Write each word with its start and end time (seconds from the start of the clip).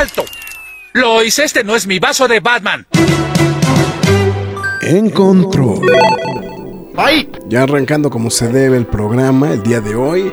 ¡Alto! 0.00 0.24
Lois, 0.94 1.38
este 1.40 1.62
no 1.62 1.76
es 1.76 1.86
mi 1.86 1.98
vaso 1.98 2.26
de 2.26 2.40
Batman. 2.40 2.86
En 4.80 5.10
control. 5.10 5.92
¡Ay! 6.96 7.30
Ya 7.48 7.64
arrancando 7.64 8.08
como 8.08 8.30
se 8.30 8.48
debe 8.48 8.78
el 8.78 8.86
programa 8.86 9.52
el 9.52 9.62
día 9.62 9.82
de 9.82 9.94
hoy. 9.96 10.32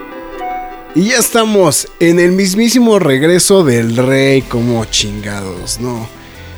Y 0.95 1.09
ya 1.09 1.17
estamos 1.17 1.89
en 1.99 2.21
el 2.21 2.31
mismísimo 2.31 2.97
regreso 2.97 3.65
del 3.65 3.97
rey 3.97 4.41
como 4.41 4.85
chingados, 4.85 5.81
¿no? 5.81 6.07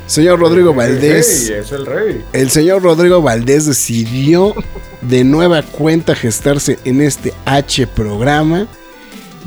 Señor 0.05 0.39
Rodrigo 0.39 0.75
Valdés. 0.75 1.49
es 1.49 1.71
el 1.71 1.87
rey. 1.87 2.23
El 2.31 2.51
señor 2.51 2.83
Rodrigo 2.83 3.23
Valdés 3.23 3.65
decidió 3.65 4.53
de 5.01 5.23
nueva 5.23 5.63
cuenta 5.63 6.13
gestarse 6.13 6.77
en 6.85 7.01
este 7.01 7.33
H 7.45 7.87
programa 7.87 8.67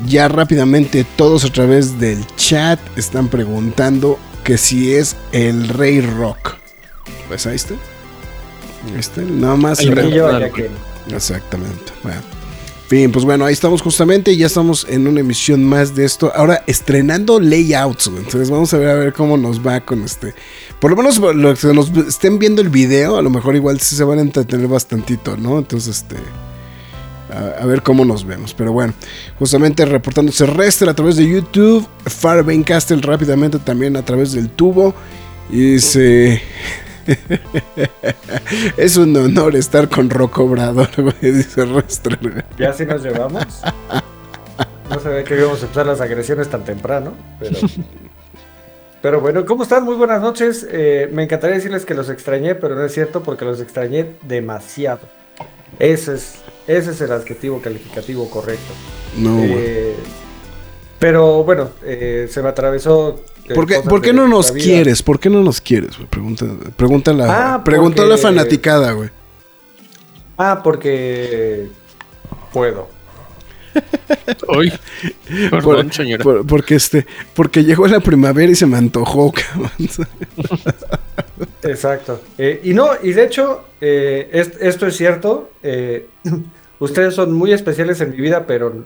ya 0.07 0.27
rápidamente 0.27 1.05
todos 1.15 1.45
a 1.45 1.49
través 1.49 1.99
del 1.99 2.25
chat 2.35 2.79
están 2.97 3.27
preguntando 3.27 4.19
que 4.43 4.57
si 4.57 4.93
es 4.93 5.15
el 5.31 5.67
Rey 5.69 6.01
Rock. 6.01 6.55
Pues 7.27 7.45
ahí 7.45 7.55
está. 7.55 7.75
Ahí 8.93 8.99
está, 8.99 9.21
nada 9.21 9.55
más. 9.55 9.79
Exactamente. 11.07 11.91
Bueno. 12.03 12.21
Bien, 12.89 13.11
pues 13.11 13.25
bueno, 13.25 13.45
ahí 13.45 13.53
estamos 13.53 13.81
justamente, 13.81 14.37
ya 14.37 14.45
estamos 14.45 14.85
en 14.87 15.07
una 15.07 15.21
emisión 15.21 15.63
más 15.63 15.95
de 15.95 16.05
esto. 16.05 16.31
Ahora 16.35 16.63
estrenando 16.67 17.39
layouts, 17.39 18.05
entonces 18.05 18.51
vamos 18.51 18.71
a 18.73 18.77
ver 18.77 18.89
a 18.89 18.93
ver 18.93 19.13
cómo 19.13 19.35
nos 19.35 19.65
va 19.65 19.81
con 19.81 20.03
este. 20.03 20.35
Por 20.79 20.91
lo 20.91 20.97
menos 20.97 21.17
los 21.17 21.59
que 21.59 21.73
nos 21.73 21.89
estén 22.07 22.37
viendo 22.37 22.61
el 22.61 22.69
video, 22.69 23.17
a 23.17 23.23
lo 23.23 23.31
mejor 23.31 23.55
igual 23.55 23.79
sí 23.79 23.95
se 23.95 24.03
van 24.03 24.19
a 24.19 24.21
entretener 24.21 24.67
bastantito, 24.67 25.37
¿no? 25.37 25.57
Entonces, 25.57 26.03
este 26.03 26.17
a, 27.33 27.65
ver 27.65 27.81
cómo 27.81 28.05
nos 28.05 28.25
vemos. 28.25 28.53
Pero 28.53 28.71
bueno, 28.71 28.93
justamente 29.39 29.85
reportándose 29.85 30.45
Rester 30.45 30.89
a 30.89 30.93
través 30.93 31.15
de 31.15 31.27
YouTube, 31.27 31.87
Farbane 32.05 32.63
Castle 32.63 33.01
rápidamente 33.01 33.59
también 33.59 33.97
a 33.97 34.03
través 34.03 34.33
del 34.33 34.49
tubo. 34.49 34.93
Y 35.49 35.73
dice. 35.73 36.41
es 38.77 38.95
un 38.95 39.15
honor 39.17 39.55
estar 39.55 39.89
con 39.89 40.09
Rocco 40.09 40.45
Obrador, 40.45 40.89
dice. 41.21 41.65
¿Ya 42.57 42.69
así 42.69 42.85
nos 42.85 43.03
llevamos? 43.03 43.61
No 44.89 44.99
sabía 44.99 45.23
que 45.23 45.35
íbamos 45.35 45.61
a 45.61 45.63
empezar 45.63 45.85
las 45.85 46.01
agresiones 46.01 46.49
tan 46.49 46.63
temprano, 46.63 47.13
pero. 47.39 47.57
Pero 49.01 49.19
bueno, 49.19 49.45
¿cómo 49.45 49.63
están? 49.63 49.83
Muy 49.83 49.95
buenas 49.95 50.21
noches. 50.21 50.65
Eh, 50.71 51.09
me 51.11 51.23
encantaría 51.23 51.57
decirles 51.57 51.85
que 51.85 51.93
los 51.93 52.09
extrañé, 52.09 52.55
pero 52.55 52.75
no 52.75 52.85
es 52.85 52.93
cierto 52.93 53.21
porque 53.21 53.43
los 53.43 53.59
extrañé 53.59 54.15
demasiado. 54.21 55.01
Ese 55.77 56.13
es 56.13 56.35
ese 56.67 56.91
es 56.91 57.01
el 57.01 57.11
adjetivo 57.11 57.61
calificativo 57.61 58.29
correcto. 58.29 58.73
No. 59.17 59.39
Eh, 59.41 59.95
pero 60.99 61.43
bueno, 61.43 61.71
eh, 61.83 62.27
se 62.29 62.41
me 62.41 62.49
atravesó. 62.49 63.21
Eh, 63.47 63.53
¿Por 63.53 63.65
qué, 63.65 63.81
¿por 63.81 64.01
qué 64.01 64.13
no 64.13 64.27
nos 64.27 64.51
quieres? 64.51 65.03
¿Por 65.03 65.19
qué 65.19 65.29
no 65.29 65.41
nos 65.43 65.59
quieres? 65.59 65.95
Pregunta, 66.09 66.45
pregunta 66.75 67.13
la, 67.13 67.55
ah, 67.55 67.63
preguntó 67.63 68.05
la 68.05 68.17
fanaticada, 68.17 68.93
güey. 68.93 69.09
Ah, 70.37 70.61
porque 70.63 71.67
puedo. 72.53 72.87
Hoy. 74.47 74.71
Perdón, 75.49 75.91
señora. 75.91 76.23
porque 76.47 76.75
este, 76.75 77.05
porque 77.33 77.63
llegó 77.63 77.87
la 77.87 77.99
primavera 77.99 78.51
y 78.51 78.55
se 78.55 78.65
me 78.65 78.77
antojó, 78.77 79.31
cabrón. 79.51 79.71
Exacto. 81.63 82.21
Eh, 82.37 82.61
y 82.63 82.73
no, 82.73 82.89
y 83.01 83.13
de 83.13 83.23
hecho, 83.23 83.65
eh, 83.81 84.29
esto 84.59 84.87
es 84.87 84.97
cierto. 84.97 85.51
Eh, 85.61 86.07
ustedes 86.79 87.15
son 87.15 87.33
muy 87.33 87.53
especiales 87.53 88.01
en 88.01 88.11
mi 88.11 88.17
vida, 88.17 88.45
pero 88.45 88.85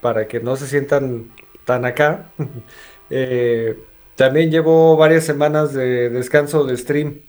para 0.00 0.26
que 0.26 0.40
no 0.40 0.56
se 0.56 0.66
sientan 0.66 1.30
tan 1.64 1.84
acá, 1.84 2.30
también 4.16 4.50
llevo 4.50 4.96
varias 4.96 5.24
semanas 5.24 5.72
de 5.72 6.10
descanso 6.10 6.64
de 6.64 6.76
stream. 6.76 7.20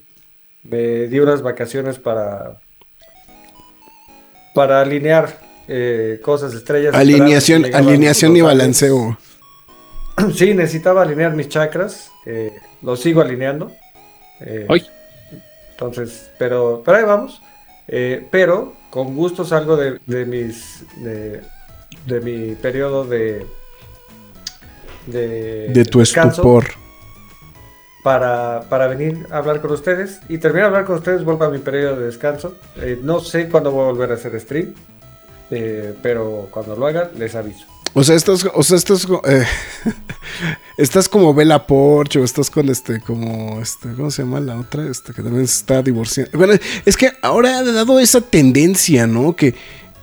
Me 0.64 1.06
di 1.08 1.18
unas 1.18 1.42
vacaciones 1.42 1.98
para 1.98 2.60
para 4.54 4.80
alinear 4.80 5.38
cosas, 6.22 6.54
estrellas. 6.54 6.94
Alineación, 6.94 7.74
alineación 7.74 8.36
y 8.36 8.40
balanceo. 8.40 9.18
Sí, 10.34 10.52
necesitaba 10.52 11.02
alinear 11.02 11.34
mis 11.34 11.48
chakras. 11.48 12.10
lo 12.82 12.96
sigo 12.96 13.22
alineando. 13.22 13.72
Eh, 14.44 14.66
entonces, 15.70 16.30
pero, 16.38 16.82
pero 16.84 16.98
ahí 16.98 17.04
vamos. 17.04 17.42
Eh, 17.88 18.26
pero 18.30 18.74
con 18.90 19.16
gusto 19.16 19.44
salgo 19.44 19.76
de, 19.76 19.98
mis 20.26 20.84
de, 21.02 22.20
mi 22.20 22.54
periodo 22.54 23.04
de 23.04 23.46
de, 25.06 25.84
tu 25.90 26.00
estupor. 26.00 26.66
para, 28.04 28.62
para, 28.68 28.86
venir 28.86 29.26
a 29.30 29.38
hablar 29.38 29.60
con 29.60 29.72
ustedes. 29.72 30.20
Y 30.28 30.38
terminar 30.38 30.64
de 30.64 30.68
hablar 30.68 30.84
con 30.84 30.96
ustedes 30.96 31.24
vuelvo 31.24 31.44
a 31.44 31.50
mi 31.50 31.58
periodo 31.58 31.96
de 31.96 32.06
descanso. 32.06 32.56
Eh, 32.76 32.98
no 33.02 33.20
sé 33.20 33.48
cuándo 33.48 33.72
voy 33.72 33.82
a 33.82 33.92
volver 33.92 34.12
a 34.12 34.14
hacer 34.14 34.38
stream 34.40 34.74
pero 36.02 36.48
cuando 36.50 36.76
lo 36.76 36.86
haga 36.86 37.10
les 37.16 37.34
aviso 37.34 37.66
o 37.94 38.04
sea, 38.04 38.16
estás, 38.16 38.46
o 38.52 38.62
sea, 38.62 38.76
estás, 38.76 39.06
eh, 39.24 39.44
estás 40.76 41.08
como 41.08 41.34
Bella 41.34 41.66
Porch 41.66 42.16
o 42.16 42.24
estás 42.24 42.48
con 42.50 42.68
este, 42.68 43.00
como, 43.00 43.60
este, 43.60 43.92
¿cómo 43.94 44.10
se 44.10 44.22
llama 44.22 44.40
la 44.40 44.58
otra? 44.58 44.88
Este, 44.88 45.12
que 45.12 45.22
también 45.22 45.46
se 45.46 45.58
está 45.58 45.82
divorciando. 45.82 46.36
Bueno, 46.38 46.54
es 46.84 46.96
que 46.96 47.12
ahora 47.22 47.58
ha 47.58 47.62
dado 47.64 48.00
esa 48.00 48.20
tendencia, 48.20 49.06
¿no? 49.06 49.36
Que, 49.36 49.54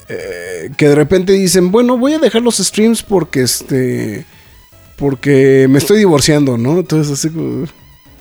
eh, 0.07 0.72
que 0.77 0.88
de 0.88 0.95
repente 0.95 1.33
dicen, 1.33 1.72
bueno, 1.72 1.97
voy 1.97 2.13
a 2.13 2.19
dejar 2.19 2.41
los 2.41 2.57
streams 2.57 3.01
porque, 3.03 3.41
este, 3.41 4.25
porque 4.95 5.67
me 5.69 5.79
estoy 5.79 5.97
divorciando, 5.97 6.57
¿no? 6.57 6.79
Entonces, 6.79 7.11
así 7.13 7.29
como... 7.29 7.66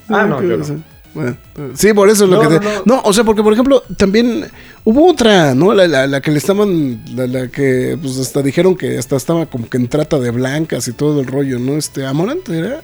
Ah, 0.09 0.25
no, 0.25 0.43
yo 0.43 0.57
no. 0.57 0.98
Bueno, 1.19 1.37
sí, 1.75 1.93
por 1.93 2.09
eso 2.09 2.27
es 2.27 2.31
lo 2.31 2.49
que... 2.49 2.61
No, 2.85 3.01
o 3.03 3.13
sea, 3.13 3.25
porque 3.25 3.43
por 3.43 3.53
ejemplo, 3.53 3.83
también 3.97 4.45
hubo 4.85 5.11
otra, 5.11 5.53
¿no? 5.53 5.75
La, 5.75 6.21
que 6.21 6.31
le 6.31 6.39
estaban, 6.39 7.03
la, 7.17 7.49
que 7.49 7.99
pues 8.01 8.21
hasta 8.21 8.41
dijeron 8.41 8.77
que 8.77 8.97
hasta 8.99 9.17
estaba 9.17 9.47
como 9.47 9.69
que 9.69 9.79
en 9.79 9.89
trata 9.89 10.21
de 10.21 10.31
blancas 10.31 10.87
y 10.87 10.93
todo 10.93 11.21
el 11.21 11.27
rollo, 11.27 11.59
¿no? 11.59 11.77
Este, 11.77 12.07
Amorante 12.07 12.57
era. 12.57 12.83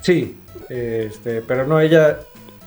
Sí, 0.00 0.38
este, 0.70 1.42
pero 1.42 1.66
no, 1.66 1.80
ella, 1.80 2.20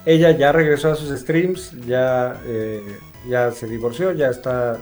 ella 0.05 0.29
ya 0.37 0.51
regresó 0.51 0.91
a 0.91 0.95
sus 0.95 1.09
streams, 1.19 1.73
ya, 1.87 2.39
eh, 2.45 2.99
ya 3.27 3.51
se 3.51 3.65
divorció, 3.65 4.11
ya 4.11 4.27
está 4.27 4.77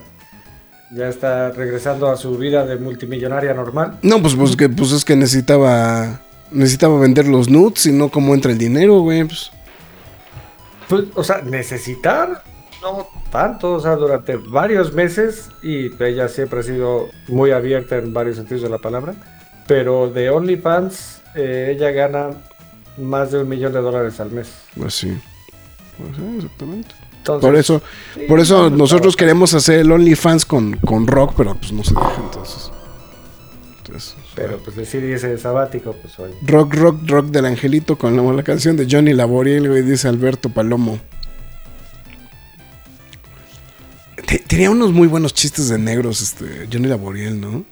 ya 0.91 1.07
está 1.07 1.51
regresando 1.51 2.09
a 2.09 2.17
su 2.17 2.37
vida 2.37 2.65
de 2.65 2.75
multimillonaria 2.75 3.53
normal. 3.53 3.99
No, 4.01 4.21
pues, 4.21 4.35
pues, 4.35 4.57
que, 4.57 4.67
pues 4.67 4.91
es 4.91 5.05
que 5.05 5.15
necesitaba 5.15 6.19
necesitaba 6.51 6.99
vender 6.99 7.27
los 7.27 7.49
nuts 7.49 7.85
y 7.85 7.91
no 7.91 8.09
cómo 8.09 8.33
entra 8.33 8.51
el 8.51 8.57
dinero, 8.57 8.99
güey. 8.99 9.23
Pues. 9.23 9.51
pues. 10.87 11.05
o 11.15 11.23
sea, 11.23 11.41
necesitar 11.41 12.43
no 12.81 13.07
tanto, 13.31 13.73
o 13.73 13.79
sea, 13.79 13.95
durante 13.95 14.37
varios 14.37 14.93
meses 14.93 15.49
y 15.61 15.91
ella 16.03 16.27
siempre 16.27 16.59
ha 16.59 16.63
sido 16.63 17.09
muy 17.27 17.51
abierta 17.51 17.97
en 17.97 18.13
varios 18.13 18.37
sentidos 18.37 18.63
de 18.63 18.69
la 18.69 18.77
palabra, 18.77 19.15
pero 19.67 20.09
de 20.09 20.29
OnlyFans 20.29 21.21
eh, 21.35 21.75
ella 21.75 21.91
gana 21.91 22.29
más 22.97 23.31
de 23.31 23.41
un 23.41 23.49
millón 23.49 23.73
de 23.73 23.81
dólares 23.81 24.19
al 24.19 24.31
mes. 24.31 24.51
Pues 24.77 24.93
sí, 24.93 25.17
pues 25.97 26.15
sí 26.15 26.35
exactamente. 26.37 26.95
por 27.23 27.55
eso, 27.55 27.81
por 28.27 28.39
eso 28.39 28.69
nosotros 28.69 29.15
queremos 29.15 29.53
hacer 29.53 29.79
el 29.79 29.91
OnlyFans 29.91 30.45
con, 30.45 30.77
con 30.77 31.05
rock, 31.07 31.33
pero 31.37 31.55
pues 31.55 31.71
no 31.71 31.83
se 31.83 31.93
deja 31.93 32.21
entonces. 32.23 32.71
Pero 34.35 34.59
pues 34.59 34.75
decir 34.75 35.03
ese 35.03 35.37
sabático, 35.37 35.95
pues 36.01 36.17
hoy. 36.19 36.31
Rock, 36.43 36.75
rock, 36.75 37.01
rock 37.07 37.25
del 37.27 37.45
angelito 37.45 37.97
con 37.97 38.35
la, 38.35 38.43
canción 38.43 38.77
de 38.77 38.87
Johnny 38.89 39.13
Laboriel, 39.13 39.67
güey, 39.67 39.81
dice 39.81 40.07
Alberto 40.07 40.49
Palomo. 40.49 40.99
Tenía 44.47 44.69
unos 44.69 44.91
muy 44.91 45.07
buenos 45.07 45.33
chistes 45.33 45.69
de 45.69 45.79
negros, 45.79 46.21
este, 46.21 46.67
Johnny 46.71 46.87
Laboriel, 46.87 47.41
¿no? 47.41 47.65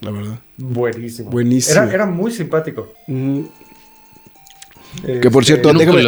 La 0.00 0.10
verdad. 0.10 0.38
Buenísimo. 0.56 1.30
Buenísimo. 1.30 1.82
Era, 1.82 2.06
muy 2.06 2.30
simpático. 2.30 2.92
que 3.06 3.50
por 5.30 5.44
cierto, 5.44 5.70
este, 5.70 5.86
déjame. 5.86 6.04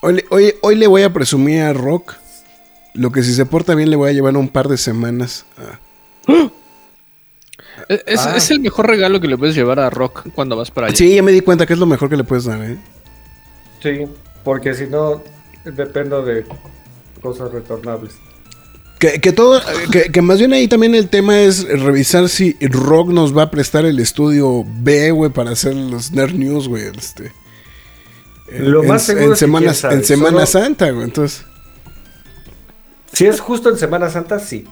Hoy, 0.00 0.24
hoy, 0.28 0.54
hoy, 0.60 0.76
le 0.76 0.86
voy 0.86 1.02
a 1.02 1.12
presumir 1.12 1.62
a 1.62 1.72
Rock. 1.72 2.14
Lo 2.92 3.10
que 3.10 3.22
si 3.22 3.32
se 3.32 3.46
porta 3.46 3.74
bien 3.74 3.90
le 3.90 3.96
voy 3.96 4.10
a 4.10 4.12
llevar 4.12 4.36
un 4.36 4.48
par 4.48 4.68
de 4.68 4.76
semanas. 4.76 5.46
Es, 6.28 6.50
es- 7.88 8.20
Ah. 8.26 8.34
es 8.36 8.50
el 8.50 8.60
mejor 8.60 8.86
regalo 8.86 9.20
que 9.20 9.28
le 9.28 9.36
puedes 9.38 9.54
llevar 9.54 9.78
a 9.80 9.90
Rock 9.90 10.26
cuando 10.34 10.56
vas 10.56 10.70
para 10.70 10.88
allá. 10.88 10.96
Sí, 10.96 11.14
ya 11.14 11.22
me 11.22 11.32
di 11.32 11.40
cuenta 11.40 11.66
que 11.66 11.72
es 11.74 11.78
lo 11.78 11.86
mejor 11.86 12.08
que 12.08 12.16
le 12.16 12.24
puedes 12.24 12.44
dar, 12.44 12.60
¿eh? 12.62 12.78
Sí, 13.82 14.06
porque 14.44 14.74
si 14.74 14.86
no, 14.86 15.22
dependo 15.64 16.22
de 16.24 16.44
cosas 17.20 17.50
retornables. 17.52 18.12
Que, 18.98 19.20
que 19.20 19.32
todo, 19.32 19.60
que, 19.90 20.04
que 20.12 20.22
más 20.22 20.38
bien 20.38 20.52
ahí 20.54 20.66
también 20.68 20.94
el 20.94 21.08
tema 21.10 21.38
es 21.40 21.68
revisar 21.68 22.28
si 22.28 22.56
Rock 22.60 23.08
nos 23.10 23.36
va 23.36 23.42
a 23.42 23.50
prestar 23.50 23.84
el 23.84 23.98
estudio 23.98 24.64
B, 24.66 25.10
güey, 25.10 25.30
para 25.30 25.50
hacer 25.50 25.74
los 25.74 26.12
Nerd 26.12 26.32
News, 26.34 26.68
güey. 26.68 26.84
Este, 26.96 27.32
Lo 28.58 28.82
en, 28.82 28.88
más 28.88 29.02
seguro 29.02 29.26
en 29.26 29.32
es 29.32 29.38
que 29.38 29.44
Semana, 29.46 29.74
sabe, 29.74 29.94
en 29.96 30.04
Semana 30.04 30.46
solo- 30.46 30.64
Santa, 30.64 30.90
güey. 30.90 31.04
Entonces, 31.04 31.44
Si 33.12 33.26
es 33.26 33.40
justo 33.40 33.68
en 33.68 33.76
Semana 33.78 34.08
Santa, 34.10 34.38
sí. 34.38 34.64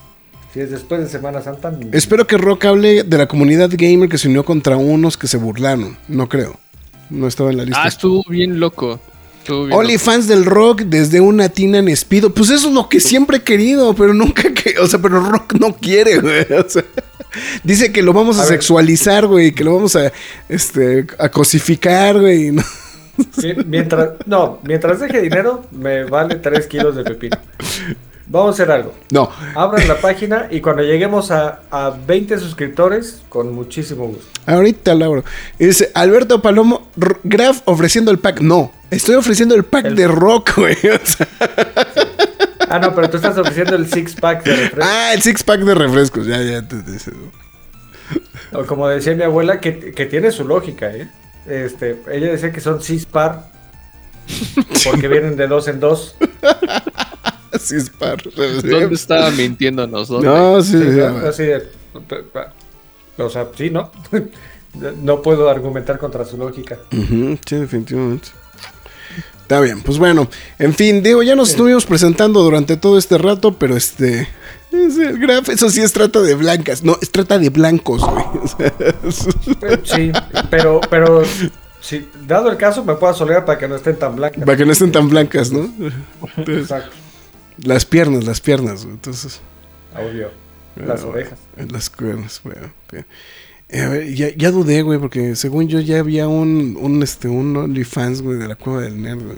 Si 0.53 0.61
es 0.61 0.71
después 0.71 1.01
de 1.01 1.09
Semana 1.09 1.41
Santa, 1.41 1.73
espero 1.93 2.27
que 2.27 2.37
Rock 2.37 2.67
hable 2.67 3.05
de 3.05 3.17
la 3.17 3.27
comunidad 3.27 3.71
gamer 3.73 4.11
que 4.11 4.19
se 4.19 4.29
unió 4.29 4.45
contra 4.45 4.77
unos 4.77 5.17
que 5.17 5.27
se 5.27 5.39
burlaron. 5.39 5.97
No 6.09 6.29
creo. 6.29 6.59
No 7.09 7.27
estaba 7.27 7.51
en 7.51 7.57
la 7.57 7.65
lista. 7.65 7.83
Ah, 7.85 7.89
estuvo 7.89 8.23
bien 8.29 8.61
loco. 8.61 9.01
Estuvo 9.39 9.65
bien 9.65 9.81
loco. 9.81 9.99
fans 9.99 10.29
del 10.29 10.45
rock 10.45 10.83
desde 10.83 11.23
una 11.23 11.49
tina 11.49 11.79
en 11.79 11.89
Espido. 11.89 12.35
Pues 12.35 12.51
eso 12.51 12.69
es 12.69 12.75
lo 12.75 12.91
que 12.91 13.01
siempre 13.01 13.39
he 13.39 13.43
querido, 13.43 13.95
pero 13.95 14.13
nunca 14.13 14.53
que. 14.53 14.79
O 14.79 14.87
sea, 14.87 15.01
pero 15.01 15.21
rock 15.21 15.55
no 15.55 15.75
quiere, 15.75 16.19
güey. 16.19 16.47
O 16.51 16.69
sea, 16.69 16.85
dice 17.65 17.91
que 17.91 18.03
lo 18.03 18.13
vamos 18.13 18.39
a, 18.39 18.45
sexualizar, 18.45 19.27
güey. 19.27 19.53
Que 19.53 19.65
lo 19.65 19.75
vamos 19.75 19.97
a, 19.97 20.13
este, 20.51 21.07
a 21.19 21.31
cosificar, 21.31 22.21
güey. 22.21 22.51
¿no? 22.51 22.63
Sí, 23.39 23.55
Mientras, 23.67 24.11
no, 24.27 24.61
mientras 24.65 25.01
deje 25.01 25.23
dinero, 25.23 25.65
me 25.71 26.05
vale 26.05 26.35
3 26.35 26.67
kilos 26.67 26.95
de 26.95 27.05
pepino. 27.05 27.39
Vamos 28.33 28.59
a 28.59 28.63
hacer 28.63 28.73
algo. 28.73 28.95
No. 29.11 29.29
Abran 29.55 29.87
la 29.87 30.01
página 30.01 30.47
y 30.51 30.63
cuando 30.63 30.83
lleguemos 30.83 31.31
a, 31.31 31.61
a 31.71 31.91
20 31.91 32.39
suscriptores, 32.39 33.21
con 33.29 33.53
muchísimo 33.55 34.07
gusto. 34.07 34.25
Ahorita, 34.47 34.95
Lauro. 34.95 35.23
Dice 35.59 35.91
Alberto 35.95 36.41
Palomo, 36.41 36.89
Graf 37.25 37.61
ofreciendo 37.67 38.11
el 38.11 38.19
pack. 38.19 38.41
No, 38.41 38.73
estoy 38.91 39.17
ofreciendo 39.17 39.55
el 39.55 39.65
pack 39.65 39.85
El- 39.85 39.97
de 39.97 40.09
rock, 40.09 40.53
güey. 40.57 40.77
O 40.83 41.07
sea, 41.07 41.29
Ah, 42.71 42.79
no, 42.79 42.95
pero 42.95 43.11
tú 43.11 43.19
estás 43.19 43.37
ofreciendo 43.37 43.77
el 43.77 43.87
six 43.87 44.15
pack 44.15 44.45
de 44.45 44.57
refresco. 44.57 44.81
ah, 44.91 45.13
el 45.13 45.21
six 45.21 45.43
pack 45.45 45.61
de 45.61 45.75
refrescos. 45.75 46.27
Ya, 46.27 46.41
ya. 46.41 46.65
O 48.55 48.65
como 48.65 48.89
decía 48.89 49.15
mi 49.15 49.25
abuela, 49.25 49.61
que, 49.61 49.93
que 49.93 50.07
tiene 50.07 50.31
su 50.31 50.45
lógica, 50.49 50.91
¿eh? 50.91 51.07
Este, 51.47 52.01
ella 52.11 52.29
decía 52.33 52.51
que 52.51 52.63
son 52.63 52.81
six 52.81 53.05
par. 53.05 53.51
Porque 54.85 55.07
vienen 55.09 55.37
de 55.37 55.47
dos 55.49 55.69
en 55.69 55.81
dos. 55.81 56.17
Six 57.59 57.91
pack. 57.91 58.25
¿Dónde 58.35 58.95
estaba 58.95 59.31
mintiéndonos? 59.31 60.09
¿Dónde? 60.09 60.27
No, 60.29 60.63
sí. 60.63 60.73
Sí, 60.73 60.79
sí, 60.79 60.99
¿no? 60.99 61.17
Así 61.29 61.43
de. 61.45 61.63
O 63.19 63.31
sea, 63.31 63.49
sí, 63.57 63.71
¿no? 63.71 63.91
No 65.03 65.21
puedo 65.21 65.51
argumentar 65.51 65.99
contra 65.99 66.25
su 66.25 66.39
lógica. 66.39 66.79
Ujú, 66.93 67.39
sí, 67.47 67.57
definitivamente. 67.57 68.29
Está 69.43 69.61
bien, 69.61 69.83
pues 69.83 69.99
bueno, 69.99 70.29
en 70.59 70.73
fin, 70.73 71.03
digo, 71.03 71.23
ya 71.23 71.35
nos 71.35 71.51
estuvimos 71.51 71.85
presentando 71.85 72.41
durante 72.43 72.79
todo 72.79 72.97
este 72.97 73.19
rato, 73.19 73.53
pero 73.59 73.77
este. 73.77 74.29
Es 74.73 74.97
el 74.97 75.19
graf, 75.19 75.51
eso 75.51 75.69
sí 75.69 75.83
es 75.83 75.93
trata 75.93 76.23
de 76.23 76.35
blancas. 76.35 76.83
No, 76.83 76.97
es 77.03 77.11
trata 77.13 77.39
de 77.39 77.51
blancos, 77.51 78.01
güey. 78.01 78.25
Eh, 79.61 79.81
Sí, 79.85 80.11
pero, 80.49 80.81
pero 80.89 81.23
si 81.83 82.09
dado 82.27 82.51
el 82.51 82.57
caso, 82.57 82.83
me 82.83 82.95
puedo 82.95 83.13
solear 83.13 83.45
para 83.45 83.59
que 83.59 83.69
no 83.69 83.77
estén 83.77 83.99
tan 83.99 84.17
blancas. 84.17 84.43
para 84.47 84.57
que 84.57 84.65
no 84.65 84.73
estén 84.73 84.91
tan 84.91 85.11
blancas, 85.11 85.53
¿no? 85.53 85.71
Entonces, 86.39 86.63
Exacto, 86.63 86.97
las 87.63 87.85
piernas, 87.85 88.25
las 88.25 88.41
piernas, 88.41 88.85
güey, 88.85 88.95
entonces. 88.95 89.41
obvio. 89.97 90.31
Las 90.77 91.03
Ah, 91.03 91.07
orejas. 91.07 91.39
bueno, 91.57 91.73
Las 91.73 91.91
cuernas, 91.91 92.41
bueno. 92.45 92.73
ok. 92.87 93.05
Eh, 93.69 93.81
a 93.81 93.89
ver, 93.89 94.15
ya, 94.15 94.29
ya 94.37 94.51
dudé, 94.51 94.83
güey, 94.83 94.99
porque 94.99 95.35
según 95.37 95.69
yo 95.69 95.81
ya 95.81 95.99
había 96.01 96.29
un, 96.29 96.77
un, 96.81 97.03
este, 97.03 97.29
un 97.29 97.57
OnlyFans, 97.57 98.23
güey, 98.23 98.39
de 98.39 98.49
la 98.49 98.55
cueva 98.55 98.81
del 98.83 99.01
nerd, 99.01 99.23
güey. 99.23 99.37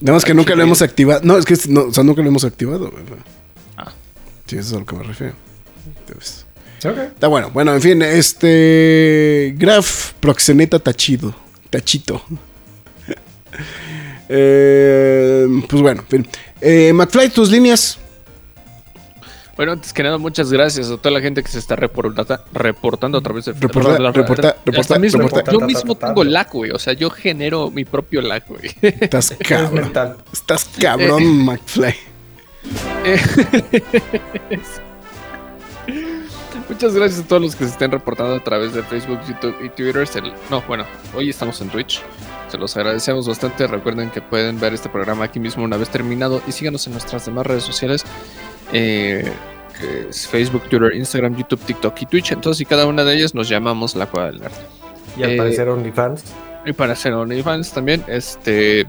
Nada 0.00 0.14
más 0.14 0.24
que 0.24 0.34
nunca 0.34 0.54
lo 0.54 0.62
hemos 0.62 0.82
activado. 0.82 1.20
No, 1.24 1.36
es 1.36 1.44
que 1.44 1.56
no, 1.68 1.82
o 1.86 1.92
sea, 1.92 2.04
nunca 2.04 2.22
lo 2.22 2.28
hemos 2.28 2.44
activado, 2.44 2.90
güey. 2.90 3.02
Ah. 3.76 3.92
Sí, 4.46 4.56
eso 4.56 4.68
es 4.68 4.74
a 4.74 4.78
lo 4.80 4.86
que 4.86 4.96
me 4.96 5.02
refiero. 5.04 5.34
Entonces, 6.06 6.46
Ok. 6.84 6.98
está 7.14 7.26
bueno. 7.26 7.50
Bueno, 7.52 7.74
en 7.74 7.80
fin, 7.82 8.02
este. 8.02 9.54
Graf 9.58 10.12
Proxeneta 10.20 10.78
Tachido. 10.78 11.34
Tachito. 11.70 12.22
Eh, 14.28 15.46
pues 15.68 15.82
bueno, 15.82 16.02
en 16.02 16.06
fin. 16.24 16.28
Eh, 16.60 16.92
McFly, 16.92 17.30
tus 17.30 17.50
líneas. 17.50 17.98
Bueno, 19.56 19.72
antes 19.72 19.92
que 19.92 20.04
nada, 20.04 20.18
muchas 20.18 20.52
gracias 20.52 20.88
a 20.88 20.96
toda 20.98 21.10
la 21.10 21.20
gente 21.20 21.42
que 21.42 21.48
se 21.48 21.58
está 21.58 21.74
reporta- 21.74 22.44
reportando 22.52 23.18
a 23.18 23.20
través 23.20 23.46
de 23.46 23.54
Reporta- 23.54 24.12
reporta- 24.12 24.56
reporta- 24.64 24.98
mismo, 25.00 25.22
reporta- 25.22 25.50
Yo 25.50 25.60
mismo 25.60 25.96
tengo 25.96 26.22
lag, 26.22 26.48
güey. 26.52 26.70
O 26.70 26.78
sea, 26.78 26.92
yo 26.92 27.10
genero 27.10 27.68
mi 27.70 27.84
propio 27.84 28.20
lag, 28.22 28.44
güey. 28.46 28.70
Estás 28.82 29.32
Es 29.38 29.38
cabrón. 29.38 29.92
Estás 30.32 30.64
cabrón, 30.80 31.44
McFly. 31.44 31.94
Muchas 36.68 36.94
gracias 36.94 37.24
a 37.24 37.26
todos 37.26 37.42
los 37.42 37.56
que 37.56 37.64
se 37.64 37.70
estén 37.70 37.90
reportando 37.90 38.34
a 38.34 38.44
través 38.44 38.74
de 38.74 38.82
Facebook, 38.82 39.20
YouTube 39.26 39.56
y 39.64 39.68
Twitter. 39.70 40.06
No, 40.50 40.60
bueno, 40.62 40.84
hoy 41.14 41.30
estamos 41.30 41.60
en 41.60 41.68
Twitch. 41.70 42.02
Se 42.48 42.58
los 42.58 42.76
agradecemos 42.76 43.28
bastante. 43.28 43.66
Recuerden 43.66 44.10
que 44.10 44.20
pueden 44.22 44.58
ver 44.58 44.72
este 44.74 44.88
programa 44.88 45.24
aquí 45.24 45.38
mismo 45.40 45.64
una 45.64 45.76
vez 45.76 45.88
terminado 45.90 46.40
y 46.46 46.52
síganos 46.52 46.86
en 46.86 46.94
nuestras 46.94 47.26
demás 47.26 47.46
redes 47.46 47.62
sociales. 47.64 48.04
eh, 48.72 49.30
que 49.78 50.08
es 50.08 50.26
Facebook, 50.26 50.62
Twitter, 50.68 50.92
Instagram, 50.94 51.36
YouTube, 51.36 51.60
TikTok 51.64 52.02
y 52.02 52.06
Twitch. 52.06 52.32
Entonces, 52.32 52.60
y 52.62 52.64
cada 52.64 52.84
una 52.86 53.04
de 53.04 53.14
ellas 53.14 53.34
nos 53.34 53.48
llamamos 53.48 53.94
La 53.94 54.06
Cueva 54.06 54.26
del 54.30 54.40
Nerd. 54.40 54.52
Y 55.16 55.22
al 55.22 55.30
Eh, 55.30 55.36
parecer 55.36 55.68
OnlyFans. 55.68 56.24
Y 56.66 56.72
para 56.72 56.94
hacer 56.94 57.12
OnlyFans 57.12 57.72
también, 57.72 58.02
este. 58.08 58.86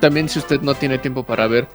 También, 0.00 0.28
si 0.28 0.38
usted 0.38 0.60
no 0.62 0.74
tiene 0.74 0.98
tiempo 0.98 1.24
para 1.24 1.46
ver 1.48 1.68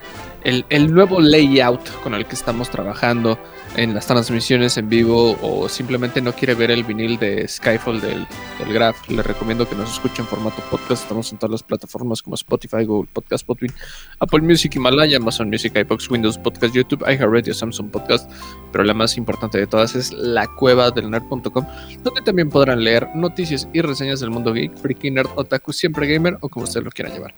el, 0.43 0.65
el 0.69 0.93
nuevo 0.93 1.19
layout 1.21 1.87
con 2.01 2.13
el 2.15 2.25
que 2.25 2.35
estamos 2.35 2.69
trabajando 2.69 3.37
en 3.75 3.93
las 3.93 4.07
transmisiones 4.07 4.77
en 4.77 4.87
vivo 4.87 5.37
o 5.41 5.67
simplemente 5.67 6.21
no 6.21 6.33
quiere 6.33 6.53
ver 6.53 6.71
el 6.71 6.83
vinil 6.83 7.17
de 7.17 7.47
Skyfall 7.47 7.99
del, 8.01 8.27
Graph, 8.71 9.09
le 9.09 9.23
recomiendo 9.23 9.67
que 9.67 9.75
nos 9.75 9.91
escuche 9.93 10.21
en 10.21 10.27
formato 10.27 10.61
podcast. 10.69 11.03
Estamos 11.03 11.31
en 11.31 11.37
todas 11.37 11.51
las 11.51 11.63
plataformas 11.63 12.21
como 12.21 12.35
Spotify, 12.35 12.85
Google 12.85 13.09
Podcast, 13.11 13.45
Podbean, 13.45 13.73
Apple 14.19 14.41
Music, 14.41 14.75
Himalaya, 14.75 15.17
Amazon 15.17 15.49
Music, 15.49 15.75
iBox, 15.75 16.09
Windows 16.09 16.37
Podcast, 16.37 16.73
YouTube, 16.73 17.03
iHeartRadio, 17.07 17.53
Samsung 17.53 17.89
Podcast. 17.89 18.29
Pero 18.71 18.83
la 18.83 18.93
más 18.93 19.17
importante 19.17 19.57
de 19.57 19.67
todas 19.67 19.95
es 19.95 20.13
la 20.13 20.47
cueva 20.47 20.91
del 20.91 21.09
nerd.com 21.09 21.65
donde 22.03 22.21
también 22.21 22.49
podrán 22.49 22.83
leer 22.83 23.07
noticias 23.15 23.67
y 23.73 23.81
reseñas 23.81 24.19
del 24.19 24.29
mundo 24.29 24.53
geek, 24.53 24.77
freaky, 24.77 25.11
nerd, 25.11 25.29
otaku, 25.35 25.73
siempre 25.73 26.07
gamer 26.07 26.37
o 26.41 26.49
como 26.49 26.65
ustedes 26.65 26.85
lo 26.85 26.91
quieran 26.91 27.13
llevar. 27.13 27.33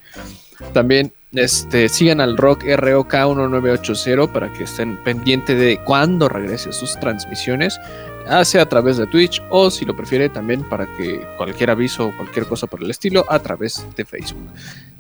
También 0.74 1.14
este, 1.36 1.90
sigan 1.90 2.22
al 2.22 2.38
Rock 2.38 2.64
ROK 2.64 3.14
1980 3.14 4.32
para 4.32 4.52
que 4.54 4.64
estén 4.64 4.98
pendientes 5.04 5.60
de 5.60 5.80
cuándo 5.84 6.30
regrese 6.30 6.72
sus 6.74 7.00
transmisiones, 7.00 7.80
sea 8.44 8.64
a 8.64 8.70
través 8.70 8.98
de 8.98 9.06
Twitch 9.08 9.42
o 9.50 9.70
si 9.70 9.86
lo 9.86 9.96
prefiere 9.96 10.30
también 10.30 10.64
para 10.64 10.88
que 10.98 11.22
cualquier 11.38 11.70
aviso 11.70 12.08
o 12.08 12.16
cualquier 12.16 12.48
cosa 12.48 12.68
por 12.68 12.84
el 12.84 12.90
estilo 12.90 13.26
a 13.30 13.40
través 13.40 13.86
de 13.96 14.06
Facebook. 14.06 14.50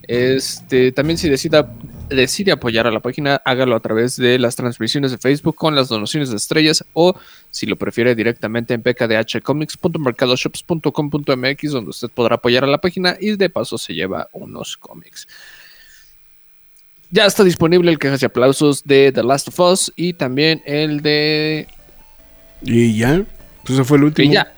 Este, 0.07 0.91
también 0.91 1.17
si 1.17 1.27
decida, 1.29 1.73
decide 2.09 2.51
apoyar 2.51 2.85
a 2.85 2.91
la 2.91 2.99
página, 2.99 3.41
hágalo 3.43 3.75
a 3.75 3.79
través 3.79 4.17
de 4.17 4.37
las 4.37 4.55
transmisiones 4.55 5.09
de 5.11 5.17
Facebook 5.17 5.55
con 5.55 5.73
las 5.75 5.89
donaciones 5.89 6.29
de 6.29 6.37
estrellas 6.37 6.85
o 6.93 7.15
si 7.49 7.65
lo 7.65 7.75
prefiere 7.75 8.13
directamente 8.13 8.75
en 8.75 8.83
pkdhcomics.mercadoshops.com.mx 8.83 11.71
donde 11.71 11.89
usted 11.89 12.09
podrá 12.09 12.35
apoyar 12.35 12.63
a 12.63 12.67
la 12.67 12.77
página 12.79 13.17
y 13.19 13.35
de 13.35 13.49
paso 13.49 13.79
se 13.79 13.95
lleva 13.95 14.29
unos 14.31 14.77
cómics. 14.77 15.27
Ya 17.15 17.25
está 17.25 17.43
disponible 17.43 17.89
el 17.91 17.97
quejas 17.99 18.21
y 18.21 18.25
aplausos 18.25 18.83
de 18.83 19.11
The 19.13 19.23
Last 19.23 19.47
of 19.47 19.59
Us 19.59 19.93
y 19.95 20.13
también 20.13 20.61
el 20.65 21.01
de... 21.01 21.67
Y 22.61 22.97
ya. 22.97 23.23
Pues 23.63 23.75
ese 23.79 23.83
fue 23.85 23.97
el 23.97 24.03
último. 24.05 24.29
Y 24.29 24.33
ya. 24.33 24.51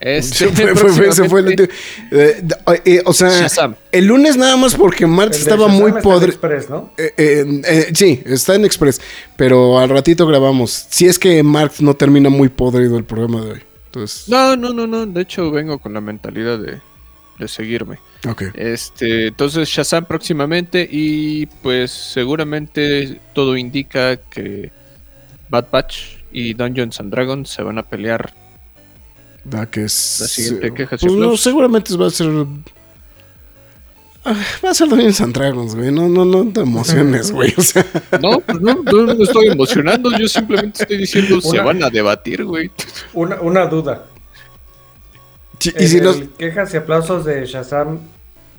Este, 0.00 0.48
fue, 0.48 0.74
fue- 0.76 0.92
fue- 0.92 1.08
ese 1.08 1.28
fue 1.28 1.40
el 1.40 1.46
último. 1.48 1.68
Eh, 2.12 2.40
d- 2.42 2.56
eh, 2.84 3.02
o 3.04 3.12
sea, 3.12 3.28
Shazam. 3.30 3.74
el 3.90 4.06
lunes 4.06 4.36
nada 4.36 4.56
más 4.56 4.74
porque 4.74 5.06
de 5.06 5.42
estaba 5.42 5.64
Shazam 5.66 5.76
muy 5.80 5.88
está 5.88 5.98
en 5.98 6.02
podre. 6.02 6.28
Express, 6.28 6.70
¿no? 6.70 6.92
Eh, 6.96 7.12
eh, 7.16 7.62
eh, 7.66 7.92
sí, 7.94 8.22
está 8.26 8.54
en 8.54 8.64
Express. 8.64 9.00
Pero 9.36 9.78
al 9.78 9.88
ratito 9.90 10.26
grabamos. 10.26 10.86
Si 10.90 11.06
es 11.06 11.18
que 11.18 11.42
Marx 11.42 11.80
no 11.82 11.94
termina 11.94 12.30
muy 12.30 12.48
podrido 12.48 12.96
el 12.96 13.04
programa 13.04 13.42
de 13.44 13.52
hoy. 13.52 13.60
Entonces, 13.86 14.28
No, 14.28 14.56
no, 14.56 14.72
no, 14.72 14.86
no. 14.86 15.04
De 15.06 15.20
hecho, 15.22 15.50
vengo 15.50 15.78
con 15.78 15.92
la 15.94 16.00
mentalidad 16.00 16.58
de, 16.58 16.80
de 17.42 17.48
seguirme. 17.48 17.98
ok. 18.28 18.42
Este, 18.54 19.26
entonces 19.28 19.68
Shazam 19.68 20.06
próximamente 20.06 20.88
y 20.90 21.46
pues 21.62 21.90
seguramente 21.90 23.20
todo 23.34 23.56
indica 23.56 24.16
que 24.16 24.70
Bad 25.48 25.66
Batch 25.70 26.16
y 26.32 26.54
Dungeons 26.54 26.98
and 27.00 27.10
Dragons 27.12 27.50
se 27.50 27.62
van 27.62 27.78
a 27.78 27.82
pelear. 27.82 28.32
Da 29.44 29.66
que 29.66 29.84
es. 29.84 30.18
La 30.20 30.26
siguiente 30.28 30.72
queja, 30.72 30.96
sí, 30.96 31.06
pues 31.06 31.18
no, 31.18 31.36
seguramente 31.36 31.96
va 31.96 32.06
a 32.06 32.10
ser. 32.10 32.28
Va 34.64 34.70
a 34.70 34.74
ser 34.74 34.88
Dungeons 34.88 35.20
and 35.20 35.34
Dragons, 35.36 35.74
güey. 35.74 35.90
No, 35.90 36.08
no, 36.08 36.24
no 36.24 36.46
te 36.52 36.60
emociones, 36.60 37.32
güey. 37.32 37.52
O 37.56 37.60
sea, 37.62 37.84
No, 38.20 38.38
pues 38.38 38.60
no, 38.60 38.74
no 38.74 39.14
me 39.16 39.24
estoy 39.24 39.48
emocionando. 39.48 40.16
Yo 40.16 40.28
simplemente 40.28 40.82
estoy 40.84 40.96
diciendo 40.98 41.40
se 41.40 41.48
Una- 41.50 41.62
van 41.64 41.82
a 41.82 41.90
debatir, 41.90 42.44
güey. 42.44 42.70
Una, 43.14 43.40
una 43.40 43.66
duda. 43.66 44.06
Sí, 45.62 45.72
y 45.78 45.86
En 45.86 45.88
si 45.88 45.98
el 45.98 46.04
nos. 46.04 46.16
quejas 46.38 46.72
y 46.74 46.76
aplausos 46.76 47.24
de 47.24 47.44
Shazam 47.46 48.00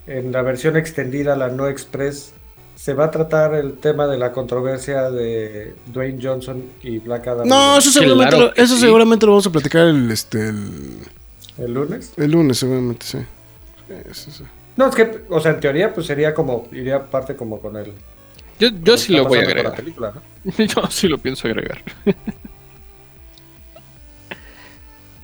en 0.07 0.31
la 0.31 0.41
versión 0.41 0.75
extendida, 0.77 1.35
la 1.35 1.49
no 1.49 1.67
express, 1.67 2.33
se 2.75 2.93
va 2.93 3.05
a 3.05 3.11
tratar 3.11 3.53
el 3.55 3.77
tema 3.77 4.07
de 4.07 4.17
la 4.17 4.31
controversia 4.31 5.09
de 5.11 5.75
Dwayne 5.85 6.19
Johnson 6.21 6.63
y 6.81 6.99
Black 6.99 7.27
Adam 7.27 7.47
No, 7.47 7.77
eso 7.77 7.91
Claro 7.91 8.07
seguramente, 8.09 8.37
lo, 8.37 8.55
eso 8.55 8.75
sí. 8.75 8.81
seguramente 8.81 9.25
lo 9.25 9.31
vamos 9.33 9.47
a 9.47 9.51
platicar 9.51 9.87
el, 9.87 10.11
este, 10.11 10.49
el, 10.49 10.97
el 11.57 11.73
lunes. 11.73 12.11
el 12.17 12.31
lunes, 12.31 12.57
seguramente, 12.57 13.05
sí. 13.05 13.19
Sí, 13.87 13.95
sí, 14.13 14.31
sí. 14.31 14.43
No, 14.75 14.87
es 14.87 14.95
que, 14.95 15.23
o 15.29 15.39
sea, 15.39 15.51
en 15.51 15.59
teoría, 15.59 15.93
pues 15.93 16.07
sería 16.07 16.33
como, 16.33 16.67
iría 16.71 17.05
parte 17.05 17.35
como 17.35 17.59
con 17.61 17.75
el. 17.77 17.93
Yo, 18.59 18.69
yo 18.81 18.97
sí 18.97 19.13
lo 19.13 19.25
voy 19.25 19.39
a 19.39 19.41
agregar. 19.43 19.75
película, 19.75 20.13
¿no? 20.15 20.51
Yo 20.65 20.87
sí 20.89 21.07
lo 21.07 21.17
pienso 21.17 21.47
agregar. 21.47 21.81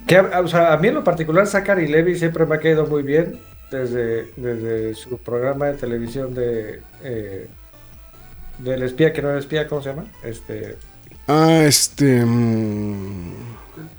Que, 0.10 0.20
o 0.20 0.48
sea, 0.48 0.74
a 0.74 0.78
mí 0.78 0.88
en 0.88 0.96
lo 0.96 1.04
particular, 1.04 1.46
Zachary 1.46 1.88
Levy 1.88 2.18
siempre 2.18 2.46
me 2.46 2.56
ha 2.56 2.60
caído 2.60 2.88
muy 2.88 3.04
bien 3.04 3.40
desde, 3.70 4.32
desde 4.36 4.96
su 4.96 5.18
programa 5.20 5.68
de 5.68 5.74
televisión 5.76 6.34
de. 6.34 6.82
eh, 7.04 7.48
del 8.58 8.84
espía 8.84 9.14
que 9.14 9.22
no 9.22 9.30
era 9.30 9.40
espía, 9.40 9.68
¿cómo 9.68 9.82
se 9.82 9.90
llama? 9.90 10.06
Este. 10.24 10.78
Ah, 11.28 11.62
este. 11.64 12.26
mm, 12.26 13.34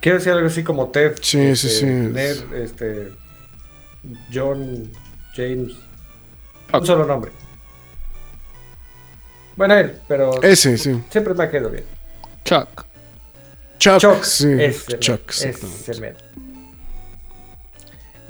Quiero 0.00 0.18
decir 0.18 0.32
algo 0.32 0.48
así 0.48 0.62
como 0.64 0.88
Ted. 0.90 1.14
Sí, 1.22 1.38
este, 1.38 1.68
sí, 1.68 1.78
sí. 1.78 1.86
Ned, 1.86 2.52
este. 2.54 3.08
John 4.32 4.90
James. 5.34 5.72
Un 6.72 6.86
solo 6.86 7.04
nombre. 7.06 7.30
Bueno, 9.56 9.74
él, 9.74 9.92
pero 10.08 10.42
ese, 10.42 10.76
sí. 10.76 11.00
siempre 11.10 11.34
me 11.34 11.44
ha 11.44 11.50
quedado 11.50 11.70
bien. 11.70 11.84
Chuck. 12.44 12.84
Chuck. 13.80 13.98
Chuck, 13.98 14.24
sí. 14.24 14.46
ese, 14.60 14.98
Chuck. 14.98 15.32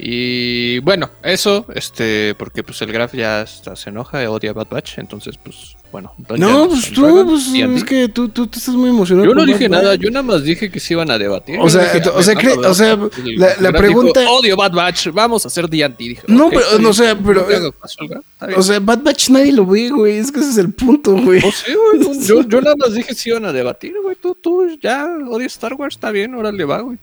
Y 0.02 0.78
bueno, 0.78 1.10
eso, 1.22 1.66
este, 1.74 2.34
porque 2.38 2.62
pues 2.62 2.80
el 2.80 2.90
Graf 2.90 3.14
ya 3.14 3.42
hasta 3.42 3.76
se 3.76 3.90
enoja, 3.90 4.28
odia 4.30 4.52
Bad 4.54 4.68
Batch, 4.70 4.98
entonces 4.98 5.36
pues 5.36 5.76
bueno. 5.92 6.14
No, 6.38 6.68
pues 6.68 6.90
tú, 6.92 7.02
pues 7.26 7.52
es 7.76 7.84
que 7.84 8.08
tú, 8.08 8.28
tú, 8.30 8.46
tú 8.46 8.58
estás 8.58 8.74
muy 8.76 8.88
emocionado. 8.90 9.26
Yo 9.28 9.34
no 9.34 9.44
dije 9.44 9.68
Bad 9.68 9.82
nada, 9.82 9.94
yo 9.96 10.08
nada 10.10 10.22
más 10.22 10.42
dije 10.42 10.70
que 10.70 10.80
se 10.80 10.94
iban 10.94 11.10
a 11.10 11.18
debatir. 11.18 11.58
O 11.60 11.68
sea, 11.68 11.92
dije, 11.92 12.08
o 12.08 12.22
sea, 12.22 12.34
ver, 12.34 12.58
o 12.58 12.74
sea, 12.74 12.96
la- 12.96 13.46
la 13.60 13.70
Graf 13.70 13.72
dijo, 13.72 13.72
pregunta- 13.78 14.30
Odio 14.30 14.56
Bad 14.56 14.72
Batch, 14.72 15.08
vamos 15.08 15.44
a 15.44 15.48
hacer 15.48 15.68
D&D. 15.68 16.18
No, 16.28 16.48
pero, 16.48 16.78
no, 16.78 16.88
o 16.90 16.92
sea, 16.94 17.18
pero-. 17.18 17.46
O 18.56 18.62
sea, 18.62 18.80
Bad 18.80 19.02
Batch 19.02 19.28
nadie 19.30 19.52
lo 19.52 19.66
ve, 19.66 19.90
güey. 19.90 20.16
Es 20.18 20.32
que 20.32 20.40
ese 20.40 20.50
es 20.50 20.58
el 20.58 20.72
punto, 20.72 21.12
güey. 21.12 21.40
No 21.40 21.50
sé, 21.52 21.74
güey, 21.74 21.98
no, 22.18 22.22
yo, 22.24 22.42
yo 22.48 22.60
nada 22.62 22.76
más 22.76 22.94
dije 22.94 23.08
que 23.08 23.14
se 23.14 23.30
iban 23.30 23.44
a 23.44 23.52
debatir, 23.52 23.92
güey. 24.02 24.16
Tú, 24.16 24.34
tú 24.40 24.66
ya 24.80 25.06
odias 25.28 25.52
Star 25.52 25.74
Wars, 25.74 25.96
está 25.96 26.10
bien, 26.10 26.34
órale 26.34 26.64
va, 26.64 26.80
güey. 26.80 26.96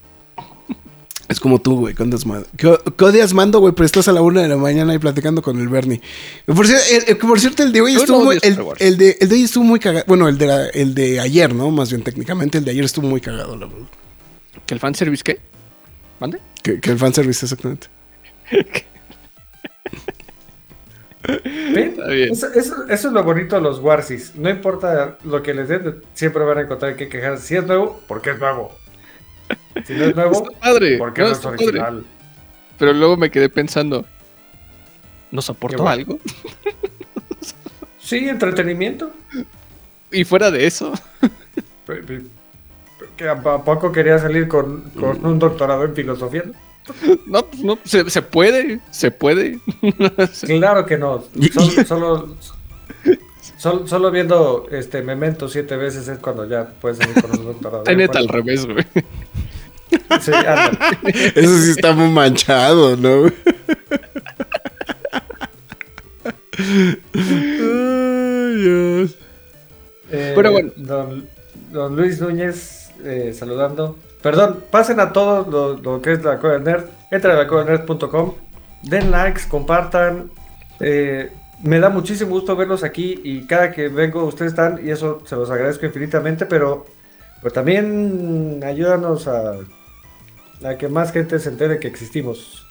Es 1.28 1.40
como 1.40 1.60
tú, 1.60 1.80
güey, 1.80 1.94
con 1.94 2.10
que 2.10 3.04
odias 3.04 3.34
Mando, 3.34 3.60
güey, 3.60 3.74
pero 3.74 3.84
estás 3.84 4.08
a 4.08 4.12
la 4.12 4.22
una 4.22 4.40
de 4.42 4.48
la 4.48 4.56
mañana 4.56 4.92
ahí 4.92 4.98
platicando 4.98 5.42
con 5.42 5.58
el 5.60 5.68
Bernie. 5.68 6.00
Por 6.46 6.66
cierto, 6.66 6.84
el, 6.90 7.04
el- 7.08 7.16
por 7.18 7.38
cierto, 7.38 7.62
el 7.62 7.70
de 7.72 7.82
hoy 7.82 7.92
Yo 7.94 8.00
estuvo 8.00 8.18
no 8.20 8.24
muy. 8.24 8.36
odio 8.36 8.40
El, 8.44 8.50
Star 8.52 8.64
Wars. 8.64 8.80
el 8.80 8.96
de, 8.96 9.16
el 9.20 9.28
de 9.28 9.34
hoy 9.34 9.42
estuvo 9.42 9.64
muy 9.64 9.78
cagado. 9.78 10.04
Bueno, 10.08 10.26
el 10.28 10.38
de, 10.38 10.46
la- 10.46 10.68
el 10.68 10.94
de 10.94 11.20
ayer, 11.20 11.54
¿no? 11.54 11.70
Más 11.70 11.90
bien 11.90 12.02
técnicamente, 12.02 12.56
el 12.58 12.64
de 12.64 12.70
ayer 12.70 12.84
estuvo 12.84 13.06
muy 13.06 13.20
cagado, 13.20 13.56
la 13.56 13.66
verdad. 13.66 13.86
¿Que 14.64 14.72
el 14.74 14.80
fanservice 14.80 15.22
qué? 15.22 15.38
¿Mande? 16.18 16.38
Que, 16.62 16.80
que 16.80 16.90
el 16.90 16.98
fanservice, 16.98 17.44
exactamente. 17.44 17.88
¿Ven? 21.74 21.90
Está 21.90 22.06
bien. 22.08 22.32
Eso, 22.32 22.46
eso- 22.54 22.84
eso 22.88 23.08
es 23.08 23.12
lo 23.14 23.22
bonito 23.22 23.56
de 23.56 23.62
los 23.62 23.80
Warsis. 23.80 24.34
No 24.36 24.48
importa 24.48 25.18
lo 25.24 25.42
que 25.42 25.52
les 25.52 25.68
den, 25.68 25.96
siempre 26.14 26.42
van 26.44 26.58
a 26.58 26.60
encontrar 26.62 26.96
que 26.96 27.08
quejarse. 27.08 27.46
Si 27.46 27.56
es 27.56 27.66
nuevo, 27.66 28.00
porque 28.08 28.30
es 28.30 28.38
nuevo. 28.38 28.74
Si 29.84 29.94
no 29.94 30.04
es 30.04 30.16
nuevo, 30.16 30.48
padre. 30.60 30.98
porque 30.98 31.22
no, 31.22 31.28
no 31.28 31.32
es 31.32 31.38
padre. 31.38 31.64
original. 31.64 32.04
Pero 32.78 32.92
luego 32.92 33.16
me 33.16 33.30
quedé 33.30 33.48
pensando, 33.48 34.04
¿nos 35.30 35.48
aportó 35.50 35.82
bueno. 35.82 35.90
algo? 35.90 36.18
Sí, 38.00 38.26
entretenimiento. 38.26 39.12
Y 40.10 40.24
fuera 40.24 40.50
de 40.50 40.66
eso, 40.66 40.94
¿Que 43.18 43.28
¿A 43.28 43.42
poco 43.42 43.92
quería 43.92 44.18
salir 44.18 44.48
con, 44.48 44.80
con 44.98 45.26
un 45.26 45.38
doctorado 45.38 45.84
en 45.84 45.94
filosofía? 45.94 46.44
no, 47.26 47.44
pues 47.44 47.62
no, 47.62 47.78
se, 47.84 48.08
se 48.08 48.22
puede, 48.22 48.80
se 48.90 49.10
puede. 49.10 49.58
Claro 50.46 50.86
que 50.86 50.96
no. 50.96 51.22
Solo, 51.52 51.84
solo, 51.86 52.36
solo, 53.58 53.86
solo 53.86 54.10
viendo 54.10 54.66
este 54.70 55.02
Memento 55.02 55.46
siete 55.48 55.76
veces 55.76 56.08
es 56.08 56.18
cuando 56.18 56.48
ya 56.48 56.66
puedes 56.80 56.98
salir 56.98 57.20
con 57.20 57.38
un 57.38 57.44
doctorado. 57.44 57.78
Está 57.80 57.94
neta 57.94 58.18
al 58.18 58.28
revés, 58.28 58.64
güey. 58.66 58.86
Sí. 60.20 60.32
Eso 61.34 61.58
sí 61.58 61.70
está 61.70 61.92
muy 61.92 62.10
manchado, 62.10 62.96
¿no? 62.96 63.30
Ay, 67.14 68.54
Dios. 68.56 69.16
Eh, 70.10 70.32
Pero 70.34 70.52
bueno. 70.52 70.72
Don, 70.76 71.28
don 71.70 71.96
Luis 71.96 72.20
Núñez 72.20 72.90
eh, 73.04 73.32
saludando. 73.36 73.98
Perdón, 74.22 74.64
pasen 74.70 75.00
a 75.00 75.12
todos 75.12 75.46
lo, 75.48 75.76
lo 75.78 76.02
que 76.02 76.12
es 76.12 76.24
la 76.24 76.38
Cueva 76.38 76.56
del 76.56 76.64
Nerd. 76.64 76.84
Entren 77.10 77.34
a 77.34 77.38
la 77.38 77.48
cueva 77.48 77.64
del 77.64 77.80
nerd.com. 77.86 78.34
Den 78.82 79.10
likes, 79.10 79.42
compartan. 79.48 80.30
Eh, 80.80 81.30
me 81.62 81.80
da 81.80 81.88
muchísimo 81.88 82.30
gusto 82.30 82.54
verlos 82.54 82.84
aquí 82.84 83.20
y 83.24 83.46
cada 83.46 83.72
que 83.72 83.88
vengo 83.88 84.24
ustedes 84.24 84.52
están 84.52 84.80
y 84.84 84.90
eso 84.90 85.22
se 85.24 85.34
los 85.34 85.50
agradezco 85.50 85.86
infinitamente, 85.86 86.46
pero, 86.46 86.86
pero 87.42 87.52
también 87.52 88.60
ayúdanos 88.64 89.26
a, 89.26 89.56
a 90.64 90.76
que 90.76 90.88
más 90.88 91.12
gente 91.12 91.38
se 91.38 91.48
entere 91.48 91.78
que 91.78 91.88
existimos. 91.88 92.66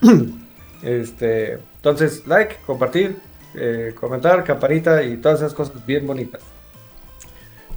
este, 0.82 1.54
entonces, 1.76 2.26
like, 2.26 2.56
compartir, 2.66 3.16
eh, 3.54 3.94
comentar, 3.98 4.44
campanita 4.44 5.02
y 5.02 5.16
todas 5.18 5.40
esas 5.40 5.54
cosas 5.54 5.84
bien 5.86 6.06
bonitas. 6.06 6.42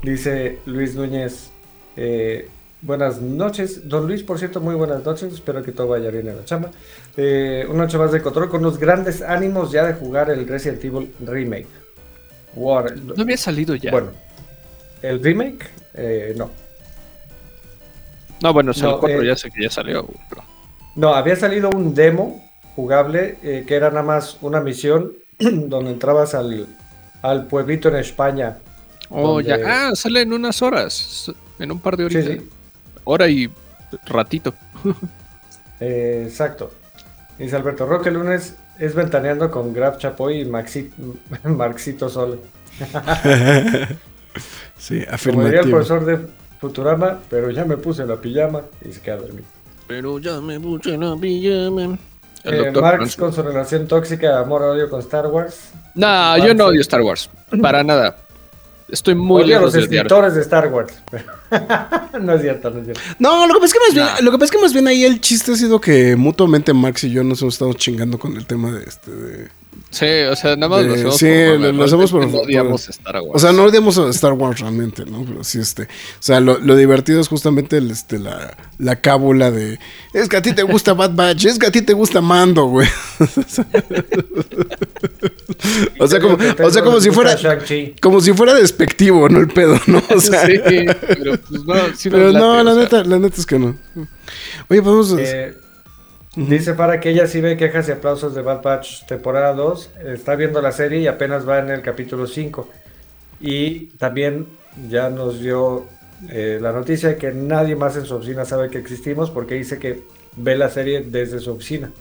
Dice 0.01 0.59
Luis 0.65 0.95
Núñez, 0.95 1.49
eh, 1.95 2.49
buenas 2.81 3.21
noches. 3.21 3.87
Don 3.87 4.07
Luis, 4.07 4.23
por 4.23 4.37
cierto, 4.39 4.61
muy 4.61 4.75
buenas 4.75 5.03
noches. 5.03 5.33
Espero 5.33 5.63
que 5.63 5.71
todo 5.71 5.87
vaya 5.89 6.09
bien 6.11 6.27
en 6.27 6.37
la 6.37 6.45
chamba. 6.45 6.71
Eh, 7.17 7.65
una 7.69 7.83
noche 7.85 7.97
más 7.97 8.11
de 8.11 8.21
control 8.21 8.49
con 8.49 8.61
unos 8.61 8.77
grandes 8.77 9.21
ánimos 9.21 9.71
ya 9.71 9.85
de 9.85 9.93
jugar 9.93 10.29
el 10.29 10.47
Resident 10.47 10.83
Evil 10.83 11.11
Remake. 11.25 11.67
War- 12.55 12.95
No 12.95 13.23
había 13.23 13.37
salido 13.37 13.75
ya. 13.75 13.91
Bueno, 13.91 14.11
el 15.01 15.21
remake, 15.23 15.65
eh, 15.95 16.33
no. 16.37 16.51
No, 18.41 18.53
bueno, 18.53 18.71
no, 18.79 18.89
el 18.95 18.99
4 18.99 19.21
eh, 19.21 19.27
ya 19.27 19.35
sé 19.35 19.51
que 19.51 19.63
ya 19.63 19.69
salió, 19.69 20.07
pero- 20.29 20.43
No, 20.95 21.13
había 21.15 21.35
salido 21.35 21.69
un 21.69 21.93
demo 21.95 22.43
jugable 22.75 23.37
eh, 23.43 23.63
que 23.67 23.75
era 23.75 23.89
nada 23.89 24.03
más 24.03 24.37
una 24.41 24.61
misión 24.61 25.13
donde 25.39 25.91
entrabas 25.91 26.33
al, 26.35 26.67
al 27.21 27.47
pueblito 27.47 27.89
en 27.89 27.95
España. 27.97 28.57
Oh, 29.09 29.35
donde- 29.41 29.49
ya. 29.49 29.57
Ah, 29.89 29.95
sale 29.95 30.21
en 30.21 30.33
unas 30.33 30.61
horas. 30.61 31.31
En 31.59 31.71
un 31.71 31.79
par 31.79 31.95
de 31.97 32.09
Sí, 32.09 32.17
horitas. 32.17 32.37
sí. 32.43 32.49
Hora 33.05 33.27
y 33.27 33.49
ratito. 34.07 34.53
Eh, 35.81 36.23
exacto. 36.29 36.71
Dice 37.37 37.53
Alberto 37.57 37.85
Roque 37.85 38.09
lunes 38.09 38.55
es 38.79 38.95
ventaneando 38.95 39.51
con 39.51 39.73
Graf 39.73 39.97
Chapoy 39.97 40.39
y 40.41 40.45
Maxi- 40.45 40.89
Marxito 41.43 42.07
Sol. 42.07 42.39
Sí, 44.77 45.03
Como 45.25 45.43
diría 45.45 45.61
el 45.61 45.65
afirmativo. 45.65 45.69
profesor 45.71 46.05
de 46.05 46.27
Futurama, 46.59 47.19
pero 47.29 47.49
ya 47.51 47.65
me 47.65 47.77
puse 47.77 48.05
la 48.05 48.15
pijama 48.15 48.61
y 48.87 48.91
se 48.91 49.01
queda 49.01 49.17
dormido. 49.17 49.47
Pero 49.87 50.19
ya 50.19 50.39
me 50.41 50.59
puse 50.59 50.97
la 50.97 51.15
pijama. 51.15 51.97
El 52.43 52.53
Eh, 52.53 52.57
doctor 52.57 52.83
Marx 52.83 53.15
con 53.15 53.33
su 53.33 53.41
relación 53.41 53.87
tóxica 53.87 54.29
de 54.29 54.37
amor-odio 54.37 54.89
con 54.89 54.99
Star 54.99 55.27
Wars. 55.27 55.69
No, 55.95 56.37
yo 56.37 56.53
no 56.53 56.65
odio 56.65 56.81
Star 56.81 57.01
Wars. 57.01 57.29
Para 57.61 57.83
nada. 57.83 58.17
Estoy 58.87 59.15
muy 59.15 59.41
Odio 59.43 59.55
a 59.57 59.59
lejos 59.61 59.63
los 59.63 59.73
de 59.73 59.79
odiar. 59.89 60.05
escritores 60.05 60.35
de 60.35 60.41
Star 60.41 60.67
Wars. 60.71 60.93
no 62.21 62.33
es 62.33 62.41
cierto, 62.41 62.69
no 62.69 62.79
es 62.79 62.85
cierto. 62.85 63.01
No, 63.17 63.47
lo 63.47 63.53
que 63.55 63.59
pasa 63.61 63.65
es 63.65 63.73
que 63.73 63.79
más 63.79 63.93
bien, 63.95 64.05
Nah. 64.05 64.21
lo 64.21 64.31
que 64.31 64.37
pasa 64.37 64.45
es 64.45 64.51
que 64.51 64.61
más 64.61 64.73
bien 64.73 64.87
ahí 64.87 65.03
el 65.05 65.21
chiste 65.21 65.51
ha 65.53 65.55
sido 65.55 65.81
que 65.81 66.15
mutuamente 66.15 66.71
Max 66.71 67.03
y 67.05 67.09
yo 67.11 67.23
nos 67.23 67.41
hemos 67.41 67.55
estado 67.55 67.73
chingando 67.73 68.19
con 68.19 68.35
el 68.37 68.45
tema 68.45 68.71
de 68.71 68.83
este 68.83 69.11
de- 69.11 69.47
Sí, 69.97 70.05
o 70.29 70.35
sea, 70.35 70.57
nada 70.57 70.67
más 70.67 70.83
lo 70.83 70.89
De- 70.93 70.95
hacemos 70.95 71.17
sí, 71.17 71.25
por 71.25 71.59
lo- 71.61 71.71
lo 71.71 71.83
hacemos 71.85 72.11
por- 72.11 72.25
no 72.25 72.31
por- 72.31 72.41
odiamos 72.43 72.89
Star 72.89 73.15
Wars. 73.21 73.31
O 73.33 73.39
sea, 73.39 73.53
no 73.53 73.63
odiamos 73.63 73.97
a 73.97 74.09
Star 74.09 74.33
Wars 74.33 74.59
realmente, 74.59 75.05
¿no? 75.05 75.23
Pero 75.23 75.41
sí, 75.45 75.59
este. 75.59 75.83
O 75.83 75.87
sea, 76.19 76.41
lo, 76.41 76.59
lo 76.59 76.75
divertido 76.75 77.21
es 77.21 77.29
justamente 77.29 77.77
el, 77.77 77.89
este, 77.91 78.19
la, 78.19 78.57
la 78.77 78.99
cábula 78.99 79.51
de. 79.51 79.79
Es 80.13 80.27
que 80.27 80.35
a 80.37 80.41
ti 80.41 80.51
te 80.53 80.63
gusta 80.63 80.93
Bad 80.93 81.11
Batch, 81.15 81.45
es 81.45 81.59
que 81.59 81.67
a 81.67 81.71
ti 81.71 81.81
te 81.81 81.93
gusta 81.93 82.19
Mando, 82.19 82.65
güey. 82.65 82.89
o 85.99 86.07
sea, 86.07 86.19
como, 86.19 86.37
o 86.63 86.69
sea, 86.69 86.83
como 86.83 86.99
si 86.99 87.11
fuera. 87.11 87.37
Como 88.01 88.21
si 88.21 88.33
fuera 88.33 88.53
despectivo, 88.53 89.29
¿no? 89.29 89.39
El 89.39 89.47
pedo, 89.47 89.79
¿no? 89.87 90.01
O 90.13 90.19
sea, 90.19 90.45
sí, 90.45 90.59
pero 91.07 91.37
pues 91.39 91.63
no, 91.63 91.75
sí 91.95 92.09
pero 92.09 92.31
late, 92.31 92.39
no, 92.39 92.59
o 92.59 92.63
la 92.63 92.73
sea. 92.73 92.83
neta, 92.83 93.03
la 93.03 93.19
neta 93.19 93.35
es 93.39 93.45
que 93.45 93.59
no. 93.59 93.75
Oye, 94.69 94.81
podemos. 94.81 95.13
Eh, 95.17 95.55
Dice 96.35 96.73
para 96.73 96.99
que 96.99 97.11
ella 97.11 97.27
sí 97.27 97.39
ve 97.39 97.55
quejas 97.55 97.87
y 97.87 97.93
aplausos 97.93 98.35
de 98.35 98.41
Bad 98.41 98.61
Batch 98.61 99.05
temporada 99.05 99.53
2. 99.53 99.91
Está 100.05 100.35
viendo 100.35 100.61
la 100.61 100.73
serie 100.73 100.99
y 100.99 101.07
apenas 101.07 101.47
va 101.47 101.59
en 101.59 101.69
el 101.69 101.81
capítulo 101.81 102.27
5. 102.27 102.67
Y 103.39 103.87
también 103.97 104.47
ya 104.89 105.09
nos 105.09 105.39
dio 105.39 105.85
eh, 106.29 106.59
la 106.61 106.73
noticia 106.73 107.09
de 107.09 107.15
que 107.15 107.31
nadie 107.31 107.75
más 107.75 107.95
en 107.95 108.05
su 108.05 108.15
oficina 108.15 108.43
sabe 108.43 108.69
que 108.69 108.77
existimos 108.77 109.31
porque 109.31 109.55
dice 109.55 109.79
que 109.79 110.03
ve 110.35 110.57
la 110.57 110.69
serie 110.69 111.01
desde 111.01 111.39
su 111.39 111.51
oficina. 111.51 111.91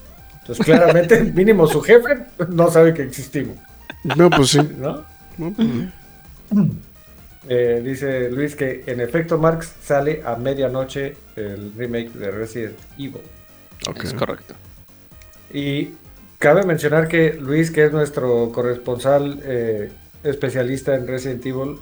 Entonces, 0.40 0.64
claramente, 0.64 1.22
mínimo 1.34 1.66
su 1.68 1.80
jefe 1.80 2.26
no 2.48 2.70
sabe 2.70 2.92
que 2.92 3.02
existimos. 3.02 3.56
No, 4.16 4.30
pues 4.30 4.50
sí. 4.50 4.58
¿no? 4.78 5.04
No, 5.38 5.52
pues 5.52 5.68
sí. 5.68 5.90
Eh, 7.46 7.82
dice 7.84 8.30
Luis 8.30 8.56
que 8.56 8.84
en 8.86 9.02
efecto 9.02 9.36
Marx 9.36 9.74
sale 9.82 10.22
a 10.24 10.34
medianoche 10.36 11.14
el 11.36 11.74
remake 11.76 12.10
de 12.12 12.30
Resident 12.30 12.78
Evil. 12.96 13.20
Ok. 13.88 14.04
Es 14.04 14.14
correcto. 14.14 14.54
Y 15.52 15.94
cabe 16.38 16.64
mencionar 16.64 17.08
que 17.08 17.34
Luis, 17.34 17.70
que 17.70 17.84
es 17.84 17.92
nuestro 17.92 18.50
corresponsal 18.52 19.40
eh, 19.44 19.92
especialista 20.22 20.94
en 20.94 21.06
Resident 21.06 21.44
Evil, 21.46 21.78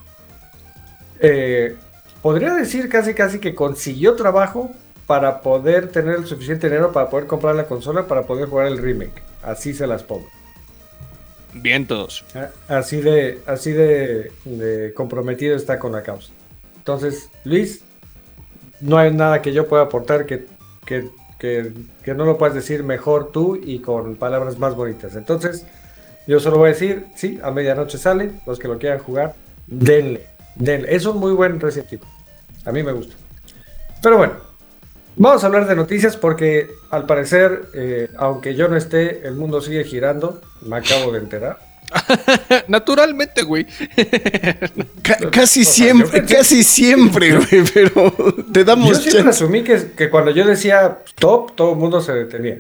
eh, 1.21 1.77
podría 2.21 2.55
decir 2.55 2.89
casi 2.89 3.15
casi 3.15 3.39
que 3.39 3.55
consiguió 3.55 4.15
trabajo 4.15 4.71
para 5.07 5.41
poder 5.41 5.89
tener 5.89 6.17
el 6.17 6.27
suficiente 6.27 6.69
dinero 6.69 6.93
para 6.93 7.11
poder 7.11 7.27
comprar 7.27 7.55
la 7.55 7.67
consola 7.67 8.07
para 8.07 8.23
poder 8.23 8.49
jugar 8.49 8.67
el 8.67 8.79
remake. 8.79 9.23
Así 9.43 9.75
se 9.75 9.87
las 9.87 10.03
pongo. 10.03 10.29
Vientos. 11.55 12.25
Así 12.69 13.01
de, 13.01 13.41
así 13.47 13.73
de, 13.73 14.33
de 14.45 14.95
comprometido 14.95 15.55
está 15.55 15.79
con 15.79 15.93
la 15.93 16.03
causa. 16.03 16.33
Entonces, 16.77 17.29
Luis, 17.45 17.85
no 18.81 18.99
hay 18.99 19.13
nada 19.13 19.43
que 19.43 19.53
yo 19.53 19.69
pueda 19.69 19.83
aportar 19.83 20.27
que, 20.27 20.47
que, 20.85 21.09
que- 21.43 22.15
no 22.15 22.25
lo 22.25 22.39
puedas 22.39 22.55
decir 22.55 22.85
mejor 22.85 23.33
tú 23.33 23.57
y 23.61 23.81
con 23.81 24.15
palabras 24.15 24.59
más 24.59 24.77
bonitas. 24.77 25.17
Entonces, 25.17 25.67
yo 26.29 26.39
solo 26.39 26.59
voy 26.59 26.69
a 26.71 26.73
decir, 26.73 27.07
sí, 27.17 27.41
a 27.43 27.51
medianoche 27.51 27.99
sale, 27.99 28.31
los 28.47 28.59
que 28.61 28.69
lo 28.69 28.79
quieran 28.79 29.01
jugar, 29.01 29.35
denle, 29.67 30.27
denle. 30.55 30.95
Es 30.95 31.05
un 31.05 31.19
muy 31.19 31.33
buen 31.33 31.61
Evil. 31.61 32.01
A 32.65 32.71
mí 32.71 32.83
me 32.85 32.93
gusta. 32.93 33.17
Pero 34.03 34.19
bueno, 34.19 34.35
vamos 35.17 35.43
a 35.43 35.47
hablar 35.49 35.67
de 35.67 35.75
noticias 35.75 36.17
porque 36.17 36.71
al 36.91 37.07
parecer, 37.07 37.67
eh, 37.75 38.09
aunque 38.17 38.55
yo 38.55 38.69
no 38.69 38.77
esté, 38.77 39.27
el 39.27 39.35
mundo 39.35 39.61
sigue 39.61 39.83
girando. 39.83 40.41
Me 40.63 40.77
acabo 40.77 41.11
de 41.11 41.19
enterar. 41.19 41.59
Naturalmente, 42.69 43.43
güey. 43.43 43.67
Ca- 45.03 45.31
casi 45.31 45.63
O 45.63 45.65
sea, 45.65 45.73
siempre, 45.73 46.07
yo 46.07 46.13
pensé- 46.27 46.35
casi 46.37 46.63
siempre, 46.63 47.37
güey, 47.37 47.65
pero 47.75 48.13
te 48.53 48.61
Yo 48.61 48.65
damos 48.65 48.99
siempre 48.99 49.13
chance. 49.25 49.29
asumí 49.31 49.63
que, 49.65 49.93
que 49.97 50.11
cuando 50.11 50.31
yo 50.31 50.45
decía 50.47 50.99
stop, 51.07 51.55
todo 51.55 51.73
el 51.73 51.79
mundo 51.79 52.01
se 52.01 52.13
detenía. 52.13 52.59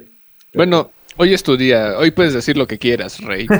Bueno, 0.55 0.91
hoy 1.17 1.33
es 1.35 1.43
tu 1.43 1.57
día. 1.57 1.95
Hoy 1.99 2.11
puedes 2.11 2.35
decir 2.35 2.57
lo 2.57 2.67
que 2.67 2.79
quieras, 2.79 3.19
Rey. 3.21 3.47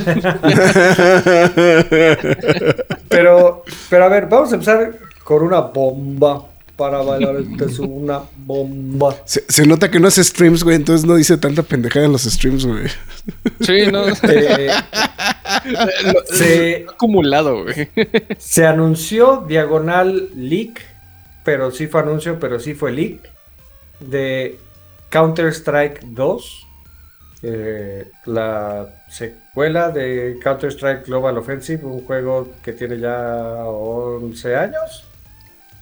Pero, 3.09 3.65
pero 3.91 4.05
a 4.05 4.09
ver, 4.09 4.27
vamos 4.27 4.51
a 4.53 4.55
empezar 4.55 4.95
con 5.25 5.43
una 5.43 5.61
bomba 5.61 6.47
para 6.83 6.99
bailar. 7.03 7.37
Esta 7.37 7.65
es 7.67 7.79
una 7.79 8.23
bomba. 8.37 9.15
Se, 9.25 9.45
se 9.49 9.65
nota 9.67 9.89
que 9.89 10.01
no 10.01 10.09
hace 10.09 10.25
streams, 10.25 10.65
güey, 10.65 10.75
entonces 10.75 11.07
no 11.07 11.15
dice 11.15 11.37
tanta 11.37 11.63
pendejada 11.63 12.07
en 12.07 12.13
los 12.13 12.23
streams, 12.25 12.67
güey. 12.67 12.89
Sí, 13.61 13.87
no. 13.93 14.05
Eh, 14.29 14.71
se, 16.33 16.87
acumulado, 16.89 17.63
güey. 17.63 17.89
se 18.39 18.67
anunció 18.67 19.45
diagonal 19.47 20.31
leak, 20.35 20.81
pero 21.45 21.71
sí 21.71 21.87
fue 21.87 22.01
anuncio, 22.01 22.41
pero 22.41 22.59
sí 22.59 22.75
fue 22.75 22.91
leak, 22.91 23.21
de 24.01 24.59
Counter-Strike 25.11 26.01
2. 26.07 26.67
eh, 27.45 28.11
la 28.27 28.89
secuela 29.09 29.91
de 29.91 30.39
Counter-Strike 30.43 31.07
Global 31.07 31.39
Offensive, 31.39 31.85
un 31.85 32.05
juego 32.05 32.49
que 32.65 32.73
tiene 32.73 32.99
ya 32.99 33.65
11 33.67 34.57
años, 34.57 35.05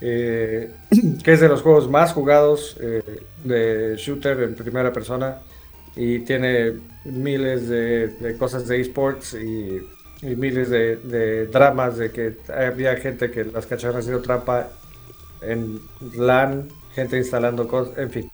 eh, 0.01 0.73
que 1.25 1.33
es 1.33 1.41
de 1.41 1.49
los 1.49 1.63
juegos 1.63 1.89
más 1.89 2.13
jugados 2.13 2.77
eh, 2.81 3.03
de 3.45 3.95
shooter 3.97 4.41
en 4.43 4.55
primera 4.55 4.93
persona 4.93 5.39
y 5.97 6.21
tiene 6.21 6.75
miles 7.05 7.69
de, 7.69 8.09
de 8.09 8.37
cosas 8.37 8.67
de 8.69 8.81
esports 8.81 9.35
y, 9.35 9.81
y 10.23 10.37
miles 10.37 10.71
de, 10.71 10.97
de 10.97 11.47
dramas 11.47 11.97
de 11.97 12.11
que 12.11 12.37
había 12.53 12.97
gente 12.97 13.31
que 13.31 13.45
las 13.45 13.67
cacharon 13.67 13.99
haciendo 13.99 14.23
trampa 14.23 14.69
en 15.43 15.81
LAN, 16.17 16.69
gente 16.95 17.17
instalando 17.17 17.67
cosas, 17.67 17.97
en 17.99 18.11
fin. 18.11 18.31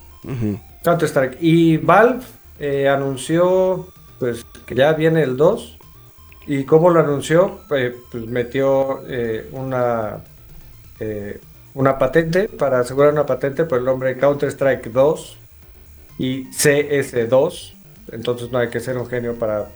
Counter 0.83 1.09
Strike. 1.09 1.39
Y 1.41 1.77
Valve 1.77 2.25
eh, 2.59 2.89
anunció 2.89 3.89
pues 4.19 4.45
que 4.67 4.75
ya 4.75 4.93
viene 4.93 5.23
el 5.23 5.37
2. 5.37 5.79
¿Y 6.49 6.65
cómo 6.65 6.91
lo 6.91 7.01
anunció? 7.01 7.61
Eh, 7.75 7.97
pues 8.11 8.27
metió 8.27 9.03
eh, 9.09 9.49
una, 9.53 10.23
eh, 11.01 11.41
una 11.77 11.99
patente 11.99 12.49
para 12.49 12.81
asegurar 12.81 13.13
una 13.13 13.27
patente 13.27 13.65
por 13.65 13.79
el 13.79 13.85
nombre 13.85 14.17
Counter 14.17 14.49
Strike 14.49 14.91
2 14.91 15.37
y 16.19 16.47
CS2. 16.47 17.75
Entonces 18.13 18.51
no 18.51 18.59
hay 18.59 18.69
que 18.71 18.81
ser 18.81 18.97
un 18.97 19.07
genio 19.07 19.35
para, 19.35 19.67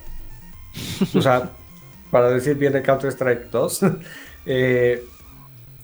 o 1.14 1.20
sea, 1.20 1.50
para 2.10 2.30
decir 2.30 2.56
bien 2.56 2.72
de 2.72 2.82
Counter 2.82 3.10
Strike 3.12 3.50
2. 3.50 3.80
Eh, 4.46 5.04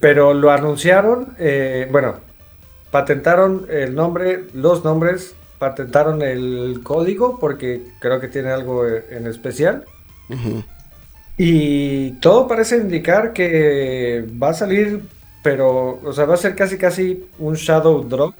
pero 0.00 0.32
lo 0.32 0.50
anunciaron, 0.50 1.36
eh, 1.38 1.86
bueno, 1.92 2.16
patentaron 2.90 3.66
el 3.68 3.94
nombre, 3.94 4.46
los 4.54 4.82
nombres, 4.82 5.34
patentaron 5.58 6.22
el 6.22 6.80
código 6.82 7.38
porque 7.38 7.82
creo 8.00 8.18
que 8.18 8.28
tiene 8.28 8.48
algo 8.48 8.88
eh, 8.88 9.04
en 9.10 9.26
especial. 9.26 9.84
Y 11.36 12.12
todo 12.12 12.48
parece 12.48 12.78
indicar 12.78 13.34
que 13.34 14.24
va 14.42 14.48
a 14.48 14.54
salir, 14.54 15.02
pero, 15.46 16.00
o 16.02 16.12
sea, 16.12 16.24
va 16.24 16.34
a 16.34 16.38
ser 16.38 16.56
casi 16.56 16.76
casi 16.76 17.24
un 17.38 17.54
Shadow 17.54 18.02
Drop. 18.02 18.34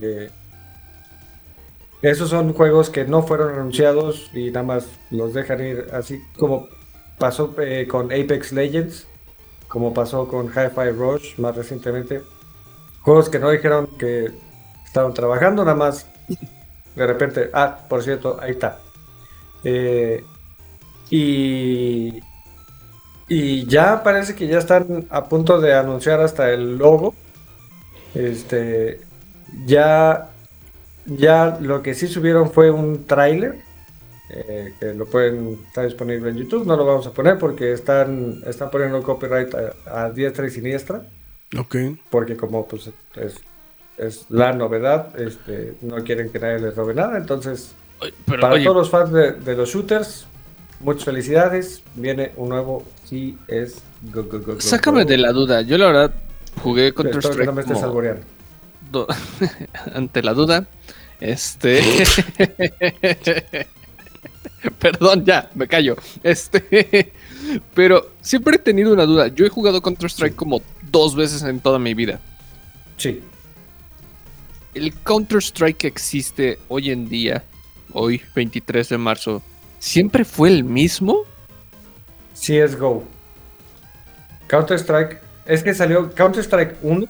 Eh, 0.00 0.30
esos 2.00 2.30
son 2.30 2.54
juegos 2.54 2.88
que 2.88 3.04
no 3.04 3.22
fueron 3.22 3.52
anunciados 3.52 4.30
y 4.32 4.46
nada 4.46 4.62
más 4.62 4.88
los 5.10 5.34
dejan 5.34 5.60
ir 5.60 5.88
así 5.92 6.24
como 6.38 6.68
pasó 7.18 7.54
eh, 7.58 7.86
con 7.86 8.06
Apex 8.06 8.52
Legends, 8.52 9.06
como 9.68 9.92
pasó 9.92 10.26
con 10.26 10.46
Hi-Fi 10.46 10.92
Rush 10.96 11.38
más 11.38 11.54
recientemente. 11.54 12.22
Juegos 13.02 13.28
que 13.28 13.38
no 13.38 13.50
dijeron 13.50 13.88
que 13.98 14.30
estaban 14.86 15.12
trabajando, 15.12 15.66
nada 15.66 15.76
más 15.76 16.06
de 16.96 17.06
repente, 17.06 17.50
ah, 17.52 17.78
por 17.90 18.02
cierto, 18.02 18.38
ahí 18.40 18.52
está. 18.52 18.80
Eh, 19.64 20.24
y, 21.10 22.22
y 23.28 23.66
ya 23.68 24.02
parece 24.02 24.34
que 24.34 24.46
ya 24.48 24.58
están 24.58 25.06
a 25.10 25.28
punto 25.28 25.60
de 25.60 25.74
anunciar 25.74 26.20
hasta 26.20 26.50
el 26.50 26.76
logo. 26.78 27.20
Este, 28.14 29.08
ya, 29.50 30.36
ya 31.06 31.58
lo 31.60 31.82
que 31.82 31.94
sí 31.94 32.08
subieron 32.08 32.52
fue 32.52 32.70
un 32.70 33.06
tráiler. 33.06 33.64
eh, 34.30 34.76
que 34.80 34.94
lo 34.94 35.08
pueden 35.10 35.64
estar 35.66 35.84
disponible 35.86 36.30
en 36.30 36.36
YouTube. 36.38 36.66
No 36.66 36.76
lo 36.76 36.86
vamos 36.86 37.06
a 37.06 37.12
poner 37.14 37.38
porque 37.38 37.72
están, 37.72 38.42
están 38.46 38.70
poniendo 38.70 39.02
copyright 39.02 39.54
a, 39.54 40.04
a 40.06 40.10
diestra 40.12 40.46
y 40.46 40.50
siniestra. 40.50 41.10
Ok. 41.58 41.76
Porque 42.10 42.36
como 42.36 42.66
pues 42.68 42.90
es, 43.14 43.46
es 43.96 44.30
la 44.30 44.52
novedad, 44.52 45.18
este, 45.20 45.78
no 45.80 46.02
quieren 46.04 46.30
que 46.32 46.38
nadie 46.40 46.58
les 46.60 46.76
robe 46.76 46.94
nada. 46.94 47.18
Entonces, 47.18 47.78
Oye, 48.00 48.12
Pero, 48.26 48.40
para 48.40 48.54
oye, 48.54 48.64
todos 48.64 48.76
los 48.76 48.90
fans 48.90 49.12
de, 49.12 49.32
de 49.32 49.56
los 49.56 49.70
shooters, 49.70 50.31
muchas 50.82 51.04
felicidades. 51.04 51.82
Viene 51.94 52.32
un 52.36 52.50
nuevo 52.50 52.84
CS. 53.04 53.82
Go, 54.12 54.24
go, 54.24 54.38
go, 54.40 54.54
go, 54.54 54.60
sácame 54.60 55.04
de 55.04 55.18
la 55.18 55.32
duda. 55.32 55.62
Yo, 55.62 55.78
la 55.78 55.86
verdad, 55.86 56.14
jugué 56.62 56.92
Counter 56.92 57.18
Strike. 57.24 57.46
No 57.46 57.52
me 57.52 57.62
estés 57.62 57.80
do- 58.90 59.06
ante 59.94 60.22
la 60.22 60.34
duda. 60.34 60.66
Este. 61.20 61.80
Perdón, 64.78 65.24
ya, 65.24 65.50
me 65.54 65.66
callo. 65.66 65.96
Este. 66.22 67.12
Pero 67.74 68.10
siempre 68.20 68.56
he 68.56 68.58
tenido 68.58 68.92
una 68.92 69.04
duda. 69.06 69.28
Yo 69.28 69.44
he 69.44 69.48
jugado 69.48 69.82
Counter 69.82 70.08
Strike 70.10 70.36
como 70.36 70.62
dos 70.90 71.16
veces 71.16 71.42
en 71.42 71.60
toda 71.60 71.78
mi 71.78 71.94
vida. 71.94 72.20
Sí. 72.96 73.20
El 74.74 74.94
Counter 75.02 75.38
Strike 75.38 75.84
existe 75.84 76.58
hoy 76.68 76.90
en 76.90 77.08
día, 77.08 77.44
hoy 77.92 78.22
23 78.34 78.88
de 78.88 78.98
marzo, 78.98 79.42
¿siempre 79.82 80.24
fue 80.24 80.48
el 80.48 80.64
mismo? 80.64 81.24
CSGO. 82.34 83.02
Counter 84.46 84.78
Strike. 84.78 85.20
Es 85.44 85.62
que 85.62 85.74
salió 85.74 86.14
Counter 86.14 86.42
Strike 86.42 86.76
1. 86.82 87.06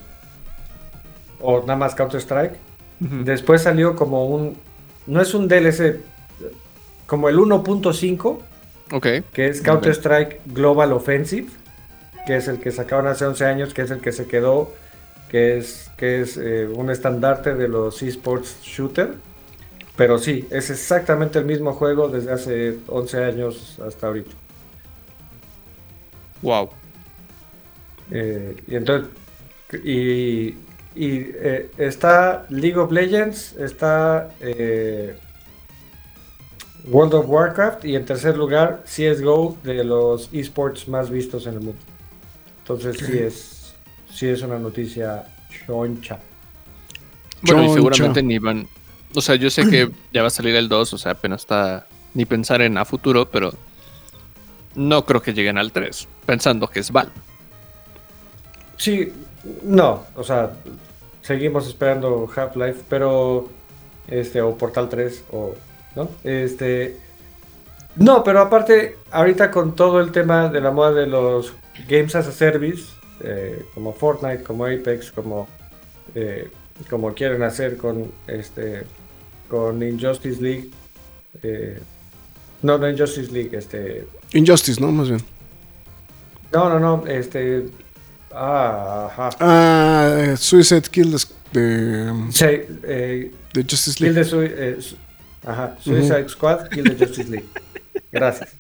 O 1.40 1.60
nada 1.60 1.76
más 1.76 1.94
Counter 1.94 2.20
Strike. 2.20 2.54
Después 2.98 3.62
salió 3.62 3.94
como 3.94 4.26
un. 4.26 4.56
No 5.06 5.20
es 5.20 5.34
un 5.34 5.48
DLC. 5.48 6.00
Como 7.06 7.28
el 7.28 7.38
1.5. 7.38 8.38
Ok. 8.92 9.06
que 9.32 9.48
es 9.48 9.62
Counter 9.62 9.92
Strike 9.92 10.40
Global 10.46 10.92
Offensive, 10.92 11.48
que 12.26 12.36
es 12.36 12.46
el 12.46 12.60
que 12.60 12.70
sacaron 12.70 13.06
hace 13.06 13.24
11 13.24 13.44
años, 13.46 13.74
que 13.74 13.82
es 13.82 13.90
el 13.90 14.00
que 14.00 14.12
se 14.12 14.26
quedó, 14.26 14.70
que 15.30 15.56
es, 15.56 15.90
que 15.96 16.20
es 16.20 16.36
eh, 16.36 16.68
un 16.68 16.90
estandarte 16.90 17.54
de 17.54 17.68
los 17.68 18.02
esports 18.02 18.60
shooter. 18.62 19.14
Pero 20.02 20.18
sí, 20.18 20.44
es 20.50 20.68
exactamente 20.68 21.38
el 21.38 21.44
mismo 21.44 21.74
juego 21.74 22.08
desde 22.08 22.32
hace 22.32 22.78
11 22.88 23.24
años 23.24 23.78
hasta 23.86 24.08
ahorita. 24.08 24.32
Wow. 26.42 26.70
Eh, 28.10 28.56
y 28.66 28.74
entonces, 28.74 29.10
y, 29.84 30.56
y, 30.96 31.30
eh, 31.36 31.70
está 31.78 32.46
League 32.48 32.76
of 32.76 32.90
Legends, 32.90 33.52
está 33.52 34.34
eh, 34.40 35.16
World 36.88 37.14
of 37.14 37.28
Warcraft 37.28 37.84
y 37.84 37.94
en 37.94 38.04
tercer 38.04 38.36
lugar 38.36 38.82
CSGO 38.84 39.56
de 39.62 39.84
los 39.84 40.30
esports 40.32 40.88
más 40.88 41.10
vistos 41.10 41.46
en 41.46 41.54
el 41.54 41.60
mundo. 41.60 41.80
Entonces 42.58 42.96
sí 42.98 43.18
es, 43.18 43.74
sí 44.12 44.26
es 44.26 44.42
una 44.42 44.58
noticia 44.58 45.26
choncha. 45.64 46.18
Bueno, 47.42 47.66
y 47.66 47.74
seguramente 47.74 48.20
ni 48.20 48.40
van. 48.40 48.66
O 49.14 49.20
sea, 49.20 49.36
yo 49.36 49.50
sé 49.50 49.68
que 49.68 49.90
ya 50.12 50.22
va 50.22 50.28
a 50.28 50.30
salir 50.30 50.54
el 50.56 50.68
2, 50.68 50.94
o 50.94 50.98
sea, 50.98 51.12
apenas 51.12 51.42
está 51.42 51.86
ni 52.14 52.24
pensar 52.24 52.62
en 52.62 52.78
a 52.78 52.84
futuro, 52.84 53.28
pero 53.28 53.52
no 54.74 55.04
creo 55.04 55.22
que 55.22 55.32
lleguen 55.32 55.58
al 55.58 55.72
3, 55.72 56.08
pensando 56.26 56.68
que 56.68 56.80
es 56.80 56.90
Valve. 56.90 57.12
Sí, 58.76 59.12
no, 59.62 60.04
o 60.16 60.24
sea, 60.24 60.52
seguimos 61.20 61.66
esperando 61.66 62.28
Half-Life, 62.34 62.82
pero 62.88 63.48
este 64.08 64.40
o 64.40 64.56
Portal 64.56 64.88
3 64.88 65.24
o 65.32 65.54
no, 65.94 66.08
este 66.24 66.98
no, 67.96 68.24
pero 68.24 68.40
aparte 68.40 68.96
ahorita 69.10 69.50
con 69.50 69.76
todo 69.76 70.00
el 70.00 70.12
tema 70.12 70.48
de 70.48 70.60
la 70.60 70.70
moda 70.70 70.92
de 70.92 71.06
los 71.06 71.52
games 71.88 72.14
as 72.14 72.26
a 72.26 72.32
service, 72.32 72.84
eh, 73.20 73.64
como 73.74 73.92
Fortnite, 73.92 74.42
como 74.42 74.64
Apex, 74.64 75.12
como 75.12 75.46
eh, 76.14 76.50
como 76.88 77.12
quieren 77.14 77.42
hacer 77.42 77.76
con 77.76 78.10
este 78.26 78.84
con 79.52 79.82
Injustice 79.82 80.40
League, 80.40 80.70
eh, 81.42 81.78
no, 82.62 82.78
no 82.78 82.88
Injustice 82.88 83.30
League, 83.30 83.50
este, 83.54 84.06
Injustice, 84.32 84.80
¿no? 84.80 84.90
Más 84.90 85.10
bien. 85.10 85.20
no, 86.54 86.70
no, 86.70 86.78
no, 86.80 87.06
este, 87.06 87.66
ah, 88.32 89.08
ajá. 89.12 89.28
Ah, 89.40 90.34
Suicide 90.38 90.88
Kill 90.90 91.10
de, 91.12 91.18
de, 91.60 92.32
Sí, 92.32 92.44
eh, 92.84 93.30
de 93.52 93.62
Justice 93.62 93.94
Kill 93.98 94.14
League. 94.14 94.24
the 94.24 94.30
Sui- 94.30 94.50
eh, 94.56 94.76
su- 94.80 94.96
ajá, 95.46 95.76
Suicide 95.80 96.28
Squad, 96.30 96.68
Kill 96.70 96.84
the 96.96 97.04
Justice 97.06 97.30
League. 97.30 97.48
Gracias. 98.10 98.56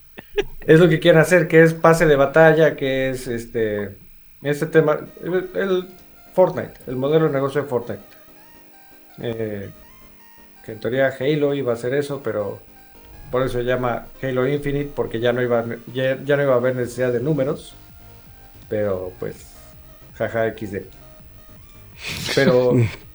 Es 0.66 0.78
lo 0.78 0.90
que 0.90 1.00
quieren 1.00 1.22
hacer, 1.22 1.48
que 1.48 1.62
es 1.62 1.72
pase 1.72 2.04
de 2.04 2.16
batalla, 2.16 2.76
que 2.76 3.08
es 3.10 3.26
este 3.28 3.96
este 4.42 4.66
tema, 4.66 5.00
el, 5.24 5.48
el 5.54 5.88
Fortnite, 6.34 6.74
el 6.86 6.96
modelo 6.96 7.28
de 7.28 7.32
negocio 7.32 7.62
de 7.62 7.68
Fortnite. 7.68 8.02
Eh, 9.22 9.70
que 10.64 10.72
en 10.72 10.80
teoría 10.80 11.12
Halo 11.18 11.54
iba 11.54 11.72
a 11.72 11.74
hacer 11.74 11.94
eso, 11.94 12.20
pero 12.22 12.60
por 13.30 13.42
eso 13.42 13.58
se 13.58 13.64
llama 13.64 14.06
Halo 14.22 14.46
Infinite, 14.46 14.92
porque 14.94 15.20
ya 15.20 15.32
no 15.32 15.42
iba, 15.42 15.64
ya, 15.92 16.18
ya 16.22 16.36
no 16.36 16.42
iba 16.42 16.54
a 16.54 16.56
haber 16.56 16.76
necesidad 16.76 17.12
de 17.12 17.20
números. 17.20 17.74
Pero 18.68 19.12
pues, 19.18 19.54
jaja 20.16 20.50
XD. 20.54 20.78
Pero 22.34 22.74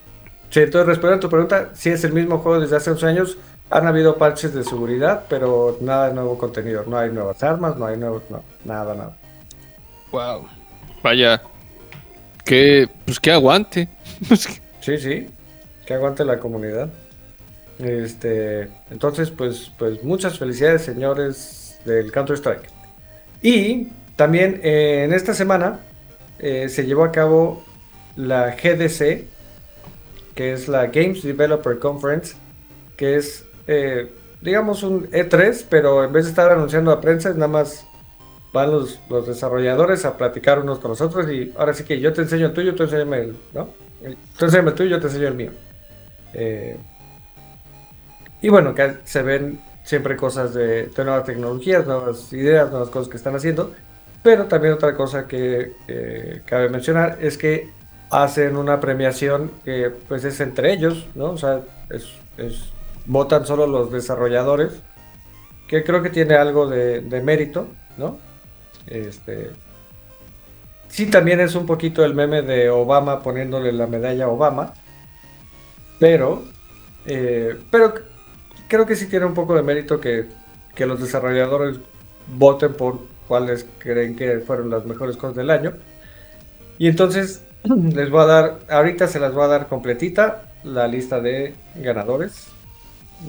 Sí, 0.49 0.61
entonces 0.61 0.87
respondiendo 0.87 1.17
a 1.17 1.19
tu 1.19 1.29
pregunta, 1.29 1.69
sí 1.73 1.89
es 1.89 2.03
el 2.03 2.13
mismo 2.13 2.39
juego 2.39 2.59
desde 2.59 2.77
hace 2.77 2.91
11 2.91 3.05
años. 3.05 3.37
Han 3.69 3.85
habido 3.85 4.17
parches 4.17 4.53
de 4.53 4.63
seguridad, 4.63 5.25
pero 5.27 5.77
nada 5.81 6.07
de 6.07 6.13
nuevo 6.13 6.37
contenido. 6.37 6.85
No 6.87 6.97
hay 6.97 7.11
nuevas 7.11 7.43
armas, 7.43 7.75
no 7.75 7.85
hay 7.85 7.97
nuevos, 7.97 8.23
no, 8.29 8.43
nada, 8.63 8.95
nada. 8.95 9.17
Wow. 10.11 10.47
Vaya. 11.03 11.41
Que, 12.45 12.87
pues 13.05 13.19
que 13.19 13.31
aguante. 13.31 13.87
Sí, 14.79 14.97
sí, 14.97 15.27
que 15.85 15.95
aguante 15.95 16.23
la 16.23 16.39
comunidad. 16.39 16.87
Este, 17.79 18.69
entonces, 18.89 19.29
pues, 19.29 19.71
pues 19.77 20.03
muchas 20.03 20.39
felicidades, 20.39 20.83
señores 20.83 21.79
del 21.85 22.11
Counter 22.11 22.35
Strike. 22.35 22.69
Y 23.41 23.89
también 24.15 24.61
eh, 24.63 25.03
en 25.03 25.13
esta 25.13 25.33
semana 25.33 25.79
eh, 26.39 26.69
se 26.69 26.85
llevó 26.85 27.03
a 27.03 27.11
cabo 27.11 27.63
la 28.15 28.55
GDC, 28.55 29.25
que 30.33 30.53
es 30.53 30.67
la 30.67 30.87
Games 30.87 31.23
Developer 31.23 31.77
Conference, 31.77 32.35
que 32.95 33.15
es, 33.15 33.45
eh, 33.67 34.11
digamos, 34.41 34.83
un 34.83 35.09
E3, 35.11 35.65
pero 35.69 36.03
en 36.03 36.11
vez 36.11 36.25
de 36.25 36.31
estar 36.31 36.51
anunciando 36.51 36.91
a 36.91 36.99
prensa, 36.99 37.29
es 37.29 37.35
nada 37.35 37.47
más 37.47 37.85
van 38.53 38.71
los, 38.71 38.99
los 39.09 39.27
desarrolladores 39.27 40.03
a 40.05 40.17
platicar 40.17 40.59
unos 40.59 40.79
con 40.79 40.89
los 40.89 41.01
otros 41.01 41.29
y 41.29 41.53
ahora 41.57 41.73
sí 41.73 41.83
que 41.83 41.99
yo 41.99 42.11
te 42.13 42.21
enseño 42.21 42.47
el 42.47 42.53
tuyo, 42.53 42.73
tú 42.73 42.83
enséñame 42.83 43.19
el, 43.19 43.37
¿no? 43.53 43.69
Tú 44.37 44.45
enséñame 44.45 44.69
el 44.69 44.75
tuyo, 44.75 44.89
yo 44.91 44.99
te 44.99 45.07
enseño 45.07 45.27
el 45.27 45.35
mío. 45.35 45.51
Y 48.41 48.49
bueno, 48.49 48.75
que 48.75 48.97
se 49.03 49.21
ven 49.21 49.59
siempre 49.83 50.17
cosas 50.17 50.53
de, 50.53 50.91
nuevas 50.97 51.23
tecnologías, 51.23 51.87
nuevas 51.87 52.31
ideas, 52.33 52.69
nuevas 52.69 52.89
cosas 52.89 53.09
que 53.09 53.17
están 53.17 53.35
haciendo. 53.35 53.73
Pero 54.21 54.45
también 54.45 54.73
otra 54.73 54.95
cosa 54.95 55.27
que 55.27 55.73
eh, 55.87 56.41
cabe 56.45 56.69
mencionar 56.69 57.17
es 57.21 57.37
que 57.37 57.69
hacen 58.09 58.57
una 58.57 58.79
premiación 58.79 59.51
que 59.63 59.91
pues 60.07 60.23
es 60.23 60.39
entre 60.41 60.73
ellos, 60.73 61.07
¿no? 61.15 61.31
O 61.31 61.37
sea, 61.37 61.61
es, 61.89 62.05
votan 63.05 63.45
solo 63.45 63.65
los 63.65 63.91
desarrolladores, 63.91 64.81
que 65.67 65.83
creo 65.83 66.03
que 66.03 66.09
tiene 66.09 66.35
algo 66.35 66.67
de, 66.67 67.21
mérito, 67.23 67.67
¿no? 67.97 68.17
Este, 68.87 69.51
sí, 70.89 71.09
también 71.09 71.39
es 71.39 71.55
un 71.55 71.65
poquito 71.65 72.03
el 72.03 72.13
meme 72.13 72.41
de 72.41 72.69
Obama 72.69 73.21
poniéndole 73.21 73.71
la 73.71 73.87
medalla 73.87 74.25
a 74.25 74.29
Obama, 74.29 74.73
pero, 75.99 76.43
eh, 77.05 77.57
pero 77.71 77.93
creo 78.67 78.85
que 78.85 78.95
sí 78.95 79.07
tiene 79.07 79.25
un 79.25 79.33
poco 79.33 79.55
de 79.55 79.63
mérito 79.63 79.99
que, 79.99 80.25
que 80.75 80.85
los 80.85 80.99
desarrolladores 81.01 81.77
voten 82.35 82.73
por 82.73 82.99
cuáles 83.27 83.65
creen 83.79 84.15
que 84.15 84.39
fueron 84.39 84.69
las 84.69 84.85
mejores 84.85 85.17
cosas 85.17 85.35
del 85.35 85.49
año. 85.49 85.73
Y 86.77 86.87
entonces 86.87 87.43
les 87.63 88.09
voy 88.09 88.21
a 88.21 88.25
dar, 88.25 88.59
ahorita 88.69 89.07
se 89.07 89.19
las 89.19 89.33
voy 89.33 89.43
a 89.43 89.47
dar 89.47 89.67
completita 89.67 90.51
la 90.63 90.87
lista 90.87 91.19
de 91.19 91.55
ganadores 91.75 92.47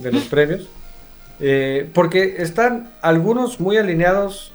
de 0.03 0.13
los 0.13 0.25
premios. 0.25 0.69
Eh, 1.41 1.89
porque 1.95 2.37
están 2.39 2.91
algunos 3.01 3.61
muy 3.61 3.77
alineados 3.77 4.53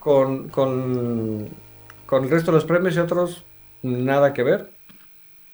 con, 0.00 0.48
con, 0.48 1.48
con 2.06 2.24
el 2.24 2.30
resto 2.30 2.50
de 2.50 2.56
los 2.56 2.64
premios 2.64 2.96
y 2.96 2.98
otros 2.98 3.44
nada 3.82 4.32
que 4.32 4.42
ver. 4.42 4.70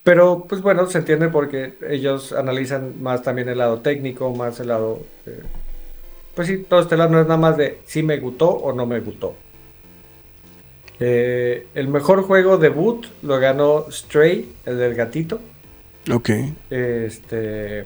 Pero 0.06 0.46
pues 0.48 0.62
bueno, 0.62 0.86
se 0.86 0.98
entiende 0.98 1.28
porque 1.30 1.74
ellos 1.90 2.32
analizan 2.32 3.02
más 3.02 3.22
también 3.22 3.48
el 3.48 3.58
lado 3.58 3.80
técnico, 3.80 4.32
más 4.32 4.60
el 4.60 4.68
lado... 4.68 5.00
eh, 5.26 5.42
pues 6.32 6.46
sí, 6.46 6.58
todo 6.58 6.78
este 6.78 6.96
lado 6.96 7.10
no 7.10 7.20
es 7.20 7.26
nada 7.26 7.40
más 7.40 7.56
de 7.56 7.80
si 7.86 8.04
me 8.04 8.18
gustó 8.18 8.50
o 8.50 8.72
no 8.72 8.86
me 8.86 9.00
gustó. 9.00 9.34
Eh, 11.00 11.66
el 11.74 11.88
mejor 11.88 12.22
juego 12.22 12.56
debut 12.56 13.04
lo 13.22 13.40
ganó 13.40 13.90
Stray, 13.90 14.48
el 14.64 14.78
del 14.78 14.94
gatito. 14.94 15.40
Ok. 16.12 16.30
Este, 16.70 17.80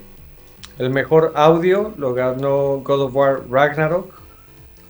el 0.79 0.91
mejor 0.91 1.33
audio 1.37 1.95
lo 1.97 2.13
ganó 2.13 2.81
God 2.81 3.01
of 3.01 3.17
War 3.17 3.49
Ragnarok. 3.49 4.13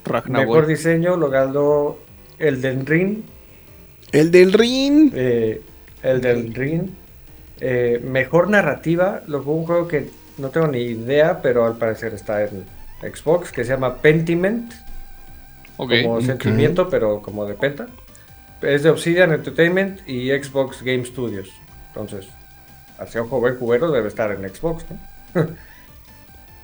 Ragnarok. 0.04 0.48
Mejor 0.48 0.66
diseño 0.66 1.16
lo 1.16 1.30
ganó 1.30 1.96
el 2.40 2.60
del 2.60 2.84
Ring. 2.86 3.18
El 4.10 4.32
del 4.32 4.52
ring. 4.52 5.12
eh, 5.14 5.62
el 6.02 6.20
del 6.20 6.52
Ring. 6.54 6.90
Eh, 7.60 8.00
mejor 8.02 8.48
narrativa, 8.48 9.22
lo 9.26 9.42
fue 9.42 9.54
un 9.54 9.66
juego 9.66 9.86
que 9.86 10.10
no 10.38 10.48
tengo 10.48 10.66
ni 10.66 10.80
idea, 10.80 11.40
pero 11.42 11.66
al 11.66 11.76
parecer 11.76 12.14
está 12.14 12.42
en 12.42 12.64
Xbox, 13.02 13.52
que 13.52 13.64
se 13.64 13.70
llama 13.70 13.96
Pentiment, 13.96 14.72
como 15.76 16.20
sentimiento, 16.20 16.88
pero 16.88 17.22
como 17.22 17.46
de 17.46 17.54
penta. 17.54 17.86
Es 18.62 18.82
de 18.82 18.90
Obsidian 18.90 19.32
Entertainment 19.32 20.06
y 20.06 20.30
Xbox 20.30 20.82
Game 20.82 21.04
Studios. 21.04 21.50
Entonces, 21.88 22.28
hacia 22.98 23.22
ojo 23.22 23.40
buen 23.40 23.56
cubero 23.56 23.90
debe 23.90 24.08
estar 24.08 24.30
en 24.30 24.46
Xbox, 24.48 24.84
¿no? 24.90 25.46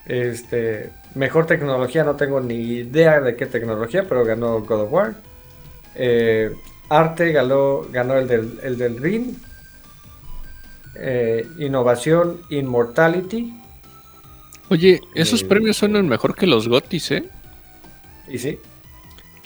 este, 0.07 0.91
mejor 1.15 1.47
tecnología, 1.47 2.05
no 2.05 2.17
tengo 2.17 2.41
ni 2.41 2.55
idea 2.55 3.21
de 3.21 3.37
qué 3.37 3.47
tecnología, 3.47 4.05
pero 4.09 4.25
ganó 4.25 4.61
God 4.61 4.83
of 4.83 4.93
War. 4.93 5.15
Eh, 5.95 6.53
arte 6.91 7.33
ganó, 7.33 7.83
ganó 7.91 8.19
el 8.19 8.29
del, 8.29 8.61
el 8.63 8.77
del 8.77 8.99
Ring. 8.99 9.35
Eh, 10.99 11.47
innovación, 11.59 12.41
Immortality. 12.51 13.53
Oye, 14.69 15.01
esos 15.15 15.43
Eh, 15.43 15.47
premios 15.47 15.77
suenan 15.77 16.09
mejor 16.09 16.35
que 16.35 16.47
los 16.47 16.69
Gotis, 16.69 17.11
¿eh? 17.13 17.25
Y 18.29 18.39
sí. 18.39 18.59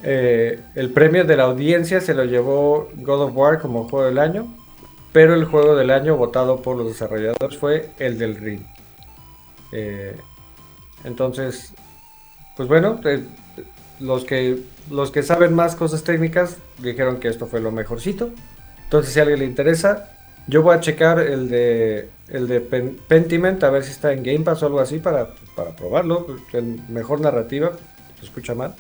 Eh, 0.03 0.59
el 0.75 0.91
premio 0.91 1.25
de 1.25 1.37
la 1.37 1.45
audiencia 1.45 2.01
se 2.01 2.15
lo 2.15 2.25
llevó 2.25 2.89
God 2.97 3.23
of 3.23 3.37
War 3.37 3.61
como 3.61 3.89
juego 3.89 4.07
del 4.07 4.19
año, 4.19 4.47
pero 5.13 5.35
el 5.35 5.45
juego 5.45 5.77
del 5.77 5.91
año 5.91 6.17
votado 6.17 6.63
por 6.63 6.77
los 6.77 6.87
desarrolladores 6.87 7.59
fue 7.59 7.91
el 7.99 8.19
del 8.19 8.37
Ring. 8.37 8.63
Eh, 9.73 10.17
entonces, 11.05 11.75
pues 12.57 12.69
bueno, 12.69 12.99
los 13.99 14.25
que 14.25 14.59
los 14.91 15.11
que 15.11 15.23
saben 15.23 15.55
más 15.55 15.77
cosas 15.77 16.03
técnicas 16.03 16.57
dijeron 16.79 17.21
que 17.21 17.29
esto 17.29 17.47
fue 17.47 17.61
lo 17.61 17.71
mejorcito. 17.71 18.31
Entonces, 18.85 19.13
si 19.13 19.21
a 19.21 19.23
alguien 19.23 19.41
le 19.41 19.45
interesa, 19.45 20.11
Yo 20.51 20.63
voy 20.63 20.75
a 20.75 20.81
checar 20.81 21.21
el 21.21 21.49
de 21.49 22.09
el 22.29 22.47
de 22.49 22.61
Pen- 22.61 22.99
Pentiment, 23.09 23.63
a 23.63 23.71
ver 23.71 23.85
si 23.85 23.93
está 23.93 24.13
en 24.13 24.23
Game 24.23 24.41
Pass 24.41 24.63
o 24.63 24.67
algo 24.67 24.81
así 24.81 24.99
para, 24.99 25.29
para 25.57 25.75
probarlo. 25.77 26.27
El 26.53 26.81
mejor 26.89 27.21
narrativa, 27.21 27.73
se 28.19 28.25
escucha 28.25 28.55
mal. 28.55 28.75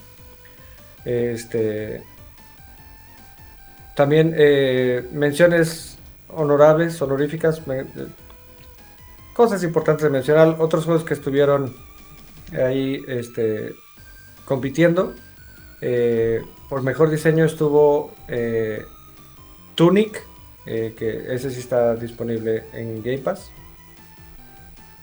Este. 1.04 2.02
También 3.94 4.34
eh, 4.36 5.08
menciones 5.12 5.98
honorables, 6.28 7.00
honoríficas, 7.02 7.62
cosas 9.34 9.62
importantes 9.62 10.04
de 10.04 10.10
mencionar. 10.10 10.56
Otros 10.58 10.84
juegos 10.84 11.04
que 11.04 11.14
estuvieron 11.14 11.74
ahí 12.52 13.02
este, 13.08 13.72
compitiendo. 14.44 15.14
Eh, 15.82 16.42
por 16.68 16.82
mejor 16.82 17.10
diseño 17.10 17.44
estuvo 17.44 18.14
eh, 18.28 18.84
Tunic, 19.74 20.22
eh, 20.66 20.94
que 20.96 21.34
ese 21.34 21.50
sí 21.50 21.60
está 21.60 21.94
disponible 21.96 22.64
en 22.72 23.02
Game 23.02 23.18
Pass. 23.18 23.50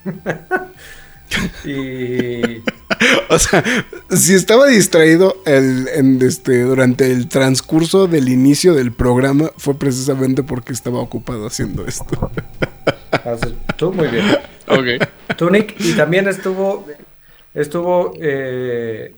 y 1.65 2.61
O 3.29 3.39
sea, 3.39 3.63
si 4.09 4.33
estaba 4.33 4.67
distraído 4.67 5.37
el, 5.45 5.87
en 5.89 6.21
este, 6.21 6.61
durante 6.61 7.11
el 7.11 7.27
transcurso 7.27 8.07
del 8.07 8.29
inicio 8.29 8.73
del 8.73 8.91
programa, 8.91 9.51
fue 9.57 9.75
precisamente 9.75 10.43
porque 10.43 10.73
estaba 10.73 10.99
ocupado 10.99 11.47
haciendo 11.47 11.85
esto. 11.85 12.31
haces 13.11 13.53
tú 13.77 13.93
muy 13.93 14.07
bien. 14.07 14.25
Ok. 14.67 15.35
Tunic 15.37 15.75
y 15.79 15.93
también 15.93 16.27
estuvo 16.27 16.85
estuvo 17.53 18.13
eh, 18.19 19.15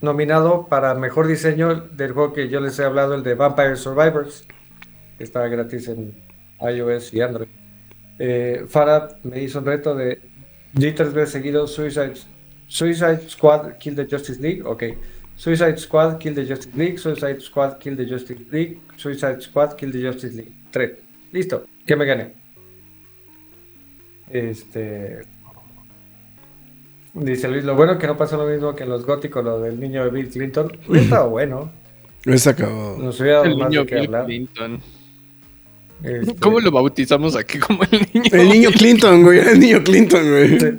nominado 0.00 0.66
para 0.68 0.94
mejor 0.94 1.26
diseño 1.26 1.74
del 1.74 2.12
juego 2.12 2.32
que 2.32 2.48
yo 2.48 2.60
les 2.60 2.78
he 2.78 2.84
hablado, 2.84 3.14
el 3.14 3.22
de 3.22 3.34
Vampire 3.34 3.76
Survivors, 3.76 4.46
que 5.18 5.24
está 5.24 5.46
gratis 5.48 5.88
en 5.88 6.14
iOS 6.60 7.12
y 7.12 7.20
Android. 7.20 7.48
Eh, 8.18 8.64
Farad 8.68 9.16
me 9.24 9.42
hizo 9.42 9.58
un 9.58 9.66
reto 9.66 9.94
de 9.94 10.20
di 10.72 10.92
tres 10.92 11.12
veces 11.12 11.30
seguido 11.30 11.66
Suicide, 11.66 12.14
Suicide 12.66 13.28
Squad 13.28 13.78
Kill 13.78 13.94
the 13.96 14.06
Justice 14.08 14.40
League, 14.40 14.62
ok. 14.62 14.84
Suicide 15.36 15.76
Squad 15.78 16.18
Kill 16.18 16.34
the 16.34 16.46
Justice 16.46 16.76
League, 16.76 16.98
Suicide 16.98 17.40
Squad 17.40 17.78
Kill 17.78 17.96
the 17.96 18.06
Justice 18.06 18.44
League, 18.50 18.80
Suicide 18.96 19.40
Squad 19.40 19.74
Kill 19.76 19.92
the 19.92 20.02
Justice 20.02 20.34
League. 20.34 20.52
Tres. 20.70 20.98
Listo, 21.32 21.66
que 21.86 21.96
me 21.96 22.04
gané. 22.04 22.34
Este. 24.30 25.20
Dice 27.14 27.48
Luis, 27.48 27.64
lo 27.64 27.74
bueno 27.74 27.98
que 27.98 28.06
no 28.06 28.16
pasó 28.16 28.36
lo 28.36 28.50
mismo 28.50 28.74
que 28.74 28.84
en 28.84 28.90
los 28.90 29.04
góticos, 29.04 29.44
lo 29.44 29.60
del 29.60 29.80
niño 29.80 30.04
de 30.04 30.10
Bill 30.10 30.28
Clinton. 30.28 30.72
Hubiera 30.86 31.04
estado 31.04 31.30
bueno. 31.30 31.70
Se 32.36 32.50
acabó. 32.50 32.96
Nos 32.98 33.20
hubiera 33.20 33.38
dado 33.38 33.50
El 33.50 33.56
más 33.58 33.70
niño 33.70 33.80
de 33.80 33.86
qué 33.86 33.94
Bill 33.94 34.04
hablar. 34.06 34.26
Clinton. 34.26 34.80
Este, 36.02 36.34
¿Cómo 36.36 36.60
lo 36.60 36.70
bautizamos 36.70 37.34
aquí 37.36 37.58
como 37.58 37.82
el 37.84 38.06
niño? 38.14 38.30
El 38.32 38.48
niño 38.48 38.70
Clinton, 38.70 39.22
güey. 39.22 39.38
El 39.40 39.58
niño 39.60 39.82
Clinton, 39.82 40.28
güey. 40.30 40.60
Sí. 40.60 40.78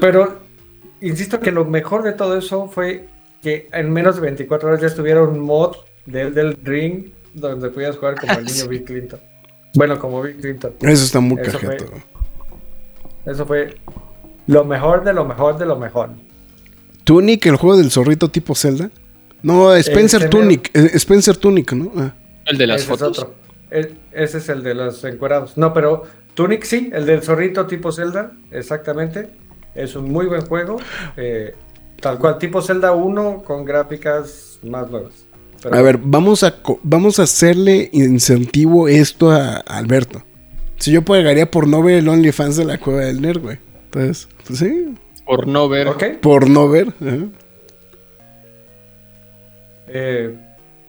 Pero, 0.00 0.38
insisto 1.00 1.40
que 1.40 1.50
lo 1.50 1.64
mejor 1.64 2.02
de 2.02 2.12
todo 2.12 2.38
eso 2.38 2.68
fue 2.68 3.08
que 3.42 3.68
en 3.72 3.92
menos 3.92 4.16
de 4.16 4.22
24 4.22 4.68
horas 4.68 4.80
ya 4.80 4.86
estuviera 4.86 5.22
un 5.22 5.40
mod 5.40 5.76
del, 6.06 6.32
del 6.34 6.56
Ring 6.62 7.10
donde 7.34 7.68
pudieras 7.70 7.96
jugar 7.96 8.18
como 8.20 8.32
el 8.32 8.44
niño 8.44 8.66
Bill 8.68 8.84
Clinton. 8.84 9.20
Bueno, 9.74 9.98
como 9.98 10.22
Bill 10.22 10.36
Clinton. 10.36 10.74
Eso 10.80 11.04
está 11.04 11.20
muy 11.20 11.40
Eso 11.40 11.58
cajeto. 11.58 11.86
Eso 13.26 13.46
fue 13.46 13.76
lo 14.46 14.64
mejor 14.64 15.04
de 15.04 15.12
lo 15.12 15.24
mejor 15.24 15.58
de 15.58 15.66
lo 15.66 15.76
mejor. 15.76 16.10
Tunic, 17.04 17.46
el 17.46 17.56
juego 17.56 17.76
del 17.76 17.90
zorrito 17.90 18.28
tipo 18.30 18.54
Zelda. 18.54 18.90
No, 19.42 19.74
Spencer 19.74 20.20
Ese 20.22 20.28
Tunic. 20.28 20.70
eh, 20.74 20.90
Spencer 20.94 21.36
Tunic, 21.36 21.72
¿no? 21.72 21.90
Ah. 21.96 22.14
El 22.46 22.58
de 22.58 22.66
las 22.66 22.82
Ese 22.82 22.92
es 22.92 22.98
fotos. 22.98 23.18
otro. 23.18 23.34
Ese 24.12 24.38
es 24.38 24.48
el 24.48 24.62
de 24.62 24.74
los 24.74 25.02
encuerados. 25.04 25.56
No, 25.56 25.72
pero 25.72 26.02
Tunic 26.34 26.64
sí, 26.64 26.90
el 26.92 27.06
del 27.06 27.22
zorrito 27.22 27.66
tipo 27.66 27.90
Zelda, 27.92 28.32
exactamente. 28.50 29.30
Es 29.74 29.96
un 29.96 30.10
muy 30.12 30.26
buen 30.26 30.42
juego. 30.46 30.76
eh, 31.16 31.54
tal 32.00 32.18
cual, 32.18 32.38
tipo 32.38 32.60
Zelda 32.60 32.92
1 32.92 33.42
con 33.44 33.64
gráficas 33.64 34.58
más 34.62 34.90
nuevas. 34.90 35.26
Pero 35.62 35.76
A 35.76 35.82
ver, 35.82 35.98
vamos 36.02 36.42
a, 36.42 36.56
vamos 36.82 37.18
a 37.18 37.22
hacerle 37.22 37.88
incentivo 37.92 38.88
esto 38.88 39.30
a, 39.30 39.56
Alberto. 39.58 40.22
Si 40.78 40.90
yo 40.90 41.02
pagaría 41.02 41.50
por 41.50 41.68
no 41.68 41.82
ver 41.82 41.98
el 41.98 42.08
OnlyFans 42.08 42.56
de 42.56 42.64
la 42.64 42.78
cueva 42.78 43.02
del 43.02 43.22
nerd, 43.22 43.40
güey. 43.40 43.58
Entonces, 43.84 44.28
pues 44.46 44.58
sí, 44.58 44.94
Por 45.24 45.46
no 45.46 45.68
ver. 45.68 45.86
Ok. 45.88 46.04
por 46.20 46.50
no 46.50 46.68
ver. 46.68 46.88
ajá. 47.00 47.26
eh, 49.88 50.36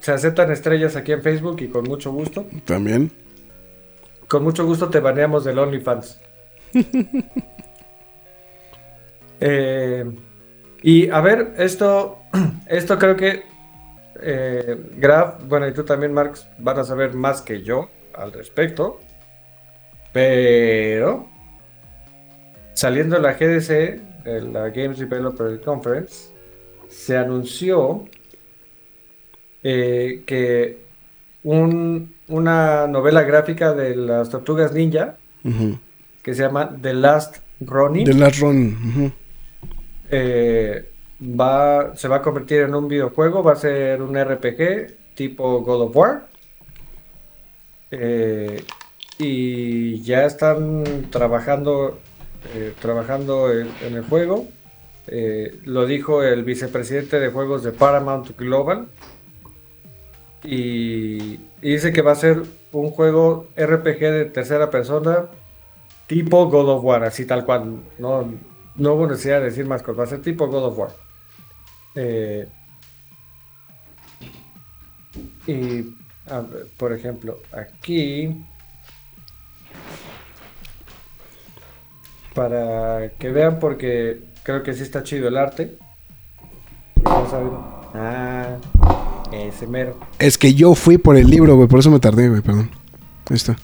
se 0.03 0.11
aceptan 0.11 0.51
estrellas 0.51 0.97
aquí 0.97 1.13
en 1.13 1.21
Facebook 1.21 1.61
y 1.61 1.69
con 1.69 1.85
mucho 1.85 2.11
gusto. 2.11 2.45
También. 2.65 3.09
Con 4.27 4.43
mucho 4.43 4.65
gusto 4.65 4.89
te 4.89 4.99
baneamos 4.99 5.45
del 5.45 5.59
OnlyFans. 5.59 6.19
Eh, 9.45 10.05
y 10.83 11.09
a 11.09 11.19
ver, 11.19 11.55
esto, 11.57 12.21
esto 12.67 12.97
creo 12.97 13.17
que 13.17 13.43
eh, 14.21 14.81
Graf, 14.95 15.43
bueno, 15.45 15.67
y 15.67 15.73
tú 15.73 15.83
también, 15.83 16.13
Marx, 16.13 16.47
van 16.59 16.79
a 16.79 16.85
saber 16.85 17.13
más 17.13 17.41
que 17.41 17.61
yo 17.61 17.89
al 18.13 18.31
respecto. 18.31 18.99
Pero 20.13 21.27
saliendo 22.73 23.17
de 23.17 23.21
la 23.21 23.33
GDC, 23.33 24.23
de 24.23 24.41
la 24.43 24.69
Games 24.69 24.97
Developer 24.97 25.59
Conference, 25.59 26.31
se 26.87 27.17
anunció 27.17 28.05
eh, 29.63 30.23
que 30.25 30.79
un- 31.43 32.13
una 32.27 32.87
novela 32.87 33.23
gráfica 33.23 33.73
de 33.73 33.95
las 33.95 34.29
tortugas 34.29 34.73
ninja 34.73 35.17
que 36.21 36.33
se 36.33 36.41
llama 36.43 36.75
The 36.81 36.93
Last 36.93 37.37
Ronin 37.59 38.05
De 38.05 38.13
Last 38.13 38.41
ujú. 38.41 39.11
eh, 40.09 40.89
va, 41.21 41.95
se 41.95 42.07
va 42.07 42.17
a 42.17 42.21
convertir 42.21 42.61
en 42.61 42.75
un 42.75 42.87
videojuego, 42.87 43.43
va 43.43 43.53
a 43.53 43.55
ser 43.57 44.01
un 44.01 44.15
RPG 44.17 45.15
tipo 45.15 45.61
God 45.61 45.81
of 45.81 45.95
War. 45.95 46.27
Eh, 47.91 48.63
y 49.19 50.01
ya 50.01 50.25
están 50.25 50.83
trabajando, 51.11 51.99
eh, 52.55 52.73
trabajando 52.81 53.51
en, 53.51 53.69
en 53.85 53.95
el 53.95 54.03
juego. 54.03 54.47
Eh, 55.07 55.59
lo 55.65 55.85
dijo 55.85 56.23
el 56.23 56.43
vicepresidente 56.43 57.19
de 57.19 57.29
juegos 57.29 57.63
de 57.63 57.71
Paramount 57.71 58.35
Global. 58.37 58.87
Y, 60.43 61.37
dice 61.61 61.93
que 61.93 62.01
va 62.01 62.11
a 62.11 62.15
ser 62.15 62.43
un 62.71 62.89
juego 62.89 63.47
RPG 63.55 63.99
de 63.99 64.25
tercera 64.25 64.69
persona 64.69 65.29
tipo 66.07 66.47
God 66.47 66.69
of 66.69 66.83
War, 66.83 67.03
así 67.03 67.25
tal 67.25 67.45
cual. 67.45 67.81
No, 67.97 68.33
no 68.75 68.93
hubo 68.93 69.07
necesidad 69.07 69.39
de 69.39 69.45
decir 69.45 69.65
más 69.65 69.81
cosas. 69.81 69.99
Va 69.99 70.03
a 70.03 70.07
ser 70.07 70.21
tipo 70.21 70.47
God 70.47 70.65
of 70.65 70.77
War. 70.77 70.89
Eh, 71.95 72.47
y, 75.47 75.83
por 76.77 76.93
ejemplo, 76.93 77.39
aquí. 77.51 78.43
Para 82.33 83.11
que 83.19 83.29
vean, 83.29 83.59
porque 83.59 84.23
creo 84.41 84.63
que 84.63 84.73
sí 84.73 84.81
está 84.83 85.03
chido 85.03 85.27
el 85.27 85.37
arte. 85.37 85.77
Vamos 87.03 87.33
a 87.33 87.39
ver. 87.39 87.51
Ah, 87.93 88.57
ese 89.33 89.67
mero. 89.67 89.99
Es 90.19 90.37
que 90.37 90.53
yo 90.53 90.75
fui 90.75 90.97
por 90.97 91.17
el 91.17 91.29
libro, 91.29 91.55
güey. 91.55 91.67
Por 91.67 91.79
eso 91.79 91.91
me 91.91 91.99
tardé, 91.99 92.29
güey. 92.29 92.41
Perdón. 92.41 92.69
Ahí 93.29 93.35
está. 93.35 93.55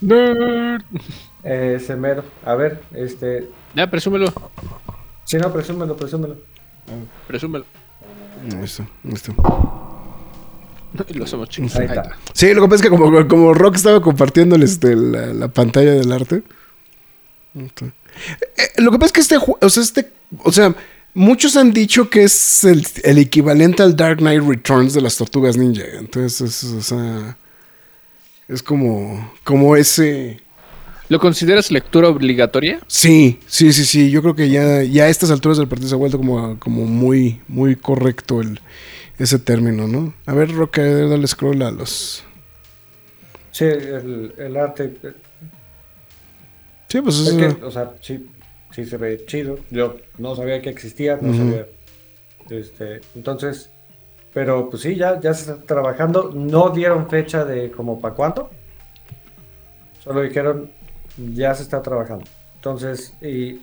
Ese 1.43 1.95
mero. 1.95 2.23
A 2.45 2.55
ver, 2.55 2.81
este. 2.93 3.49
Ya, 3.75 3.89
presúmelo. 3.89 4.33
Si 5.23 5.37
no, 5.37 5.51
presúmelo, 5.53 5.95
presúmelo. 5.95 6.37
Presúmelo. 7.27 7.65
Ahí 8.55 8.63
está. 8.63 8.83
Ahí 9.03 9.13
está. 9.13 9.33
Lo 11.13 11.23
hacemos 11.23 11.49
chicos. 11.49 11.75
Ahí 11.75 11.85
está. 11.85 12.17
Sí, 12.33 12.53
lo 12.53 12.63
que 12.63 12.67
pasa 12.67 12.75
es 12.75 12.81
que 12.81 12.89
como, 12.89 13.27
como 13.27 13.53
Rock 13.53 13.75
estaba 13.75 14.01
compartiendo 14.01 14.55
este, 14.55 14.95
la, 14.95 15.27
la 15.27 15.47
pantalla 15.49 15.91
del 15.91 16.11
arte. 16.11 16.43
Ok. 17.55 17.83
Eh, 17.83 18.81
lo 18.81 18.91
que 18.91 18.97
pasa 18.97 19.07
es 19.07 19.13
que 19.13 19.21
este 19.21 19.37
juego, 19.37 19.59
o 19.61 19.69
sea, 19.69 19.83
este, 19.83 20.11
o 20.43 20.51
sea, 20.51 20.75
muchos 21.13 21.55
han 21.55 21.71
dicho 21.71 22.09
que 22.09 22.23
es 22.23 22.63
el, 22.63 22.85
el 23.03 23.17
equivalente 23.17 23.83
al 23.83 23.95
Dark 23.95 24.17
Knight 24.17 24.43
Returns 24.43 24.93
de 24.93 25.01
las 25.01 25.17
Tortugas 25.17 25.57
Ninja. 25.57 25.85
Entonces, 25.97 26.41
es, 26.41 26.63
o 26.63 26.81
sea, 26.81 27.37
es 28.47 28.63
como, 28.63 29.33
como 29.43 29.75
ese. 29.75 30.39
¿Lo 31.07 31.19
consideras 31.19 31.71
lectura 31.71 32.07
obligatoria? 32.07 32.79
Sí, 32.87 33.39
sí, 33.47 33.73
sí, 33.73 33.83
sí. 33.83 34.11
Yo 34.11 34.21
creo 34.21 34.35
que 34.35 34.49
ya, 34.49 34.83
ya 34.83 35.05
a 35.05 35.09
estas 35.09 35.31
alturas 35.31 35.57
del 35.57 35.67
partido 35.67 35.89
se 35.89 35.95
ha 35.95 35.97
vuelto 35.97 36.17
como, 36.17 36.59
como 36.59 36.85
muy, 36.85 37.41
muy 37.47 37.75
correcto 37.75 38.41
el, 38.41 38.59
ese 39.17 39.39
término, 39.39 39.87
¿no? 39.87 40.13
A 40.25 40.33
ver, 40.33 40.53
ver, 40.53 41.09
dale 41.09 41.27
scroll 41.27 41.61
a 41.63 41.71
los. 41.71 42.23
Sí, 43.51 43.65
el, 43.65 44.33
el 44.37 44.57
arte. 44.57 44.95
Sí, 46.87 47.01
pues 47.01 47.19
Es 47.19 47.33
que, 47.33 47.45
o 47.63 47.71
sea, 47.71 47.93
sí, 48.01 48.25
sí 48.71 48.85
se 48.85 48.97
ve 48.97 49.25
chido. 49.25 49.59
Yo 49.69 49.97
no 50.17 50.35
sabía 50.35 50.61
que 50.61 50.69
existía, 50.69 51.17
no 51.21 51.33
sabía. 51.33 51.67
Este, 52.49 53.01
entonces, 53.15 53.69
pero 54.33 54.69
pues 54.69 54.81
sí, 54.81 54.95
ya, 54.95 55.19
ya 55.19 55.33
se 55.33 55.51
está 55.51 55.63
trabajando. 55.65 56.31
No 56.33 56.69
dieron 56.69 57.09
fecha 57.09 57.45
de 57.45 57.71
como 57.71 57.99
para 57.99 58.15
cuándo. 58.15 58.49
Solo 60.03 60.21
dijeron, 60.21 60.71
ya 61.33 61.53
se 61.53 61.63
está 61.63 61.81
trabajando. 61.81 62.25
Entonces, 62.55 63.15
y, 63.21 63.61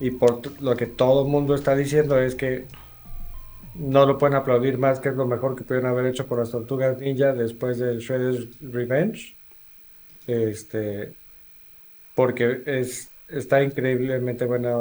y 0.00 0.10
por 0.12 0.60
lo 0.60 0.76
que 0.76 0.86
todo 0.86 1.24
el 1.24 1.28
mundo 1.28 1.54
está 1.54 1.74
diciendo 1.74 2.18
es 2.18 2.34
que 2.34 2.66
no 3.74 4.06
lo 4.06 4.18
pueden 4.18 4.36
aplaudir 4.36 4.76
más, 4.76 4.98
que 4.98 5.08
es 5.08 5.14
lo 5.14 5.26
mejor 5.26 5.54
que 5.54 5.64
pudieron 5.64 5.90
haber 5.90 6.06
hecho 6.06 6.26
por 6.26 6.38
las 6.38 6.50
tortugas 6.50 6.98
ninja 6.98 7.32
después 7.32 7.78
de 7.78 7.98
Shredder's 7.98 8.48
Revenge. 8.60 9.36
Este, 10.26 11.14
porque 12.14 12.62
es, 12.66 13.10
está 13.28 13.62
increíblemente 13.62 14.44
buena 14.44 14.74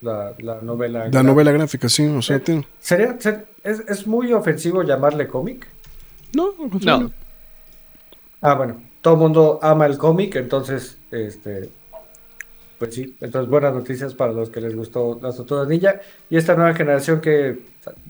la, 0.00 0.34
la 0.38 0.60
novela. 0.60 1.08
La 1.12 1.22
novela 1.22 1.52
gráfica, 1.52 1.88
sí, 1.88 2.06
o 2.06 2.20
sea, 2.22 2.38
tiene- 2.40 2.66
Sería, 2.80 3.16
ser- 3.20 3.46
es, 3.62 3.80
es 3.88 4.06
muy 4.06 4.32
ofensivo 4.32 4.82
llamarle 4.82 5.26
cómic. 5.28 5.66
No, 6.34 6.54
contrario. 6.56 7.04
No. 7.08 7.12
Ah, 8.40 8.54
bueno, 8.54 8.82
todo 9.00 9.14
el 9.14 9.20
mundo 9.20 9.58
ama 9.62 9.86
el 9.86 9.96
cómic, 9.98 10.34
entonces, 10.36 10.98
este, 11.12 11.70
pues 12.78 12.94
sí, 12.94 13.16
entonces 13.20 13.48
buenas 13.48 13.72
noticias 13.72 14.14
para 14.14 14.32
los 14.32 14.50
que 14.50 14.60
les 14.60 14.74
gustó 14.74 15.20
las 15.22 15.36
Tortugas 15.36 15.68
Ninja 15.68 16.00
y 16.28 16.36
esta 16.36 16.56
nueva 16.56 16.74
generación 16.74 17.20
que 17.20 17.60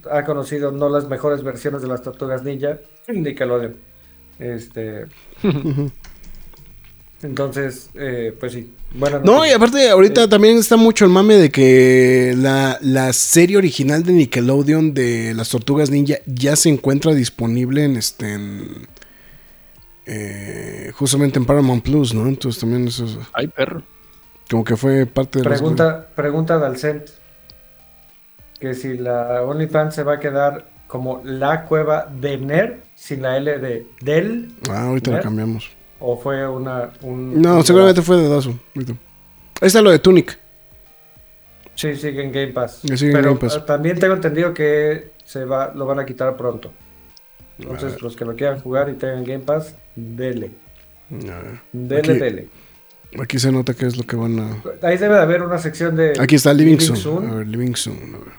ha 0.09 0.23
conocido 0.25 0.71
no 0.71 0.89
las 0.89 1.07
mejores 1.07 1.43
versiones 1.43 1.83
de 1.83 1.87
las 1.87 2.01
Tortugas 2.01 2.43
Ninja, 2.43 2.79
Nickelodeon. 3.07 3.75
Este, 4.39 5.05
entonces, 7.23 7.89
eh, 7.95 8.35
pues 8.39 8.53
sí, 8.53 8.73
buenas 8.93 9.23
No, 9.23 9.33
y 9.45 9.49
noticias. 9.49 9.55
aparte 9.57 9.89
ahorita 9.89 10.29
también 10.29 10.57
está 10.57 10.77
mucho 10.77 11.05
el 11.05 11.11
mame 11.11 11.35
de 11.35 11.49
que 11.51 12.33
la, 12.37 12.77
la 12.81 13.11
serie 13.13 13.57
original 13.57 14.03
de 14.03 14.13
Nickelodeon 14.13 14.93
de 14.93 15.33
las 15.33 15.49
Tortugas 15.49 15.89
Ninja 15.89 16.15
ya 16.25 16.55
se 16.55 16.69
encuentra 16.69 17.13
disponible 17.13 17.83
en 17.85 17.95
este 17.97 18.33
en, 18.33 18.87
eh, 20.05 20.91
justamente 20.95 21.39
en 21.39 21.45
Paramount 21.45 21.83
Plus, 21.83 22.13
¿no? 22.13 22.27
Entonces 22.27 22.59
también 22.59 22.87
eso 22.87 23.05
es 23.05 23.17
Ay, 23.33 23.47
perro. 23.47 23.83
como 24.49 24.63
que 24.63 24.75
fue 24.75 25.05
parte 25.05 25.39
de 25.39 25.45
Pregunta, 25.45 26.07
pregunta 26.15 26.59
de 26.59 26.65
Alcent 26.65 27.09
que 28.59 28.73
si 28.73 28.97
la 28.97 29.43
OnlyFans 29.43 29.95
se 29.95 30.03
va 30.03 30.13
a 30.13 30.19
quedar 30.19 30.71
como 30.87 31.21
la 31.25 31.65
cueva 31.65 32.07
de 32.13 32.37
Ner 32.37 32.83
sin 32.95 33.21
la 33.21 33.37
L 33.37 33.59
de 33.59 33.87
Del 34.01 34.53
Ah, 34.69 34.83
ahorita 34.87 35.11
¿Ver? 35.11 35.21
cambiamos. 35.21 35.69
O 35.99 36.17
fue 36.17 36.47
una 36.47 36.91
un 37.01 37.41
No, 37.41 37.57
un- 37.57 37.63
seguramente 37.65 38.01
fue 38.01 38.17
de 38.17 38.27
ahorita. 38.27 38.93
Ahí 39.61 39.67
está 39.67 39.81
lo 39.81 39.91
de 39.91 39.99
Tunic. 39.99 40.37
sí 41.75 41.95
sigue 41.95 42.23
en 42.23 42.31
Game 42.31 42.47
Pass 42.53 42.81
pero 42.87 43.29
Game 43.29 43.35
Pass. 43.39 43.55
eh, 43.57 43.63
también 43.65 43.97
tengo 43.99 44.13
entendido 44.15 44.53
que 44.53 45.11
se 45.25 45.45
va 45.45 45.73
lo 45.73 45.85
van 45.85 45.99
a 45.99 46.05
quitar 46.05 46.35
pronto 46.37 46.71
entonces 47.57 47.93
Ah. 47.95 47.97
los 48.01 48.15
que 48.15 48.25
lo 48.25 48.35
quieran 48.35 48.59
jugar 48.59 48.89
y 48.89 48.93
tengan 48.93 49.23
Game 49.23 49.43
Pass 49.43 49.75
dele 49.95 50.51
A 51.11 51.15
ver, 51.39 51.59
dele 51.71 51.99
Aquí- 52.11 52.19
dele 52.19 52.49
Aquí 53.21 53.37
se 53.39 53.51
nota 53.51 53.75
que 53.75 53.85
es 53.85 53.95
lo 53.95 54.03
que 54.03 54.15
van 54.15 54.39
a. 54.39 54.63
ahí 54.87 54.97
debe 54.97 55.13
de 55.13 55.21
haber 55.21 55.43
una 55.43 55.59
sección 55.59 55.95
de 55.95 56.13
Aquí 56.19 56.33
está 56.35 56.51
Living 56.51 56.71
Livingston. 56.77 56.97
Soon. 56.97 57.29
A 57.29 57.35
ver, 57.35 57.47
Livingston. 57.47 57.93
A 58.15 58.17
ver. 58.17 58.33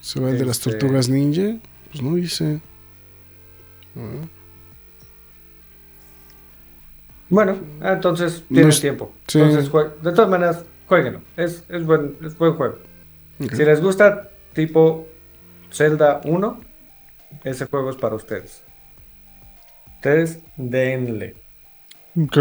Se 0.00 0.20
va 0.20 0.30
el 0.30 0.38
de 0.38 0.44
las 0.44 0.58
Este- 0.58 0.70
tortugas 0.78 1.08
ninja. 1.08 1.56
Pues 1.90 2.00
no 2.00 2.14
dice. 2.14 2.60
A 3.96 3.98
ver. 3.98 4.28
Bueno, 7.32 7.56
entonces 7.82 8.42
No 8.50 8.54
tienen 8.56 8.68
es- 8.68 8.80
tiempo. 8.80 9.12
sí. 9.26 9.40
Entonces, 9.40 9.72
de 10.02 10.12
todas 10.12 10.28
maneras, 10.30 10.64
jueguenlo. 10.86 11.22
Es, 11.36 11.64
es, 11.70 11.84
buen, 11.86 12.16
es 12.24 12.36
buen 12.36 12.52
juego. 12.54 12.76
Si 13.38 13.64
les 13.64 13.80
gusta 13.80 14.28
tipo 14.52 15.08
Zelda 15.72 16.20
1, 16.24 16.60
ese 17.44 17.64
juego 17.66 17.88
es 17.90 17.96
para 17.96 18.14
ustedes. 18.16 18.62
Ustedes 19.96 20.40
denle. 20.56 21.34
Ok. 22.22 22.36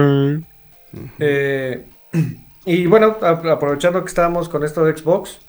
Eh, 1.20 1.86
y 2.66 2.86
bueno, 2.88 3.18
ap- 3.22 3.46
aprovechando 3.46 4.02
que 4.02 4.10
estábamos 4.10 4.50
con 4.50 4.64
esto 4.66 4.84
de 4.84 4.98
Xbox, 4.98 5.40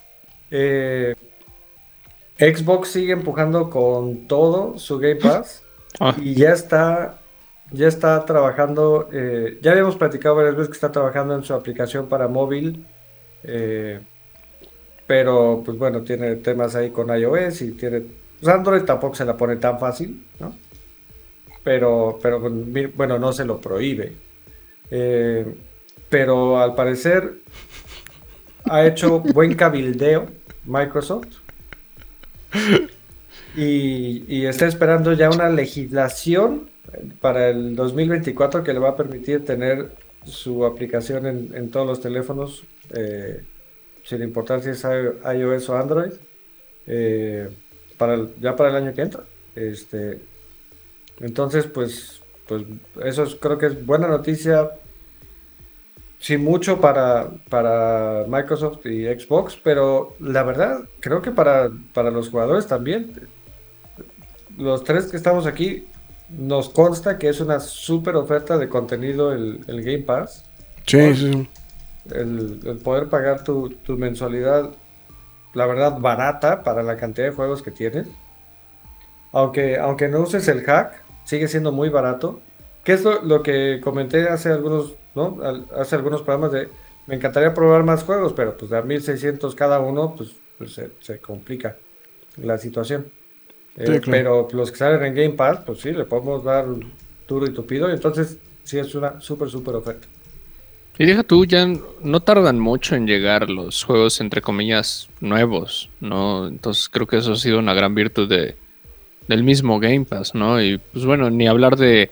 eh, 0.53 1.17
Xbox 2.39 2.89
sigue 2.91 3.13
empujando 3.13 3.69
con 3.71 4.29
todo 4.29 4.79
su 4.79 4.99
Game 4.99 5.17
Pass. 5.17 5.65
Ah, 6.01 6.15
Y 6.19 6.35
ya 6.35 6.53
está, 6.53 7.19
ya 7.73 7.89
está 7.89 8.25
trabajando, 8.25 9.09
eh, 9.13 9.59
ya 9.63 9.73
habíamos 9.73 9.97
platicado 9.97 10.37
varias 10.37 10.55
veces 10.55 10.69
que 10.69 10.75
está 10.75 10.93
trabajando 10.93 11.35
en 11.35 11.43
su 11.45 11.55
aplicación 11.55 12.09
para 12.09 12.29
móvil, 12.29 12.87
eh, 13.45 14.01
pero 15.07 15.63
pues 15.65 15.77
bueno, 15.79 16.03
tiene 16.03 16.37
temas 16.37 16.75
ahí 16.75 16.91
con 16.91 17.09
iOS 17.17 17.63
y 17.63 17.73
tiene, 17.73 18.03
pues 18.41 18.55
Android 18.55 18.83
tampoco 18.83 19.15
se 19.15 19.25
la 19.25 19.37
pone 19.37 19.57
tan 19.57 19.79
fácil, 19.79 20.27
¿no? 20.41 20.57
Pero, 21.65 22.19
pero 22.23 22.41
mi- 22.41 22.87
bueno, 22.87 23.19
no 23.19 23.33
se 23.33 23.45
lo 23.45 23.61
prohíbe. 23.61 24.13
Eh, 24.91 25.47
pero 26.09 26.59
al 26.61 26.75
parecer 26.75 27.35
ha 28.65 28.85
hecho 28.85 29.21
buen 29.21 29.55
cabildeo 29.55 30.27
Microsoft 30.65 31.29
y 33.57 34.45
está 34.47 34.67
esperando 34.67 35.13
ya 35.13 35.31
una 35.31 35.49
legislación 35.49 36.71
para 37.21 37.49
el 37.49 37.75
2024 37.77 38.63
que 38.63 38.73
le 38.73 38.79
va 38.79 38.91
a 38.91 38.97
permitir 38.97 39.45
tener 39.45 39.93
su 40.25 40.65
aplicación 40.65 41.27
en, 41.27 41.71
todos 41.71 41.87
los 41.87 42.01
teléfonos, 42.01 42.65
eh, 42.95 43.45
sin 44.05 44.23
importar 44.23 44.63
si 44.63 44.71
es 44.71 44.85
iOS 44.85 45.69
o 45.69 45.77
Android, 45.77 46.13
eh, 46.87 47.49
para 47.99 48.19
ya 48.41 48.55
para 48.57 48.71
el 48.71 48.77
año 48.77 48.95
que 48.95 49.03
entra. 49.03 49.25
Este, 49.55 50.21
entonces, 51.21 51.67
pues, 51.67 52.23
pues 52.47 52.65
eso 53.05 53.25
es- 53.25 53.35
creo 53.37 53.59
que 53.59 53.67
es 53.67 53.87
buena 53.87 54.09
noticia. 54.09 54.71
Sin 56.19 56.45
mucho 56.45 56.81
para, 56.81 57.31
para 57.49 58.25
Microsoft 58.29 58.87
y 58.87 59.07
Xbox, 59.07 59.59
pero 59.63 60.15
la 60.21 60.45
verdad, 60.45 60.83
creo 61.01 61.21
que 61.21 61.33
para, 61.33 61.69
para 61.93 62.13
los 62.13 62.31
jugadores 62.31 62.69
también 62.69 63.13
los 64.57 64.85
tres 64.85 65.07
que 65.07 65.17
estamos 65.17 65.47
aquí, 65.47 65.87
nos 66.37 66.69
consta 66.71 67.19
que 67.19 67.29
es 67.29 67.41
una 67.41 67.61
súper 67.61 68.17
oferta 68.17 68.59
de 68.59 68.69
contenido 68.69 69.33
el, 69.33 69.61
el 69.67 69.83
Game 69.83 70.01
Pass. 70.05 70.45
Sí, 70.87 71.15
sí. 71.15 71.49
El, 72.11 72.61
el 72.65 72.79
poder 72.79 73.09
pagar 73.09 73.45
tu, 73.45 73.71
tu 73.71 73.97
mensualidad, 73.97 74.71
la 75.55 75.67
verdad, 75.67 75.99
barata 76.01 76.63
para 76.65 76.83
la 76.83 76.97
cantidad 76.97 77.29
de 77.29 77.35
juegos 77.35 77.63
que 77.63 77.71
tienes. 77.71 78.09
Aunque, 79.33 79.79
aunque 79.79 80.09
no 80.09 80.21
uses 80.21 80.47
el 80.49 80.63
hack, 80.63 81.03
sigue 81.25 81.49
siendo 81.49 81.73
muy 81.73 81.89
barato. 81.89 82.41
Que 82.85 82.93
es 82.95 83.05
lo, 83.05 83.23
lo 83.23 83.43
que 83.43 83.81
comenté 83.83 84.29
hace 84.29 84.51
algunos, 84.51 84.95
¿no? 85.15 85.39
Al- 85.43 85.67
hace 85.77 85.95
algunos 85.95 86.23
programas 86.23 86.53
de, 86.53 86.69
me 87.07 87.15
encantaría 87.15 87.55
probar 87.55 87.85
más 87.85 88.03
juegos, 88.03 88.33
pero 88.33 88.57
pues 88.57 88.71
de 88.71 88.79
a 88.79 88.83
1600 88.83 89.55
cada 89.55 89.79
uno, 89.81 90.15
pues, 90.17 90.31
pues 90.59 90.75
se, 90.75 90.91
se 91.01 91.19
complica 91.21 91.77
la 92.37 92.59
situación. 92.59 93.07
Eh, 93.77 93.87
Sí, 93.87 94.01
claro. 94.01 94.03
Pero 94.11 94.49
los 94.53 94.71
que 94.71 94.77
salen 94.77 95.03
en 95.05 95.15
Game 95.15 95.35
Pass, 95.37 95.61
pues 95.65 95.81
sí, 95.81 95.93
le 95.93 96.05
podemos 96.05 96.45
dar 96.45 96.67
duro 97.27 97.47
y 97.47 97.53
tupido. 97.53 97.89
Y 97.89 97.93
entonces, 97.93 98.39
sí 98.65 98.79
es 98.79 98.95
una 98.95 99.21
súper, 99.21 99.49
súper 99.49 99.75
oferta. 99.77 100.07
Y 100.99 101.07
deja 101.07 101.23
tú, 101.23 101.47
ya 101.47 101.67
no 102.03 102.21
tardan 102.21 102.61
mucho 102.61 102.95
en 102.95 103.07
llegar 103.07 103.49
los 103.49 103.83
juegos, 103.83 104.21
entre 104.21 104.43
comillas, 104.43 105.09
nuevos, 105.21 105.89
¿no? 106.01 106.47
Entonces 106.47 106.89
creo 106.91 107.07
que 107.07 107.17
eso 107.17 107.33
ha 107.33 107.37
sido 107.37 107.59
una 107.59 107.73
gran 107.73 107.95
virtud 107.95 108.29
de, 108.29 108.57
del 109.27 109.43
mismo 109.43 109.81
Game 109.81 110.05
Pass, 110.05 110.35
¿no? 110.35 110.63
Y 110.63 110.77
pues 110.77 111.07
bueno, 111.07 111.31
ni 111.31 111.49
hablar 111.49 111.77
de, 111.77 112.11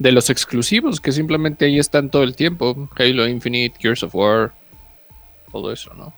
de 0.00 0.12
los 0.12 0.30
exclusivos 0.30 1.00
que 1.00 1.12
simplemente 1.12 1.66
ahí 1.66 1.78
están 1.78 2.10
todo 2.10 2.24
el 2.24 2.34
tiempo. 2.34 2.88
Halo 2.96 3.28
Infinite, 3.28 3.76
Gears 3.78 4.02
of 4.02 4.14
War, 4.16 4.52
todo 5.52 5.72
eso, 5.72 5.94
¿no? 5.94 6.12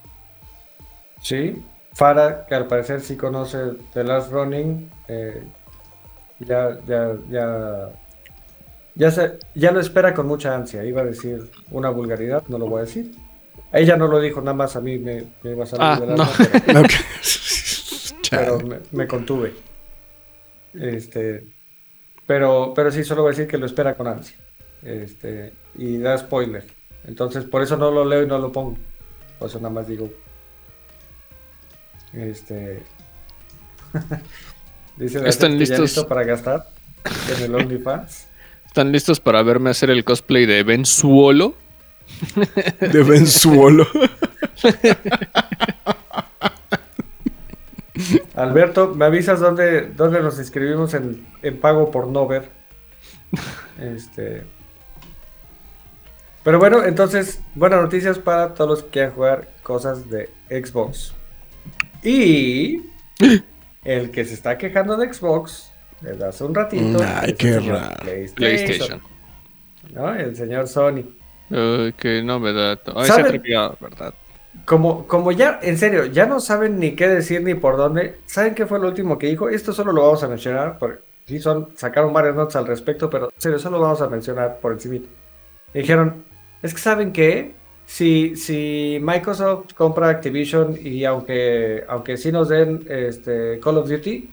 Sí, 1.21 1.55
Farah, 1.93 2.47
que 2.47 2.55
al 2.55 2.67
parecer 2.67 3.01
sí 3.01 3.17
conoce 3.17 3.59
The 3.93 4.05
Last 4.05 4.31
Running, 4.33 4.91
eh, 5.09 5.43
ya, 6.39 6.79
ya, 6.87 7.17
ya, 7.29 7.91
ya, 8.95 9.11
se, 9.11 9.39
ya 9.55 9.73
lo 9.73 9.81
espera 9.81 10.15
con 10.15 10.27
mucha 10.27 10.55
ansia. 10.55 10.85
Iba 10.85 11.03
a 11.03 11.05
decir 11.05 11.51
una 11.71 11.91
vulgaridad, 11.91 12.45
no 12.49 12.59
lo 12.59 12.67
voy 12.69 12.79
a 12.81 12.85
decir. 12.85 13.11
Ella 13.73 13.97
no 13.97 14.07
lo 14.09 14.21
dijo, 14.21 14.41
nada 14.41 14.55
más 14.55 14.75
a 14.77 14.81
mí 14.81 14.99
me, 14.99 15.25
me 15.43 15.51
iba 15.53 15.65
a 15.65 15.67
salir 15.67 15.85
Ah, 15.87 16.01
del 16.01 16.15
no. 16.17 16.23
alma, 16.25 16.89
pero, 18.31 18.59
me 18.93 19.07
contuve. 19.07 19.55
Este, 20.75 21.45
pero, 22.27 22.73
pero 22.75 22.91
sí, 22.91 23.05
solo 23.05 23.23
voy 23.23 23.31
a 23.31 23.33
decir 23.37 23.47
que 23.49 23.59
lo 23.59 23.67
espera 23.67 23.95
con 23.95 24.07
ansia. 24.07 24.37
Este, 24.83 25.53
y 25.77 25.99
da 25.99 26.17
spoiler. 26.17 26.65
Entonces, 27.05 27.45
por 27.45 27.63
eso 27.63 27.77
no 27.77 27.91
lo 27.91 28.05
leo 28.05 28.23
y 28.23 28.27
no 28.27 28.39
lo 28.39 28.51
pongo. 28.53 28.77
Por 29.39 29.49
eso 29.49 29.59
nada 29.59 29.71
más 29.75 29.89
digo. 29.89 30.09
Este. 32.13 32.83
Dice 34.97 35.27
¿Están 35.29 35.53
que 35.53 35.57
ya 35.57 35.61
listos? 35.61 35.81
listo 35.81 36.09
para 36.09 36.25
gastar 36.25 36.67
en 37.37 37.43
el 37.45 37.55
OnlyFans. 37.55 38.27
¿Están 38.67 38.93
listos 38.93 39.21
para 39.21 39.43
verme 39.43 39.71
hacer 39.71 39.91
el 39.91 40.05
cosplay 40.05 40.47
de 40.47 40.63
Ben 40.63 40.85
Suolo? 40.85 41.55
De 42.81 43.03
Ben 43.03 43.27
Suolo. 43.27 43.87
Alberto, 48.35 48.95
¿me 48.95 49.05
avisas 49.05 49.41
dónde, 49.41 49.89
dónde 49.89 50.21
nos 50.23 50.39
inscribimos 50.39 50.95
en, 50.95 51.27
en 51.43 51.61
pago 51.61 51.91
por 51.91 52.07
no 52.09 52.27
ver? 52.27 52.51
Este. 53.79 54.45
Pero 56.43 56.59
bueno, 56.59 56.85
entonces, 56.85 57.43
buenas 57.55 57.83
noticias 57.83 58.19
para 58.19 58.55
todos 58.55 58.71
los 58.71 58.83
que 58.85 58.91
quieran 58.91 59.13
jugar 59.13 59.49
cosas 59.63 60.09
de 60.09 60.31
Xbox. 60.49 61.15
Y 62.03 62.83
el 63.85 64.11
que 64.11 64.25
se 64.25 64.35
está 64.35 64.59
quejando 64.59 64.97
de 64.97 65.13
Xbox 65.13 65.71
desde 66.01 66.25
hace 66.25 66.45
un 66.45 66.55
ratito. 66.55 66.99
Ay, 67.05 67.31
es 67.31 67.37
qué 67.37 67.49
el 67.49 67.61
señor 67.61 67.77
raro. 67.77 67.97
PlayStation, 68.03 68.35
PlayStation. 68.37 69.03
¿no? 69.93 70.15
El 70.15 70.37
señor 70.37 70.69
Sony. 70.69 71.05
Uy, 71.51 71.93
qué 71.95 72.23
novedad. 72.23 72.81
Ay, 72.95 73.03
se 73.03 73.09
¿Saben? 73.09 73.27
atrevió, 73.27 73.77
¿verdad? 73.81 74.15
Como, 74.65 75.07
como 75.07 75.33
ya, 75.33 75.61
en 75.63 75.79
serio, 75.79 76.07
ya 76.07 76.27
no 76.27 76.41
saben 76.41 76.79
ni 76.79 76.93
qué 76.95 77.09
decir 77.09 77.43
ni 77.43 77.55
por 77.55 77.77
dónde. 77.77 78.19
¿Saben 78.27 78.55
qué 78.55 78.67
fue 78.67 78.79
lo 78.79 78.89
último 78.89 79.19
que 79.19 79.29
dijo? 79.29 79.49
Esto 79.49 79.73
solo 79.73 79.93
lo 79.93 80.03
vamos 80.03 80.23
a 80.23 80.29
mencionar, 80.29 80.79
porque 80.79 81.01
sí 81.27 81.41
son, 81.41 81.71
sacaron 81.77 82.13
varias 82.13 82.35
notas 82.35 82.57
al 82.57 82.67
respecto, 82.67 83.11
pero 83.11 83.27
en 83.27 83.41
serio, 83.41 83.59
solo 83.59 83.79
lo 83.79 83.85
vamos 83.85 84.03
a 84.03 84.09
mencionar 84.09 84.59
por 84.61 84.73
encima. 84.73 85.05
Dijeron, 85.73 86.25
es 86.63 86.75
que 86.75 86.81
saben 86.81 87.13
qué, 87.13 87.55
si, 87.91 88.37
si 88.37 88.99
Microsoft 89.03 89.73
compra 89.75 90.09
Activision 90.11 90.79
y 90.81 91.05
aunque, 91.05 91.85
aunque 91.89 92.17
sí 92.17 92.31
nos 92.31 92.49
den 92.49 92.87
este, 92.89 93.59
Call 93.59 93.79
of 93.79 93.89
Duty, 93.89 94.31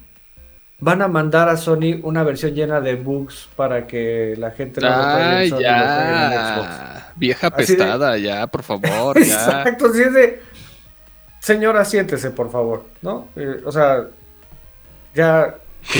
van 0.79 1.01
a 1.01 1.07
mandar 1.07 1.49
a 1.49 1.57
Sony 1.57 1.99
una 2.03 2.21
versión 2.23 2.53
llena 2.53 2.79
de 2.81 2.93
bugs 2.93 3.49
para 3.55 3.87
que 3.87 4.35
la 4.37 4.51
gente 4.51 4.79
lo 4.79 4.87
en 4.87 4.93
Sony, 4.93 5.39
en 5.39 5.49
Xbox. 5.49 5.61
ya. 5.63 7.13
Vieja 7.15 7.49
de- 7.49 7.55
pestada, 7.55 8.17
ya, 8.19 8.45
por 8.45 8.61
favor, 8.61 9.17
ya. 9.23 9.23
Exacto, 9.23 9.91
sí 9.91 10.03
es 10.03 10.13
de. 10.13 10.41
Señora, 11.39 11.83
siéntese, 11.83 12.29
por 12.29 12.51
favor, 12.51 12.85
¿no? 13.01 13.29
Eh, 13.35 13.61
o 13.65 13.71
sea, 13.71 14.05
ya 15.15 15.55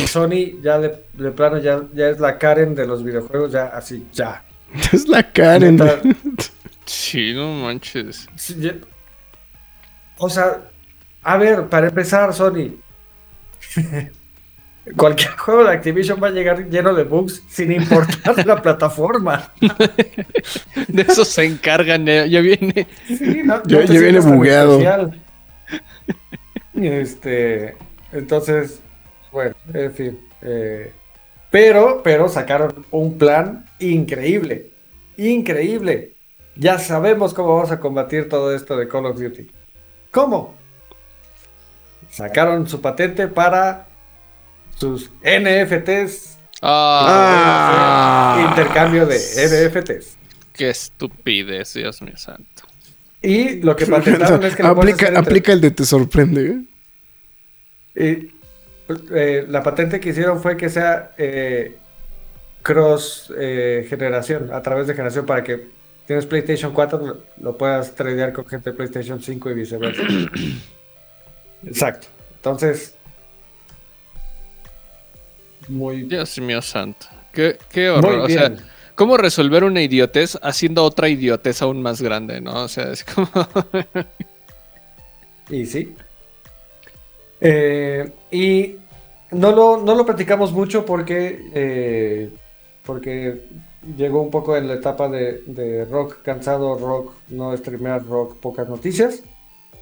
Sony, 0.05 0.62
ya 0.62 0.78
de, 0.78 0.95
de 1.14 1.32
plano, 1.32 1.58
ya, 1.58 1.82
ya 1.93 2.10
es 2.10 2.20
la 2.20 2.38
Karen 2.38 2.76
de 2.76 2.86
los 2.86 3.03
videojuegos, 3.03 3.51
ya 3.51 3.66
así, 3.68 4.05
ya. 4.14 4.43
Es 4.93 5.08
la 5.08 5.24
Karen. 5.32 5.78
Neta, 5.78 6.01
Sí, 6.88 7.33
no 7.33 7.51
manches. 7.53 8.27
sí, 8.35 8.55
ya- 8.59 8.75
O 10.17 10.29
sea, 10.29 10.61
a 11.21 11.38
ver, 11.38 11.67
para 11.67 11.88
empezar, 11.89 12.33
Sony. 12.33 12.71
Cualquier 14.95 15.31
juego 15.31 15.65
de 15.65 15.71
Activision 15.73 16.17
va 16.23 16.27
a 16.27 16.31
llegar 16.31 16.65
lleno 16.69 16.93
de 16.93 17.03
bugs 17.03 17.43
sin 17.49 17.73
importar 17.73 18.45
la 18.47 18.61
plataforma. 18.61 19.51
De 20.88 21.01
eso 21.01 21.25
se 21.25 21.43
encargan, 21.43 22.07
eh, 22.07 22.29
ya 22.29 22.39
viene. 22.39 22.88
Sí, 23.05 23.41
no, 23.43 23.61
Ya- 23.65 23.79
no 23.81 23.85
te 23.85 23.93
ya 23.93 23.99
viene 23.99 24.19
bugueado. 24.21 24.79
Este, 26.73 27.75
entonces, 28.13 28.81
bueno, 29.31 29.55
en 29.73 29.93
fin. 29.93 30.19
eh, 30.41 30.93
pero, 31.51 32.01
pero 32.03 32.29
sacaron 32.29 32.85
un 32.91 33.17
plan 33.17 33.65
increíble. 33.79 34.69
Increíble. 35.17 36.13
Ya 36.60 36.80
sabemos 36.80 37.34
cómo 37.34 37.55
vamos 37.55 37.72
a 37.72 37.80
combatir 37.80 38.30
todo 38.30 38.53
esto 38.55 38.78
de 38.78 38.88
Call 38.88 39.05
of 39.05 39.20
Duty. 39.20 39.47
¿Cómo? 40.12 40.55
Sacaron 42.10 42.68
su 42.68 42.82
patente 42.82 43.28
para 43.28 43.88
sus 44.76 45.12
NFTs. 45.24 46.38
Ah, 46.62 48.36
Ah. 48.39 48.47
Intercambio 48.49 49.05
de 49.05 49.18
NFTs. 49.18 50.18
qué 50.53 50.70
estupidez, 50.70 51.74
Dios 51.76 52.01
mío 52.01 52.18
santo. 52.18 52.64
Y 53.22 53.62
lo 53.62 53.76
que 53.76 53.86
patentaron 53.86 54.43
es 54.43 54.55
que 54.55 54.64
aplica, 54.64 55.08
entre- 55.08 55.18
aplica 55.20 55.51
el 55.53 55.62
de 55.62 55.72
te 55.72 55.86
sorprende. 55.86 56.66
¿eh? 57.95 58.03
Y, 58.03 58.34
pues, 58.88 58.99
eh, 59.14 59.45
la 59.47 59.62
patente 59.62 59.99
que 59.99 60.10
hicieron 60.10 60.41
fue 60.41 60.58
que 60.58 60.70
sea 60.70 61.12
eh, 61.18 61.78
cross 62.64 63.32
eh, 63.38 63.86
generación, 63.89 64.49
a 64.51 64.62
través 64.64 64.88
de 64.88 64.93
generación, 64.93 65.26
para 65.28 65.43
que 65.43 65.68
tienes 66.08 66.26
PlayStation 66.26 66.74
4, 66.74 67.05
lo, 67.05 67.18
lo 67.39 67.58
puedas 67.58 67.93
tradear 67.93 68.34
con 68.34 68.47
gente 68.47 68.72
de 68.72 68.76
PlayStation 68.76 69.22
5 69.22 69.51
y 69.51 69.53
viceversa. 69.53 70.01
Exacto. 71.66 72.08
Entonces, 72.38 72.95
muy, 75.68 76.03
Dios 76.03 76.39
mío 76.39 76.62
santo. 76.62 77.08
Qué, 77.34 77.58
qué 77.70 77.89
horror. 77.89 78.18
muy 78.18 78.26
o 78.26 78.30
sea. 78.30 78.55
¿cómo 78.95 79.16
resolver 79.18 79.64
una 79.64 79.82
idiotez 79.82 80.39
haciendo 80.41 80.84
otra 80.84 81.08
idiotez 81.08 81.62
aún 81.62 81.82
más 81.82 82.01
grande, 82.01 82.41
no? 82.41 82.64
O 82.64 82.68
sea, 82.68 82.91
es 82.91 83.03
como. 83.03 83.30
Y 85.49 85.66
sí. 85.66 85.95
Eh, 87.39 88.12
y 88.32 88.76
no 89.32 89.53
lo, 89.53 89.78
no 89.78 89.95
lo 89.95 90.05
platicamos 90.05 90.51
mucho 90.51 90.86
porque, 90.86 91.39
eh, 91.53 92.30
porque 92.84 93.47
llegó 93.95 94.21
un 94.21 94.31
poco 94.31 94.57
en 94.57 94.67
la 94.67 94.75
etapa 94.75 95.07
de, 95.07 95.43
de 95.45 95.85
rock 95.85 96.21
cansado, 96.21 96.77
rock 96.77 97.13
no 97.29 97.55
streamear, 97.55 98.05
rock 98.05 98.38
pocas 98.38 98.67
noticias. 98.67 99.23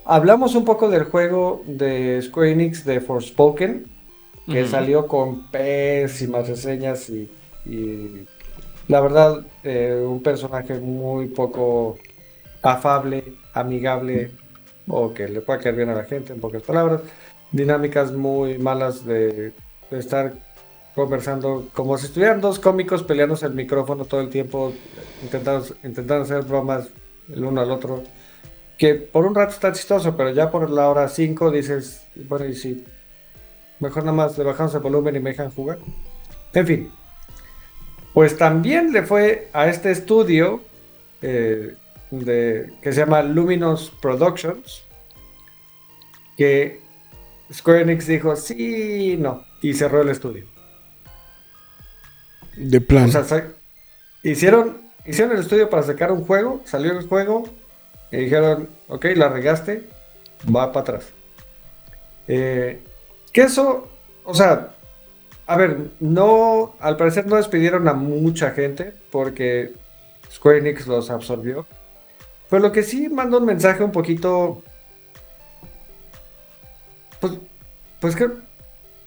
Hablamos 0.05 0.53
un 0.53 0.65
poco 0.65 0.89
del 0.89 1.05
juego 1.05 1.63
de 1.65 2.21
Square 2.21 2.51
Enix 2.51 2.85
de 2.85 2.99
Forspoken, 3.01 3.87
que 4.45 4.61
Ujú. 4.61 4.71
salió 4.71 5.07
con 5.07 5.49
pésimas 5.49 6.47
reseñas 6.47 7.09
y, 7.09 7.29
y 7.65 8.25
la 8.87 9.01
verdad, 9.01 9.45
eh, 9.63 10.05
un 10.07 10.21
personaje 10.21 10.75
muy 10.79 11.29
poco 11.29 11.97
afable, 12.61 13.23
amigable, 13.53 14.31
o 14.87 15.11
que 15.11 15.27
le 15.27 15.41
pueda 15.41 15.59
caer 15.59 15.75
bien 15.75 15.89
a 15.89 15.95
la 15.95 16.03
gente, 16.03 16.33
en 16.33 16.39
pocas 16.39 16.61
palabras. 16.61 17.01
Dinámicas 17.51 18.11
muy 18.11 18.59
malas 18.59 19.03
de, 19.03 19.53
de 19.89 19.97
estar 19.97 20.33
conversando 20.95 21.67
como 21.73 21.97
si 21.97 22.05
estuvieran 22.05 22.39
dos 22.39 22.57
cómicos 22.57 23.03
peleándose 23.03 23.45
el 23.45 23.53
micrófono 23.53 24.05
todo 24.05 24.21
el 24.21 24.29
tiempo, 24.29 24.73
intentando, 25.21 25.65
intentando 25.83 26.23
hacer 26.23 26.43
bromas 26.43 26.87
el 27.29 27.43
uno 27.43 27.61
al 27.61 27.69
otro. 27.69 28.03
Que 28.77 28.95
por 28.95 29.25
un 29.25 29.35
rato 29.35 29.51
está 29.51 29.73
chistoso, 29.73 30.15
pero 30.15 30.31
ya 30.31 30.49
por 30.49 30.69
la 30.69 30.89
hora 30.89 31.07
5 31.07 31.51
dices, 31.51 32.07
bueno, 32.27 32.45
y 32.45 32.55
si 32.55 32.85
mejor 33.79 34.03
nada 34.03 34.15
más 34.15 34.37
le 34.37 34.45
bajamos 34.45 34.73
el 34.73 34.81
volumen 34.81 35.15
y 35.15 35.19
me 35.19 35.31
dejan 35.31 35.51
jugar. 35.51 35.79
En 36.53 36.65
fin. 36.65 36.91
Pues 38.13 38.37
también 38.37 38.93
le 38.93 39.03
fue 39.03 39.49
a 39.51 39.67
este 39.67 39.91
estudio 39.91 40.61
eh, 41.21 41.75
de, 42.11 42.71
que 42.81 42.93
se 42.93 43.01
llama 43.01 43.21
Luminous 43.21 43.91
Productions, 44.01 44.85
que 46.37 46.81
Square 47.51 47.81
Enix 47.81 48.07
dijo 48.07 48.35
sí, 48.37 49.17
no, 49.19 49.43
y 49.61 49.73
cerró 49.73 50.01
el 50.01 50.09
estudio. 50.09 50.54
De 52.55 52.81
plan. 52.81 53.11
Hicieron, 54.23 54.81
hicieron 55.05 55.33
el 55.33 55.41
estudio 55.41 55.69
para 55.69 55.83
sacar 55.83 56.11
un 56.11 56.25
juego, 56.25 56.61
salió 56.65 56.97
el 56.97 57.07
juego, 57.07 57.43
y 58.11 58.17
dijeron, 58.17 58.69
ok, 58.87 59.05
la 59.15 59.29
regaste, 59.29 59.87
va 60.53 60.71
para 60.71 60.81
atrás. 60.81 61.09
Eh, 62.27 62.81
que 63.31 63.41
eso, 63.41 63.89
o 64.23 64.33
sea, 64.33 64.71
a 65.45 65.57
ver, 65.57 65.91
no, 65.99 66.75
al 66.79 66.97
parecer 66.97 67.27
no 67.27 67.35
despidieron 67.35 67.87
a 67.87 67.93
mucha 67.93 68.51
gente 68.51 68.93
porque 69.11 69.73
Square 70.31 70.59
Enix 70.59 70.87
los 70.87 71.09
absorbió. 71.09 71.67
Pero 72.49 72.61
lo 72.61 72.71
que 72.71 72.83
sí 72.83 73.09
manda 73.09 73.37
un 73.37 73.45
mensaje 73.45 73.83
un 73.83 73.91
poquito, 73.91 74.63
pues, 77.19 77.33
pues 77.99 78.15
creo, 78.15 78.39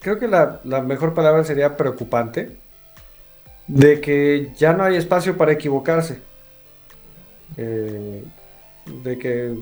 creo 0.01 0.19
que 0.19 0.29
la, 0.29 0.61
la 0.65 0.83
mejor 0.83 1.15
palabra 1.15 1.45
sería 1.45 1.77
preocupante 1.77 2.57
de 3.69 4.01
que 4.01 4.53
ya 4.57 4.73
no 4.73 4.83
hay 4.83 4.97
espacio 4.97 5.37
para 5.37 5.53
equivocarse. 5.53 6.21
Eh, 7.57 8.25
de 9.03 9.19
que 9.19 9.55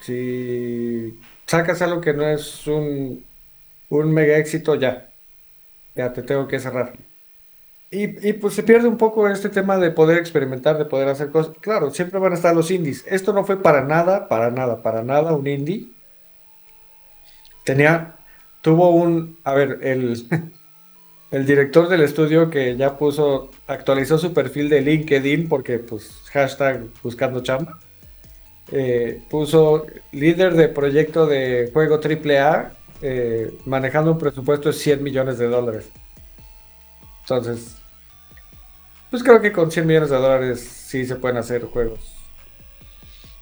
si 0.00 1.18
sacas 1.46 1.82
algo 1.82 2.00
que 2.00 2.14
no 2.14 2.26
es 2.26 2.66
un, 2.66 3.24
un 3.90 4.12
mega 4.12 4.38
éxito, 4.38 4.74
ya. 4.74 5.10
Ya 5.94 6.12
te 6.12 6.22
tengo 6.22 6.48
que 6.48 6.58
cerrar. 6.58 6.94
Y, 7.90 8.28
y, 8.28 8.32
pues 8.32 8.54
se 8.54 8.64
pierde 8.64 8.88
un 8.88 8.96
poco 8.96 9.28
este 9.28 9.48
tema 9.48 9.78
de 9.78 9.92
poder 9.92 10.18
experimentar, 10.18 10.76
de 10.78 10.86
poder 10.86 11.08
hacer 11.08 11.30
cosas. 11.30 11.54
Claro, 11.60 11.90
siempre 11.92 12.18
van 12.18 12.32
a 12.32 12.36
estar 12.36 12.54
los 12.54 12.70
indies. 12.70 13.04
Esto 13.06 13.32
no 13.32 13.44
fue 13.44 13.62
para 13.62 13.84
nada, 13.84 14.26
para 14.28 14.50
nada, 14.50 14.82
para 14.82 15.02
nada 15.04 15.32
un 15.32 15.46
indie. 15.46 15.88
Tenía, 17.64 18.16
tuvo 18.62 18.90
un, 18.90 19.38
a 19.44 19.54
ver, 19.54 19.78
el, 19.82 20.26
el 21.34 21.46
director 21.46 21.88
del 21.88 22.02
estudio 22.02 22.48
que 22.48 22.76
ya 22.76 22.96
puso, 22.96 23.50
actualizó 23.66 24.18
su 24.18 24.32
perfil 24.32 24.68
de 24.68 24.80
LinkedIn 24.82 25.48
porque 25.48 25.80
pues 25.80 26.22
hashtag 26.32 26.86
buscando 27.02 27.42
chamba. 27.42 27.80
Eh, 28.70 29.20
puso 29.28 29.84
líder 30.12 30.54
de 30.54 30.68
proyecto 30.68 31.26
de 31.26 31.70
juego 31.72 32.00
AAA 32.00 32.70
eh, 33.02 33.52
manejando 33.66 34.12
un 34.12 34.18
presupuesto 34.18 34.68
de 34.68 34.74
100 34.74 35.02
millones 35.02 35.36
de 35.38 35.48
dólares. 35.48 35.90
Entonces, 37.22 37.78
pues 39.10 39.24
creo 39.24 39.40
que 39.40 39.50
con 39.50 39.72
100 39.72 39.86
millones 39.88 40.10
de 40.10 40.16
dólares 40.16 40.60
sí 40.60 41.04
se 41.04 41.16
pueden 41.16 41.38
hacer 41.38 41.64
juegos. 41.64 42.14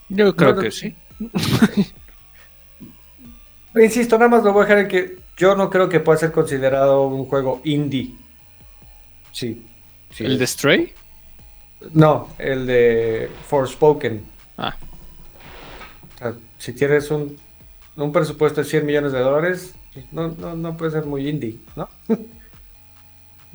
Yo 0.09 0.35
creo 0.35 0.55
Bueno, 0.55 0.63
que 0.63 0.71
sí. 0.71 0.97
Insisto, 3.75 4.17
nada 4.17 4.31
más 4.31 4.45
lo 4.45 4.55
voy 4.55 4.63
a 4.63 4.67
dejar 4.67 4.79
en 4.79 4.89
que 4.89 5.22
yo 5.37 5.55
no 5.57 5.71
creo 5.71 5.89
que 5.89 6.01
pueda 6.01 6.19
ser 6.19 6.33
considerado 6.33 7.03
un 7.07 7.27
juego 7.27 7.61
indie. 7.65 8.15
Sí. 9.33 9.67
sí 10.11 10.25
¿El 10.25 10.39
de 10.39 10.47
Stray? 10.47 10.93
No, 11.93 12.29
el 12.39 12.67
de 12.67 13.31
Forspoken. 13.49 14.25
Ah, 14.59 14.77
O 16.15 16.19
sea, 16.19 16.35
si 16.59 16.73
tienes 16.73 17.11
un, 17.11 17.37
un 17.97 18.13
presupuesto 18.13 18.63
de 18.63 18.69
100 18.69 18.87
millones 18.87 19.13
de 19.13 19.21
dólares, 19.21 19.75
no, 20.11 20.29
no, 20.29 20.55
no 20.55 20.77
puede 20.77 20.93
ser 20.93 21.05
muy 21.05 21.29
indie, 21.29 21.59
¿no? 21.77 21.89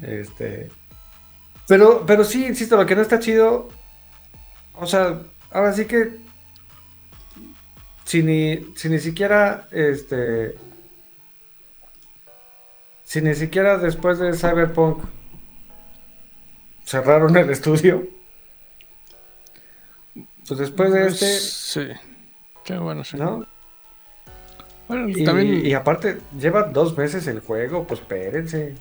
este. 0.01 0.69
Pero, 1.67 2.05
pero 2.05 2.23
sí, 2.23 2.45
insisto, 2.45 2.78
lo 2.78 2.86
que 2.86 2.95
no 2.95 3.01
está 3.01 3.19
chido. 3.19 3.69
O 4.73 4.86
sea, 4.86 5.21
ahora 5.51 5.73
sí 5.73 5.86
que. 5.86 6.17
Si 8.05 8.23
ni, 8.23 8.73
si 8.75 8.89
ni 8.89 8.99
siquiera. 8.99 9.67
Este. 9.71 10.55
Si 13.08 13.22
ni 13.22 13.34
siquiera 13.36 13.78
después 13.78 14.20
de 14.20 14.34
Cyberpunk. 14.34 15.01
Cerraron 16.84 17.38
el 17.38 17.49
estudio. 17.49 18.05
Pues 20.45 20.60
después 20.60 20.91
de 20.91 21.08
este. 21.08 21.26
Sí. 21.39 21.88
Qué 22.66 22.78
bueno, 22.78 23.05
sí. 23.05 23.16
¿No? 23.16 23.45
Bueno, 24.89 25.08
Y, 25.08 25.24
también, 25.24 25.66
y 25.66 25.74
aparte, 25.74 26.18
lleva 26.38 26.64
dos 26.64 26.97
meses 26.97 27.28
el 27.28 27.39
juego, 27.39 27.88
pues 27.88 28.01
espérense. 28.01 28.76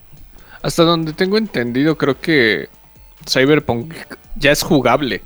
hasta 0.61 0.83
donde 0.83 1.13
tengo 1.13 1.39
entendido, 1.39 1.97
creo 1.97 2.21
que 2.21 2.69
Cyberpunk 3.29 3.95
ya 4.35 4.51
es 4.51 4.63
jugable. 4.65 5.23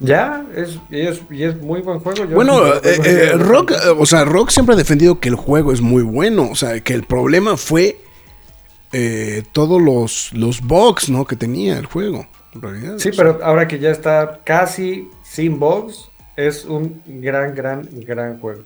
Ya, 0.00 0.44
es, 0.56 0.78
y, 0.90 1.00
es, 1.00 1.20
y 1.30 1.42
es 1.44 1.60
muy 1.60 1.82
buen 1.82 2.00
juego. 2.00 2.24
Yo- 2.24 2.34
Bueno, 2.34 2.66
eh, 2.66 2.80
eh, 2.84 3.32
Rock, 3.36 3.72
o 3.98 4.06
sea, 4.06 4.24
Rock 4.24 4.50
siempre 4.50 4.74
ha 4.74 4.78
defendido 4.78 5.20
que 5.20 5.28
el 5.28 5.34
juego 5.34 5.72
es 5.72 5.80
muy 5.82 6.02
bueno. 6.02 6.48
O 6.50 6.54
sea, 6.54 6.80
que 6.80 6.94
el 6.94 7.04
problema 7.04 7.56
fue 7.58 7.98
eh, 8.92 9.42
todos 9.52 9.80
los, 9.80 10.32
los 10.32 10.62
bugs, 10.62 11.10
¿no? 11.10 11.24
Que 11.26 11.36
tenía 11.36 11.78
el 11.78 11.86
juego. 11.86 12.26
En 12.54 12.62
realidad. 12.62 12.94
Sí, 12.98 13.10
O 13.10 13.12
sea, 13.12 13.24
pero 13.24 13.44
ahora 13.44 13.68
que 13.68 13.78
ya 13.78 13.90
está 13.90 14.40
casi 14.44 15.08
sin 15.22 15.60
bugs, 15.60 16.08
es 16.36 16.64
un 16.64 17.02
gran, 17.06 17.54
gran, 17.54 17.86
gran 17.92 18.40
juego. 18.40 18.62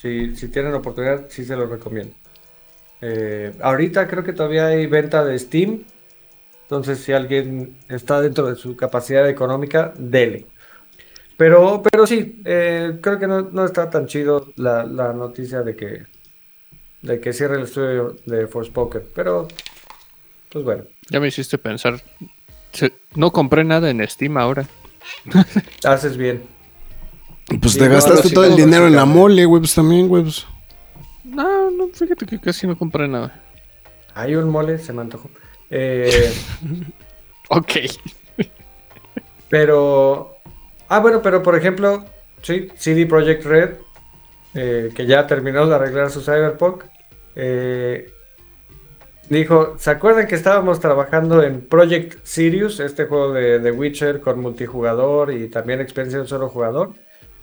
Si, 0.00 0.34
si 0.34 0.48
tienen 0.48 0.72
oportunidad, 0.74 1.26
sí 1.28 1.44
se 1.44 1.54
lo 1.56 1.66
recomiendo. 1.66 2.12
Eh, 3.00 3.52
ahorita 3.60 4.08
creo 4.08 4.24
que 4.24 4.32
todavía 4.32 4.68
hay 4.68 4.86
venta 4.86 5.24
de 5.24 5.38
Steam. 5.38 5.82
Entonces, 6.68 6.98
si 6.98 7.12
alguien 7.12 7.78
está 7.88 8.20
dentro 8.20 8.46
de 8.46 8.54
su 8.54 8.76
capacidad 8.76 9.26
económica, 9.26 9.94
dele. 9.96 10.44
Pero, 11.38 11.82
pero 11.82 12.06
sí, 12.06 12.42
eh, 12.44 12.98
creo 13.00 13.18
que 13.18 13.26
no, 13.26 13.40
no 13.42 13.64
está 13.64 13.88
tan 13.88 14.06
chido 14.06 14.52
la, 14.56 14.84
la 14.84 15.14
noticia 15.14 15.62
de 15.62 15.74
que, 15.74 16.04
de 17.00 17.20
que 17.20 17.32
cierre 17.32 17.56
el 17.56 17.62
estudio 17.62 18.16
de 18.26 18.46
Forspoken. 18.48 19.02
Pero, 19.14 19.48
pues 20.50 20.62
bueno, 20.62 20.84
Ya 21.10 21.20
me 21.20 21.28
hiciste 21.28 21.56
pensar. 21.56 22.02
No 23.14 23.30
compré 23.32 23.64
nada 23.64 23.88
en 23.88 24.06
Steam 24.06 24.36
ahora. 24.36 24.66
haces 25.84 26.18
bien. 26.18 26.42
Pues 27.62 27.72
Sí, 27.72 27.78
te 27.78 27.88
no, 27.88 27.94
gastaste 27.94 28.28
todo 28.28 28.44
el 28.44 28.56
dinero 28.56 28.86
en 28.86 28.94
la 28.94 29.06
mole, 29.06 29.46
güey, 29.46 29.62
pues 29.62 29.74
también, 29.74 30.06
güey. 30.08 30.24
pues. 30.24 30.46
No, 31.24 31.70
no, 31.70 31.88
fíjate 31.88 32.26
que 32.26 32.38
casi 32.38 32.66
no 32.66 32.76
compré 32.76 33.08
nada. 33.08 33.42
Hay 34.14 34.34
un 34.34 34.50
mole, 34.50 34.78
se 34.78 34.92
me 34.92 35.00
antojó. 35.00 35.30
Eh, 35.70 36.32
Ok. 37.48 37.72
Pero. 39.48 40.36
Ah, 40.88 41.00
bueno, 41.00 41.20
pero 41.22 41.42
por 41.42 41.56
ejemplo, 41.56 42.04
sí, 42.42 42.68
CD 42.76 43.06
Projekt 43.06 43.44
Red, 43.44 43.70
eh, 44.54 44.90
que 44.94 45.06
ya 45.06 45.26
terminó 45.26 45.66
de 45.66 45.74
arreglar 45.74 46.10
su 46.10 46.20
Cyberpunk, 46.20 46.84
eh, 47.34 48.10
dijo: 49.28 49.76
¿Se 49.78 49.90
acuerdan 49.90 50.26
que 50.26 50.34
estábamos 50.34 50.80
trabajando 50.80 51.42
en 51.42 51.62
Project 51.62 52.18
Sirius, 52.24 52.80
este 52.80 53.06
juego 53.06 53.32
de 53.32 53.58
The 53.60 53.72
Witcher 53.72 54.20
con 54.20 54.40
multijugador 54.40 55.32
y 55.32 55.48
también 55.48 55.80
experiencia 55.80 56.18
de 56.18 56.22
un 56.22 56.28
solo 56.28 56.48
jugador? 56.48 56.92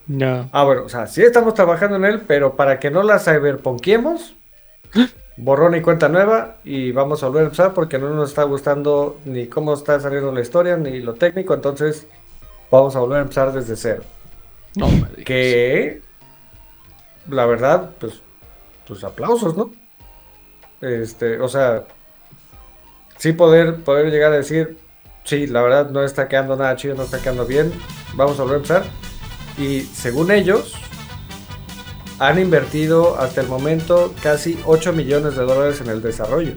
No. 0.08 0.50
Ah, 0.52 0.64
bueno, 0.64 0.84
o 0.84 0.90
sea, 0.90 1.08
sí 1.08 1.24
estamos 1.24 1.56
trabajando 1.56 1.96
en 1.96 2.06
él, 2.06 2.22
pero 2.28 2.56
para 2.56 2.80
que 2.80 2.92
no 2.92 3.02
la 3.02 3.18
cyberpunkiemos, 3.18 4.36
borrón 5.38 5.76
y 5.76 5.82
cuenta 5.82 6.08
nueva 6.10 6.58
y 6.64 6.92
vamos 6.92 7.24
a 7.24 7.28
volver 7.28 7.44
a 7.44 7.46
empezar 7.46 7.74
porque 7.74 8.00
no 8.00 8.10
nos 8.10 8.30
está 8.30 8.44
gustando 8.44 9.20
ni 9.26 9.48
cómo 9.48 9.74
está 9.74 10.00
saliendo 10.00 10.32
la 10.32 10.42
historia 10.42 10.78
ni 10.78 11.00
lo 11.00 11.16
técnico, 11.16 11.54
entonces 11.54 12.08
vamos 12.72 12.96
a 12.96 13.00
volver 13.00 13.20
a 13.20 13.22
empezar 13.22 13.52
desde 13.52 13.76
cero. 13.76 14.04
No 14.76 14.88
me. 14.88 15.24
Que 15.24 16.02
la 17.30 17.46
verdad, 17.46 17.92
pues, 18.00 18.22
pues 18.88 19.04
aplausos, 19.04 19.56
¿no? 19.56 19.72
Este, 20.82 21.40
o 21.40 21.48
sea, 21.48 21.86
sí 23.18 23.34
poder, 23.34 23.84
poder 23.84 24.12
llegar 24.12 24.32
a 24.34 24.38
decir, 24.38 24.78
sí, 25.24 25.48
la 25.48 25.62
verdad 25.62 25.90
no 25.90 26.04
está 26.04 26.28
quedando 26.28 26.56
nada 26.56 26.76
chido, 26.76 26.96
no 26.96 27.04
está 27.04 27.20
quedando 27.20 27.46
bien, 27.46 27.72
vamos 28.14 28.40
a 28.40 28.44
volver 28.44 28.56
a 28.56 28.58
empezar. 28.58 28.84
Y 29.58 29.82
según 29.82 30.32
ellos, 30.32 30.76
han 32.20 32.40
invertido 32.40 33.18
hasta 33.20 33.42
el 33.42 33.48
momento 33.48 34.14
casi 34.22 34.58
8 34.66 34.94
millones 34.94 35.36
de 35.36 35.44
dólares 35.44 35.82
en 35.82 35.90
el 35.90 36.02
desarrollo. 36.02 36.54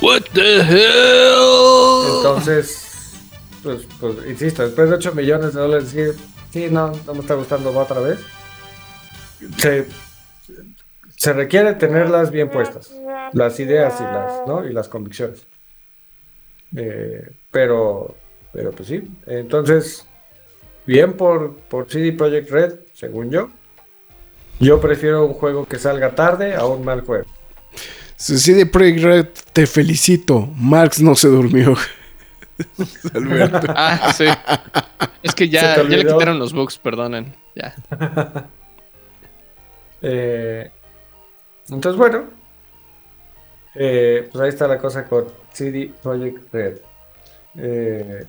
What 0.00 0.22
the 0.32 0.60
hell? 0.60 2.16
Entonces, 2.16 3.14
pues, 3.62 3.86
pues, 4.00 4.14
insisto, 4.28 4.62
después 4.62 4.88
de 4.88 4.96
8 4.96 5.14
millones 5.14 5.54
de 5.54 5.60
dólares, 5.60 5.92
decir, 5.92 6.14
sí, 6.50 6.68
no, 6.70 6.92
no 7.06 7.14
me 7.14 7.20
está 7.20 7.34
gustando 7.34 7.72
va 7.74 7.82
otra 7.82 8.00
vez. 8.00 8.18
Se, 9.58 9.86
se 11.16 11.32
requiere 11.32 11.74
tenerlas 11.74 12.30
bien 12.30 12.50
puestas, 12.50 12.94
las 13.32 13.60
ideas 13.60 14.00
y 14.00 14.04
las, 14.04 14.46
¿no? 14.46 14.64
y 14.66 14.72
las 14.72 14.88
convicciones. 14.88 15.46
Eh, 16.76 17.32
pero, 17.50 18.14
pero 18.52 18.72
pues 18.72 18.88
sí, 18.88 19.10
entonces, 19.26 20.06
bien 20.86 21.14
por, 21.14 21.56
por 21.56 21.88
CD 21.90 22.12
Projekt 22.12 22.50
Red, 22.50 22.74
según 22.92 23.30
yo. 23.30 23.50
Yo 24.60 24.80
prefiero 24.80 25.24
un 25.26 25.34
juego 25.34 25.66
que 25.66 25.78
salga 25.78 26.14
tarde 26.14 26.54
a 26.54 26.64
un 26.66 26.84
mal 26.84 27.02
juego. 27.02 27.26
Sí, 28.16 28.52
de 28.52 28.66
Projekt 28.66 29.00
Red, 29.02 29.26
te 29.52 29.66
felicito. 29.66 30.48
Marx 30.56 31.00
no 31.00 31.14
se 31.14 31.28
durmió. 31.28 31.76
Alberto. 33.14 33.60
Ah, 33.76 34.12
sí. 34.16 34.24
Es 35.22 35.34
que 35.34 35.48
ya, 35.48 35.76
ya 35.76 35.82
le 35.84 36.04
quitaron 36.04 36.38
los 36.40 36.52
bugs, 36.52 36.78
perdonen. 36.78 37.34
Ya. 37.54 37.74
Eh, 40.00 40.70
entonces, 41.70 41.98
bueno, 41.98 42.24
eh, 43.74 44.28
pues 44.30 44.42
ahí 44.42 44.48
está 44.50 44.68
la 44.68 44.78
cosa 44.78 45.04
con 45.08 45.26
CD 45.52 45.90
Projekt 46.00 46.54
Red. 46.54 46.78
Eh, 47.56 48.24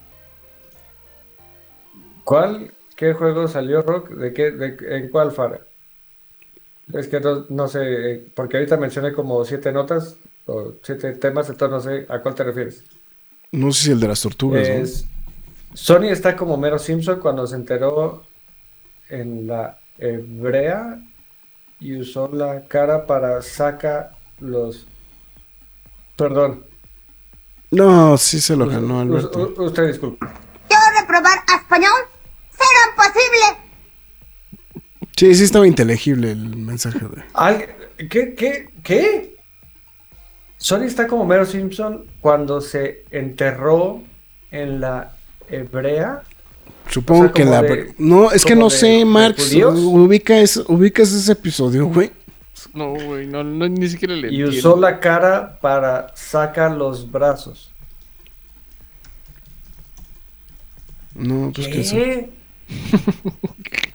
¿Cuál? 2.24 2.72
¿Qué 2.96 3.14
juego 3.14 3.48
salió 3.48 3.84
Rock? 3.84 4.10
¿De 4.10 4.34
qué? 4.34 4.50
de- 4.50 4.98
¿En 4.98 5.10
cuál 5.10 5.32
Fara? 5.32 5.60
Es 6.94 7.08
que 7.08 7.20
no, 7.20 7.46
no 7.50 7.68
sé, 7.68 8.26
porque 8.36 8.58
ahorita 8.58 8.78
mencioné 8.78 9.14
como 9.14 9.44
siete 9.46 9.72
notas 9.72 10.18
o 10.48 10.74
siete 10.84 11.14
temas, 11.14 11.50
entonces 11.50 11.72
no 11.72 11.82
sé 11.82 12.06
a 12.10 12.20
cuál 12.20 12.34
te 12.36 12.44
refieres. 12.44 12.84
No 13.52 13.72
sé 13.72 13.86
si 13.86 13.92
el 13.92 14.00
de 14.00 14.08
las 14.08 14.22
tortugas. 14.22 14.68
¿no? 14.68 15.10
Sony 15.76 16.06
está 16.10 16.36
como 16.36 16.58
Mero 16.58 16.80
Simpson 16.80 17.20
cuando 17.20 17.46
se 17.46 17.56
enteró 17.56 18.24
en 19.10 19.46
la 19.48 19.78
hebrea 20.00 21.00
y 21.80 21.96
usó 22.00 22.28
la 22.34 22.62
cara 22.68 23.06
para 23.06 23.42
saca 23.44 24.12
los. 24.40 24.88
Perdón. 26.16 26.66
No, 27.72 28.18
sí 28.18 28.40
se 28.42 28.56
lo 28.56 28.66
ganó 28.68 29.00
Alberto. 29.02 29.54
u- 29.56 29.64
usted 29.66 29.88
disculpe. 29.88 30.26
Yo 30.70 30.78
reprobar 31.00 31.38
español 31.56 32.02
será 32.52 32.90
imposible. 32.90 33.59
Sí, 35.20 35.36
sí 35.36 35.44
estaba 35.44 35.68
inteligible 35.68 36.32
el 36.32 36.56
mensaje 36.56 36.98
de. 37.00 38.08
¿Qué? 38.08 38.34
¿Qué? 38.36 38.70
¿Qué? 38.82 39.36
Sony 40.58 40.84
está 40.84 41.08
como 41.08 41.26
Mero 41.26 41.46
Simpson 41.46 42.06
cuando 42.22 42.62
se 42.62 43.04
enterró 43.12 44.02
en 44.50 44.80
la 44.80 45.12
hebrea. 45.50 46.24
Supongo 46.90 47.24
O 47.24 47.26
sea, 47.26 47.34
que 47.34 47.44
la. 47.44 47.62
de- 47.62 47.94
no, 47.98 48.32
es 48.32 48.46
que 48.46 48.56
no 48.56 48.70
de- 48.70 48.78
sé, 48.78 49.04
Marx. 49.04 49.54
Ubica 49.54 50.38
es- 50.40 50.56
ubicas 50.70 51.12
ese 51.12 51.34
episodio, 51.34 51.88
güey. 51.88 52.12
No, 52.74 52.92
güey, 52.94 53.28
no, 53.28 53.44
no, 53.44 53.68
ni 53.68 53.90
siquiera 53.90 54.16
le 54.16 54.32
Y 54.32 54.42
entiendo. 54.42 54.70
usó 54.70 54.80
la 54.80 55.02
cara 55.02 55.60
para 55.60 56.14
saca 56.16 56.70
los 56.70 57.12
brazos. 57.12 57.74
No, 61.14 61.52
pues 61.54 61.68
que 61.68 61.82
eso. 61.82 61.96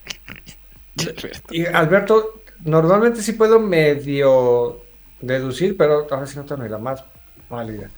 Y 1.51 1.67
Alberto, 1.67 2.43
normalmente 2.61 3.23
sí 3.23 3.33
puedo 3.33 3.61
medio 3.61 4.81
deducir, 5.21 5.77
pero 5.77 6.07
ahora 6.11 6.27
sí 6.27 6.37
no 6.37 6.45
tengo 6.45 6.63
ni 6.63 6.69
la 6.69 6.79
más 6.79 7.05
válida. 7.49 7.91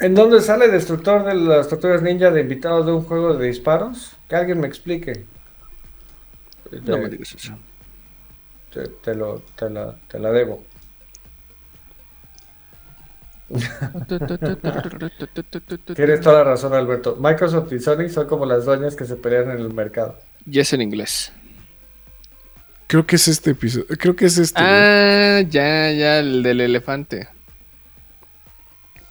¿En 0.00 0.14
dónde 0.14 0.40
sale 0.40 0.68
Destructor 0.68 1.24
de 1.24 1.34
las 1.34 1.68
Tortugas 1.68 2.02
Ninja 2.02 2.30
de 2.30 2.40
invitado 2.40 2.84
de 2.84 2.92
un 2.92 3.02
juego 3.04 3.34
de 3.34 3.48
disparos? 3.48 4.16
Que 4.28 4.36
alguien 4.36 4.60
me 4.60 4.68
explique. 4.68 5.26
No 6.84 6.94
Te- 6.94 6.98
me 6.98 7.08
digas 7.08 7.34
eso. 7.34 7.58
te, 8.70 8.88
te 8.88 9.14
lo, 9.14 9.40
te 9.56 9.70
la, 9.70 9.96
te 10.08 10.18
la 10.18 10.30
debo. 10.30 10.64
Tienes 15.94 16.20
toda 16.20 16.38
la 16.38 16.44
razón, 16.44 16.74
Alberto. 16.74 17.16
Microsoft 17.16 17.72
y 17.72 17.80
Sony 17.80 18.08
son 18.08 18.26
como 18.26 18.46
las 18.46 18.64
doñas 18.64 18.94
que 18.96 19.04
se 19.04 19.16
pelean 19.16 19.50
en 19.50 19.58
el 19.58 19.72
mercado. 19.72 20.16
Y 20.50 20.58
es 20.60 20.72
en 20.72 20.82
inglés. 20.82 21.32
Creo 22.86 23.06
que 23.06 23.16
es 23.16 23.28
este 23.28 23.50
episodio. 23.50 23.86
Creo 23.98 24.16
que 24.16 24.24
es 24.26 24.38
este. 24.38 24.60
güey. 24.62 24.72
Ah, 24.74 25.40
ya, 25.42 25.92
ya, 25.92 26.18
el 26.20 26.42
del 26.42 26.60
elefante. 26.62 27.28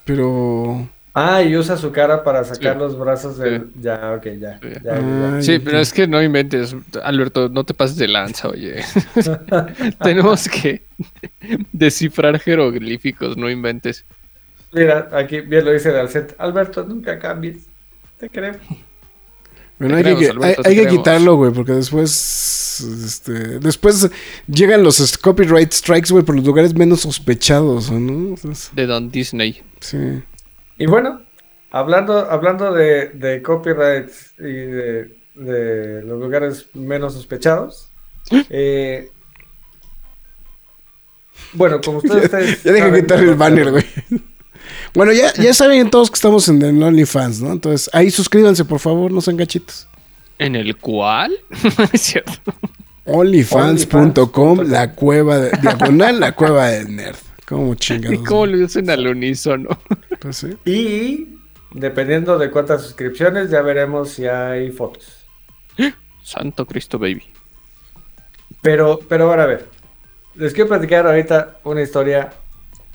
Pero. 0.06 0.90
Ah, 1.14 1.42
y 1.42 1.56
usa 1.58 1.78
su 1.78 1.92
cara 1.92 2.24
para 2.24 2.44
sacar 2.44 2.74
Sí. 2.74 2.80
los 2.80 2.98
brazos 2.98 3.38
del. 3.38 3.72
Ya, 3.80 4.14
ok, 4.14 4.26
ya. 4.40 4.60
Sí. 4.60 4.68
ya, 4.84 4.96
ya, 4.96 5.00
ya. 5.00 5.36
Ay, 5.36 5.44
Sí, 5.44 5.60
pero 5.60 5.80
es 5.80 5.92
que 5.92 6.08
no 6.08 6.22
inventes, 6.22 6.76
Alberto, 7.04 7.50
no 7.50 7.64
te 7.64 7.74
pases 7.74 7.98
de 7.98 8.08
lanza, 8.08 8.50
oye. 8.50 8.84
Tenemos 10.04 10.48
que 10.48 10.86
descifrar 11.72 12.40
jeroglíficos, 12.40 13.36
no 13.38 13.50
inventes. 13.50 14.06
Mira, 14.72 15.10
aquí 15.14 15.42
bien 15.42 15.66
lo 15.66 15.72
dice 15.72 15.92
Dalcet. 15.92 16.36
Alberto, 16.38 16.84
nunca 16.84 17.18
cambies. 17.20 17.66
Te 18.20 18.30
queremos. 18.30 18.62
Bueno, 19.80 19.96
hay, 19.98 20.02
creemos, 20.04 20.24
que, 20.24 20.30
Alberto, 20.32 20.62
hay- 20.66 20.76
que 20.76 20.88
quitarlo, 20.88 21.36
güey, 21.36 21.52
porque 21.52 21.74
después. 21.74 22.80
Este, 23.06 23.32
después 23.60 24.10
llegan 24.48 24.84
los 24.84 25.18
copyright 25.18 25.72
strikes, 25.72 26.12
güey, 26.12 26.24
por 26.24 26.36
los 26.36 26.46
lugares 26.46 26.74
menos 26.76 27.02
sospechados, 27.02 27.90
¿no? 27.92 28.30
Entonces, 28.36 28.70
De 28.74 28.86
Don 28.86 29.10
Disney. 29.12 29.62
sí. 29.80 29.98
Y 30.80 30.86
bueno, 30.86 31.22
hablando, 31.72 32.30
hablando 32.30 32.72
de, 32.72 33.10
de 33.10 33.42
copyrights 33.42 34.34
y 34.38 34.44
de, 34.44 35.18
de 35.34 36.04
los 36.04 36.20
lugares 36.20 36.68
menos 36.76 37.14
sospechados. 37.14 37.90
eh, 38.50 39.10
bueno, 41.54 41.80
como 41.82 41.98
ustedes, 42.04 42.26
ustedes 42.26 42.64
Ya 42.64 42.72
deja 42.74 42.94
quitar 42.94 43.20
el 43.20 43.36
banner, 43.36 43.72
güey. 43.72 43.86
Bueno, 44.98 45.14
ya, 45.14 45.32
ya 45.36 45.54
saben 45.54 45.92
todos 45.92 46.10
que 46.10 46.16
estamos 46.16 46.50
en 46.50 46.60
el 46.60 46.82
OnlyFans, 46.82 47.40
¿no? 47.40 47.52
Entonces, 47.52 47.88
ahí 47.94 48.10
suscríbanse, 48.10 48.66
por 48.66 48.80
favor, 48.80 49.12
no 49.12 49.22
sean 49.22 49.38
gachitos. 49.38 49.88
¿En 50.40 50.56
el 50.56 50.76
cual? 50.76 51.38
es 51.94 52.02
cierto. 52.02 52.52
Onlyfans.com, 53.06 54.62
la 54.62 54.94
cueva 54.94 55.38
de, 55.38 55.52
diagonal, 55.62 56.20
la 56.20 56.32
cueva 56.32 56.70
del 56.70 56.96
nerd. 56.96 57.16
¿Cómo 57.48 57.76
chingados? 57.76 58.20
¿Y 58.20 58.24
cómo 58.24 58.48
lo 58.48 58.58
dicen 58.58 58.90
al 58.90 59.06
unísono? 59.06 59.70
Pues 60.20 60.38
sí. 60.38 60.58
Y 60.66 61.38
dependiendo 61.76 62.40
de 62.40 62.50
cuántas 62.50 62.82
suscripciones, 62.82 63.52
ya 63.52 63.62
veremos 63.62 64.10
si 64.10 64.26
hay 64.26 64.72
fotos. 64.72 65.28
Santo 66.24 66.66
Cristo 66.66 66.98
Baby. 66.98 67.22
Pero, 68.64 69.00
pero 69.08 69.30
ahora 69.30 69.44
a 69.44 69.46
ver. 69.46 69.70
Les 70.34 70.54
quiero 70.54 70.70
platicar 70.70 71.06
ahorita 71.06 71.60
una 71.66 71.84
historia 71.84 72.32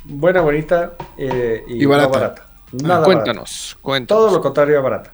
buena, 0.05 0.40
bonita 0.40 0.92
eh, 1.18 1.62
y, 1.68 1.82
Y 1.82 1.86
barata. 1.86 2.09
no 2.09 2.12
barata. 2.12 2.46
Nada 2.72 2.88
barata. 3.00 3.05
cuéntanos, 3.05 3.78
cuéntanos. 3.80 4.22
Todo 4.24 4.34
lo 4.36 4.42
contrario 4.42 4.78
a 4.78 4.82
barata. 4.82 5.12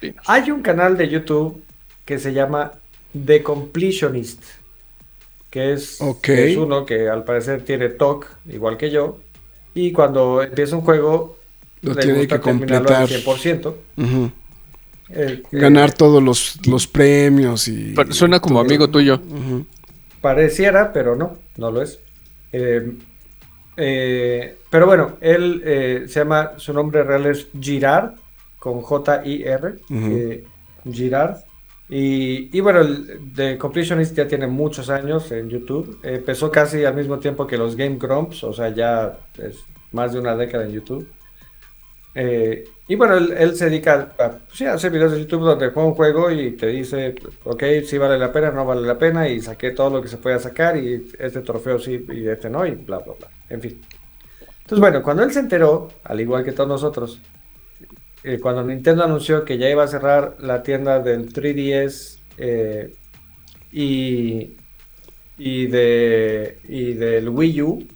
Dinos. 0.00 0.24
Hay 0.28 0.50
un 0.50 0.62
canal 0.62 0.96
de 0.96 1.08
YouTube 1.08 1.62
que 2.04 2.18
se 2.18 2.32
llama 2.32 2.72
The 3.26 3.42
Completionist. 3.42 4.42
Que 5.50 5.72
es, 5.72 6.00
Ok. 6.02 6.20
que 6.20 6.52
es 6.52 6.56
uno 6.58 6.84
que 6.84 7.08
al 7.08 7.24
parecer 7.24 7.64
tiene 7.64 7.88
TOC, 7.88 8.26
igual 8.50 8.76
que 8.76 8.90
yo. 8.90 9.18
Y 9.74 9.92
cuando 9.92 10.42
empieza 10.42 10.76
un 10.76 10.82
juego, 10.82 11.38
Lo 11.82 11.94
le 11.94 12.02
tiene 12.02 12.18
gusta 12.18 12.36
que 12.38 12.44
terminarlo 12.44 12.88
al 12.94 13.08
completar. 13.08 13.08
100%. 13.08 13.74
Ujú. 13.96 14.30
Eh, 15.10 15.42
que 15.50 15.58
Ganar 15.58 15.92
todos 15.94 16.22
los, 16.22 16.58
los 16.66 16.86
premios 16.86 17.66
y. 17.68 17.94
Pero 17.96 18.12
suena 18.12 18.40
como 18.40 18.56
todo. 18.56 18.66
amigo 18.66 18.90
tuyo. 18.90 19.20
Pareciera, 20.20 20.92
pero 20.92 21.16
no, 21.16 21.38
no 21.56 21.70
lo 21.70 21.82
es. 21.82 21.98
Eh, 22.52 22.92
eh, 23.80 24.58
pero 24.68 24.86
bueno, 24.86 25.16
él 25.20 25.62
eh, 25.64 26.04
se 26.08 26.20
llama, 26.20 26.52
su 26.56 26.72
nombre 26.72 27.04
real 27.04 27.26
es 27.26 27.48
Girard, 27.58 28.14
con 28.58 28.80
J-I-R, 28.80 29.74
eh, 29.88 30.44
Girard. 30.90 31.36
Y, 31.88 32.56
y 32.56 32.60
bueno, 32.60 32.80
el 32.80 33.20
The 33.34 33.56
Completionist 33.56 34.16
ya 34.16 34.26
tiene 34.26 34.48
muchos 34.48 34.90
años 34.90 35.30
en 35.30 35.48
YouTube. 35.48 36.00
Empezó 36.02 36.50
casi 36.50 36.84
al 36.84 36.94
mismo 36.94 37.20
tiempo 37.20 37.46
que 37.46 37.56
los 37.56 37.76
Game 37.76 37.98
Grumps, 37.98 38.42
o 38.42 38.52
sea, 38.52 38.70
ya 38.70 39.16
es 39.38 39.64
más 39.92 40.12
de 40.12 40.18
una 40.18 40.34
década 40.34 40.64
en 40.64 40.72
YouTube. 40.72 41.08
Eh, 42.16 42.64
y 42.90 42.94
bueno, 42.94 43.18
él, 43.18 43.54
se 43.54 43.66
dedica 43.66 44.14
a, 44.18 44.38
sí, 44.50 44.64
a 44.64 44.72
hacer 44.72 44.90
videos 44.90 45.12
de 45.12 45.20
YouTube 45.20 45.42
donde 45.42 45.68
juega 45.68 45.88
un 45.90 45.94
juego 45.94 46.30
y 46.30 46.52
te 46.52 46.68
dice, 46.68 47.14
ok, 47.44 47.62
si 47.84 47.98
vale 47.98 48.18
la 48.18 48.32
pena, 48.32 48.50
no 48.50 48.64
vale 48.64 48.80
la 48.80 48.96
pena, 48.96 49.28
y 49.28 49.42
saqué 49.42 49.72
todo 49.72 49.90
lo 49.90 50.02
que 50.02 50.08
se 50.08 50.16
pueda 50.16 50.38
sacar, 50.38 50.78
y 50.78 51.06
este 51.18 51.42
trofeo 51.42 51.78
sí, 51.78 52.06
y 52.10 52.26
este 52.26 52.48
no, 52.48 52.64
y 52.66 52.70
bla, 52.70 52.98
bla, 53.00 53.12
bla. 53.18 53.28
En 53.50 53.60
fin. 53.60 53.78
Entonces, 54.60 54.80
bueno, 54.80 55.02
cuando 55.02 55.22
él 55.22 55.30
se 55.32 55.40
enteró, 55.40 55.88
al 56.02 56.18
igual 56.18 56.44
que 56.44 56.52
todos 56.52 56.68
nosotros, 56.68 57.20
eh, 58.24 58.38
cuando 58.40 58.64
Nintendo 58.64 59.04
anunció 59.04 59.44
que 59.44 59.58
ya 59.58 59.68
iba 59.68 59.84
a 59.84 59.88
cerrar 59.88 60.36
la 60.40 60.62
tienda 60.62 60.98
del 60.98 61.30
3DS 61.30 62.20
eh, 62.38 62.94
y, 63.70 64.56
y, 65.36 65.66
de, 65.66 66.58
y 66.66 66.94
del 66.94 67.28
Wii 67.28 67.62
U, 67.62 67.86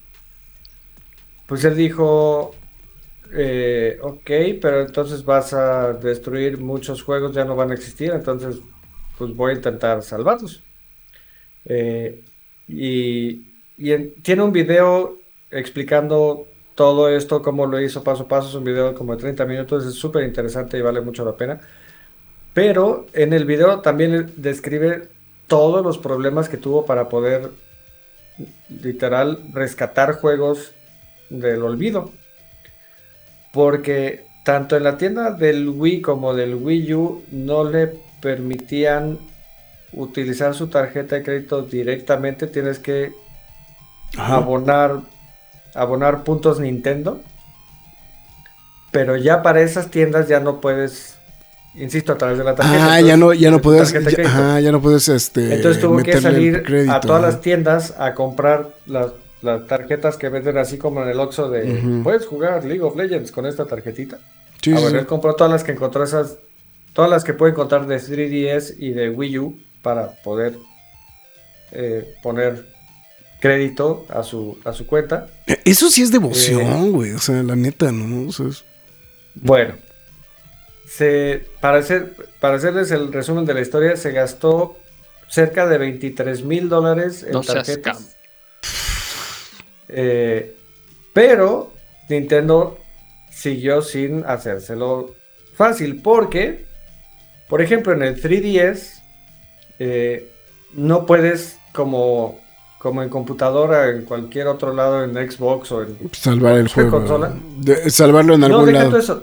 pues 1.47 1.64
él 1.64 1.76
dijo, 1.76 2.55
eh, 3.32 3.98
ok, 4.02 4.30
pero 4.60 4.80
entonces 4.82 5.24
vas 5.24 5.52
a 5.54 5.92
destruir 5.94 6.58
muchos 6.58 7.02
juegos, 7.02 7.32
ya 7.34 7.44
no 7.44 7.56
van 7.56 7.70
a 7.70 7.74
existir, 7.74 8.10
entonces 8.12 8.60
pues 9.18 9.34
voy 9.34 9.52
a 9.52 9.54
intentar 9.56 10.02
salvarlos. 10.02 10.62
Eh, 11.64 12.24
y 12.68 13.46
y 13.78 13.92
en- 13.92 14.14
tiene 14.22 14.42
un 14.42 14.52
video 14.52 15.16
explicando 15.50 16.46
todo 16.74 17.08
esto, 17.08 17.42
cómo 17.42 17.66
lo 17.66 17.80
hizo 17.80 18.04
paso 18.04 18.24
a 18.24 18.28
paso, 18.28 18.48
es 18.48 18.54
un 18.54 18.64
video 18.64 18.94
como 18.94 19.14
de 19.16 19.20
30 19.20 19.44
minutos, 19.44 19.84
es 19.86 19.94
súper 19.94 20.24
interesante 20.24 20.78
y 20.78 20.82
vale 20.82 21.00
mucho 21.00 21.24
la 21.24 21.36
pena. 21.36 21.60
Pero 22.54 23.06
en 23.14 23.32
el 23.32 23.44
video 23.46 23.80
también 23.80 24.32
describe 24.36 25.08
todos 25.46 25.84
los 25.84 25.98
problemas 25.98 26.48
que 26.48 26.58
tuvo 26.58 26.86
para 26.86 27.08
poder 27.08 27.50
literal 28.82 29.38
rescatar 29.52 30.14
juegos 30.14 30.72
del 31.30 31.62
olvido. 31.62 32.10
Porque 33.53 34.26
tanto 34.44 34.76
en 34.76 34.84
la 34.84 34.96
tienda 34.96 35.30
del 35.30 35.68
Wii 35.68 36.00
como 36.00 36.34
del 36.34 36.55
Wii 36.57 36.94
U 36.94 37.22
no 37.30 37.64
le 37.64 37.92
permitían 38.20 39.18
utilizar 39.92 40.55
su 40.55 40.68
tarjeta 40.68 41.16
de 41.16 41.22
crédito 41.22 41.62
directamente. 41.62 42.46
Tienes 42.46 42.78
que 42.78 43.12
Ajá. 44.16 44.36
abonar, 44.36 45.00
abonar 45.74 46.24
puntos 46.24 46.59
Nintendo. 46.61 47.20
Pero 48.90 49.16
ya 49.16 49.42
para 49.42 49.62
esas 49.62 49.90
tiendas 49.90 50.28
ya 50.28 50.38
no 50.40 50.61
puedes, 50.61 51.16
insisto, 51.74 52.12
a 52.12 52.18
través 52.18 52.36
de 52.38 52.44
la 52.44 52.55
tarjeta. 52.55 52.94
Ah, 52.94 53.00
ya 53.00 53.16
no, 53.16 53.32
ya 53.32 53.50
no 53.50 53.61
puedes. 53.61 53.90
ya- 53.92 54.26
ajá, 54.26 54.61
ya 54.61 54.70
no 54.70 54.82
puedes 54.82 55.09
este. 55.09 55.55
Entonces 55.55 55.80
tuvo 55.80 56.03
que 56.03 56.20
salir 56.20 56.62
crédito, 56.62 56.92
a 56.92 57.00
todas 57.00 57.22
ajá. 57.22 57.32
las 57.32 57.40
tiendas 57.40 57.94
a 57.98 58.14
comprar 58.14 58.70
las, 58.86 59.12
las 59.43 59.66
tarjetas 59.66 60.16
que 60.16 60.28
venden 60.28 60.59
así 60.59 60.78
como 60.78 61.03
en 61.03 61.09
el 61.09 61.18
Oxxo 61.20 61.49
de 61.51 62.01
puedes 62.03 62.26
jugar 62.26 62.64
League 62.64 62.82
of 62.82 62.97
Legends 62.97 63.30
con 63.32 63.47
esta 63.47 63.66
tarjetita. 63.66 64.18
Sí, 64.62 64.72
bueno, 64.72 64.90
sí. 64.90 64.97
él 64.97 65.07
compró 65.07 65.34
todas 65.34 65.53
las 65.53 65.64
que 65.64 65.72
encontró 65.72 66.05
esas, 66.05 66.36
todas 66.93 67.11
las 67.11 67.24
que 67.24 67.34
puede 67.34 67.53
encontrar 67.53 67.86
de 67.86 67.97
3DS 67.97 68.76
y 68.78 68.90
de 68.93 69.11
Wii 69.11 69.38
U 69.38 69.59
para 69.82 70.12
poder 70.22 70.57
eh, 71.72 72.14
poner 72.22 72.66
crédito 73.40 74.07
a 74.09 74.22
su, 74.22 74.59
a 74.64 74.72
su 74.72 74.86
cuenta. 74.86 75.26
Eso 75.64 75.90
sí 75.90 76.03
es 76.03 76.11
Eh. 76.11 76.12
devoción, 76.12 76.93
güey. 76.93 77.12
O 77.12 77.18
sea, 77.18 77.43
la 77.43 77.57
neta, 77.57 77.90
¿no? 77.90 78.28
O 78.28 78.32
sea, 78.32 78.47
es- 78.49 78.64
Bueno, 79.34 79.74
se, 80.88 81.47
para, 81.61 81.78
hacer, 81.78 82.14
para 82.40 82.57
hacerles 82.57 82.90
el 82.90 83.12
resumen 83.12 83.45
de 83.47 83.55
la 83.55 83.61
historia, 83.62 83.97
se 83.97 84.12
gastó 84.12 84.76
cerca 85.28 85.66
de 85.66 85.78
23 85.78 86.45
mil 86.45 86.68
dólares 86.68 87.22
en 87.24 87.32
No 87.32 87.43
seas 87.43 87.66
tarjetas. 87.66 88.16
Eh, 89.95 90.57
pero 91.12 91.72
Nintendo 92.09 92.78
siguió 93.30 93.82
sin 93.82 94.24
hacérselo 94.24 95.14
fácil 95.55 96.01
porque, 96.03 96.64
por 97.49 97.61
ejemplo, 97.62 97.93
en 97.93 98.03
el 98.03 98.20
3DS 98.22 99.01
eh, 99.78 100.28
no 100.74 101.05
puedes 101.07 101.59
como, 101.72 102.40
como 102.78 103.03
en 103.03 103.09
computadora, 103.09 103.90
en 103.90 104.05
cualquier 104.05 104.47
otro 104.47 104.72
lado, 104.74 105.05
en 105.05 105.12
Xbox 105.30 105.72
o 105.72 105.82
en... 105.82 105.97
salvar 106.12 106.57
el 106.57 106.66
¿Qué 106.68 106.72
juego. 106.74 106.90
consola? 106.99 107.34
De- 107.59 107.90
salvarlo 107.90 108.34
en 108.34 108.40
No, 108.40 108.47
algún 108.47 108.72
lado. 108.72 108.88
todo 108.90 108.99
eso. 108.99 109.22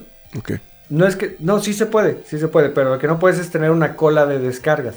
No 0.90 1.06
es 1.08 1.16
que, 1.16 1.36
no, 1.40 1.60
sí 1.60 1.74
se 1.74 1.86
puede, 1.86 2.24
sí 2.26 2.40
se 2.40 2.48
puede, 2.48 2.70
pero 2.70 2.90
lo 2.92 3.00
que 3.00 3.06
no 3.08 3.20
puedes 3.20 3.38
es 3.40 3.52
tener 3.52 3.70
una 3.70 3.96
cola 3.96 4.26
de 4.26 4.40
descargas. 4.40 4.96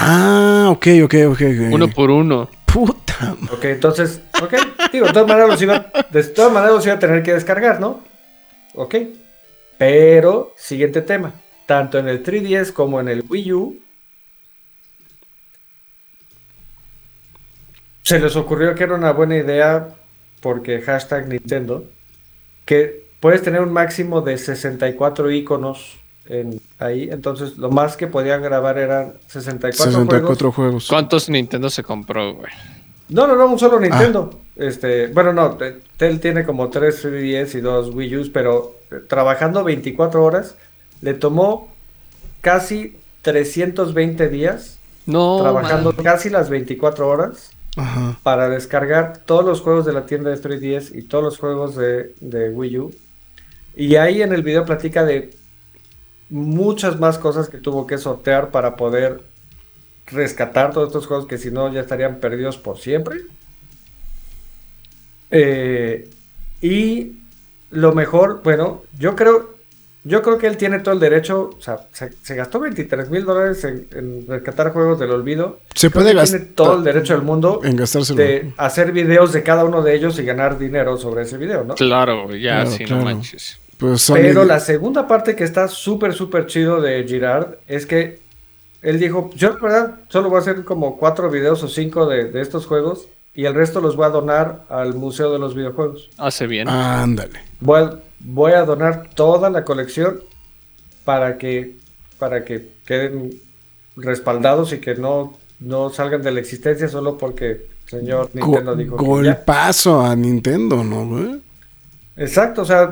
Ah, 0.00 0.68
ok, 0.70 0.86
ok, 1.04 1.14
ok. 1.28 1.32
ok. 1.32 1.72
Uno 1.72 1.88
por 1.90 2.10
uno. 2.10 2.48
Puta. 2.78 3.36
Ok, 3.50 3.64
entonces, 3.64 4.22
ok, 4.40 4.54
digo, 4.92 5.06
de 5.06 5.12
todas 5.12 5.26
maneras 5.26 5.50
los 5.50 5.62
iba, 5.62 5.90
de 6.10 6.22
todas 6.22 6.52
maneras 6.52 6.76
los 6.76 6.86
iba 6.86 6.94
a 6.94 6.98
tener 7.00 7.24
que 7.24 7.32
descargar, 7.32 7.80
¿no? 7.80 8.04
Ok, 8.74 8.94
pero, 9.76 10.54
siguiente 10.56 11.02
tema, 11.02 11.34
tanto 11.66 11.98
en 11.98 12.06
el 12.06 12.22
3DS 12.22 12.72
como 12.72 13.00
en 13.00 13.08
el 13.08 13.24
Wii 13.28 13.52
U, 13.52 13.80
se 18.02 18.20
les 18.20 18.36
ocurrió 18.36 18.76
que 18.76 18.84
era 18.84 18.94
una 18.94 19.10
buena 19.10 19.36
idea, 19.36 19.88
porque 20.40 20.80
hashtag 20.80 21.26
Nintendo, 21.26 21.90
que 22.64 23.08
puedes 23.18 23.42
tener 23.42 23.60
un 23.60 23.72
máximo 23.72 24.20
de 24.20 24.38
64 24.38 25.32
iconos 25.32 25.97
en, 26.28 26.60
ahí. 26.78 27.08
Entonces, 27.10 27.56
lo 27.58 27.70
más 27.70 27.96
que 27.96 28.06
podían 28.06 28.42
grabar 28.42 28.78
eran 28.78 29.14
64, 29.26 29.92
64 29.92 30.52
juegos. 30.52 30.86
¿Cuántos 30.88 31.28
Nintendo 31.28 31.68
se 31.70 31.82
compró, 31.82 32.34
güey? 32.34 32.52
No, 33.08 33.26
no, 33.26 33.34
no, 33.36 33.46
un 33.46 33.58
solo 33.58 33.80
Nintendo. 33.80 34.30
Este, 34.56 35.06
bueno, 35.08 35.32
no, 35.32 35.56
te- 35.56 35.78
Tel 35.96 36.20
tiene 36.20 36.44
como 36.44 36.68
3 36.68 37.04
3DS 37.04 37.54
y 37.58 37.60
2 37.60 37.94
Wii 37.94 38.16
U, 38.16 38.30
pero 38.32 38.74
eh, 38.90 38.96
trabajando 39.08 39.64
24 39.64 40.22
horas, 40.22 40.56
le 41.00 41.14
tomó 41.14 41.72
casi 42.40 42.96
320 43.22 44.28
días, 44.28 44.78
No, 45.06 45.38
trabajando 45.40 45.92
man. 45.92 46.04
casi 46.04 46.28
las 46.28 46.50
24 46.50 47.08
horas 47.08 47.52
Ajá. 47.76 48.18
para 48.22 48.48
descargar 48.48 49.18
todos 49.24 49.44
los 49.44 49.60
juegos 49.60 49.86
de 49.86 49.92
la 49.92 50.06
tienda 50.06 50.30
de 50.30 50.36
3DS 50.40 50.94
y 50.96 51.02
todos 51.02 51.22
los 51.24 51.38
juegos 51.38 51.76
de, 51.76 52.14
de 52.20 52.50
Wii 52.50 52.78
U. 52.78 52.94
Y 53.76 53.94
ahí 53.96 54.22
en 54.22 54.32
el 54.32 54.42
video 54.42 54.64
platica 54.64 55.04
de 55.04 55.30
muchas 56.30 56.98
más 57.00 57.18
cosas 57.18 57.48
que 57.48 57.58
tuvo 57.58 57.86
que 57.86 57.98
sortear 57.98 58.50
para 58.50 58.76
poder 58.76 59.22
rescatar 60.06 60.72
todos 60.72 60.88
estos 60.88 61.06
juegos 61.06 61.26
que 61.26 61.38
si 61.38 61.50
no 61.50 61.72
ya 61.72 61.80
estarían 61.80 62.16
perdidos 62.20 62.56
por 62.58 62.78
siempre. 62.78 63.20
Eh, 65.30 66.08
y 66.60 67.12
lo 67.70 67.92
mejor, 67.92 68.40
bueno, 68.42 68.82
yo 68.98 69.14
creo, 69.14 69.54
yo 70.04 70.22
creo 70.22 70.38
que 70.38 70.46
él 70.46 70.56
tiene 70.56 70.78
todo 70.80 70.94
el 70.94 71.00
derecho, 71.00 71.50
o 71.56 71.60
sea, 71.60 71.80
se, 71.92 72.10
se 72.22 72.34
gastó 72.34 72.58
23 72.60 73.10
mil 73.10 73.24
dólares 73.24 73.62
en, 73.64 73.86
en 73.92 74.26
rescatar 74.26 74.72
juegos 74.72 74.98
del 74.98 75.10
olvido. 75.10 75.60
Se 75.74 75.90
Creo 75.90 76.02
puede 76.02 76.14
gastar 76.14 76.40
tiene 76.40 76.54
todo 76.54 76.78
el 76.78 76.84
derecho 76.84 77.12
del 77.12 77.22
mundo 77.22 77.60
en 77.62 77.76
gastárselo. 77.76 78.16
de 78.18 78.52
hacer 78.56 78.92
videos 78.92 79.32
de 79.32 79.42
cada 79.42 79.64
uno 79.64 79.82
de 79.82 79.94
ellos 79.94 80.18
y 80.18 80.24
ganar 80.24 80.58
dinero 80.58 80.96
sobre 80.96 81.22
ese 81.24 81.36
video, 81.36 81.64
¿no? 81.64 81.74
Claro, 81.74 82.34
ya, 82.34 82.62
Claro, 82.64 82.76
claro. 82.78 82.96
no 82.96 83.04
manches. 83.04 83.58
Pues 83.78 84.10
Pero 84.12 84.44
la 84.44 84.58
segunda 84.60 85.06
parte 85.06 85.36
que 85.36 85.44
está 85.44 85.68
súper, 85.68 86.12
súper 86.12 86.46
chido 86.46 86.80
de 86.80 87.04
Girard 87.06 87.58
es 87.68 87.86
que 87.86 88.18
él 88.82 88.98
dijo, 88.98 89.30
yo 89.36 89.50
la 89.54 89.58
verdad 89.60 89.94
solo 90.08 90.28
voy 90.30 90.38
a 90.38 90.40
hacer 90.40 90.64
como 90.64 90.98
cuatro 90.98 91.30
videos 91.30 91.62
o 91.62 91.68
cinco 91.68 92.06
de, 92.06 92.24
de 92.30 92.40
estos 92.40 92.66
juegos 92.66 93.08
y 93.34 93.44
el 93.44 93.54
resto 93.54 93.80
los 93.80 93.94
voy 93.94 94.06
a 94.06 94.10
donar 94.10 94.64
al 94.68 94.94
Museo 94.94 95.32
de 95.32 95.38
los 95.38 95.54
Videojuegos. 95.54 96.10
Hace 96.18 96.46
bien. 96.48 96.68
Ándale. 96.68 97.40
Voy 97.60 97.82
a, 97.82 97.98
voy 98.18 98.52
a 98.52 98.64
donar 98.64 99.10
toda 99.14 99.48
la 99.48 99.64
colección 99.64 100.20
para 101.04 101.38
que, 101.38 101.76
para 102.18 102.44
que 102.44 102.68
queden 102.84 103.30
respaldados 103.96 104.72
y 104.72 104.78
que 104.78 104.96
no, 104.96 105.38
no 105.60 105.90
salgan 105.90 106.22
de 106.22 106.32
la 106.32 106.40
existencia 106.40 106.88
solo 106.88 107.16
porque 107.16 107.50
el 107.50 107.60
señor 107.86 108.30
Go- 108.34 108.46
Nintendo 108.46 108.74
dijo 108.76 108.96
que 108.96 109.04
ya. 109.04 109.08
golpazo 109.34 110.00
a 110.04 110.16
Nintendo, 110.16 110.82
¿no, 110.82 111.06
güey? 111.06 111.40
Exacto, 112.16 112.62
o 112.62 112.64
sea, 112.64 112.90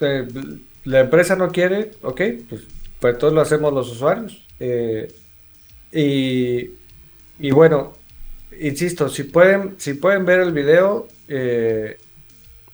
eh, 0.00 0.26
la 0.84 1.00
empresa 1.00 1.36
no 1.36 1.48
quiere, 1.50 1.90
ok, 2.02 2.20
pues, 2.48 2.62
pues 3.00 3.18
todos 3.18 3.32
lo 3.32 3.40
hacemos 3.40 3.72
los 3.72 3.90
usuarios. 3.90 4.42
Eh, 4.60 5.12
y, 5.92 6.70
y 7.38 7.50
bueno, 7.50 7.92
insisto, 8.60 9.08
si 9.08 9.24
pueden, 9.24 9.74
si 9.78 9.94
pueden 9.94 10.24
ver 10.24 10.40
el 10.40 10.52
video, 10.52 11.08
eh, 11.28 11.96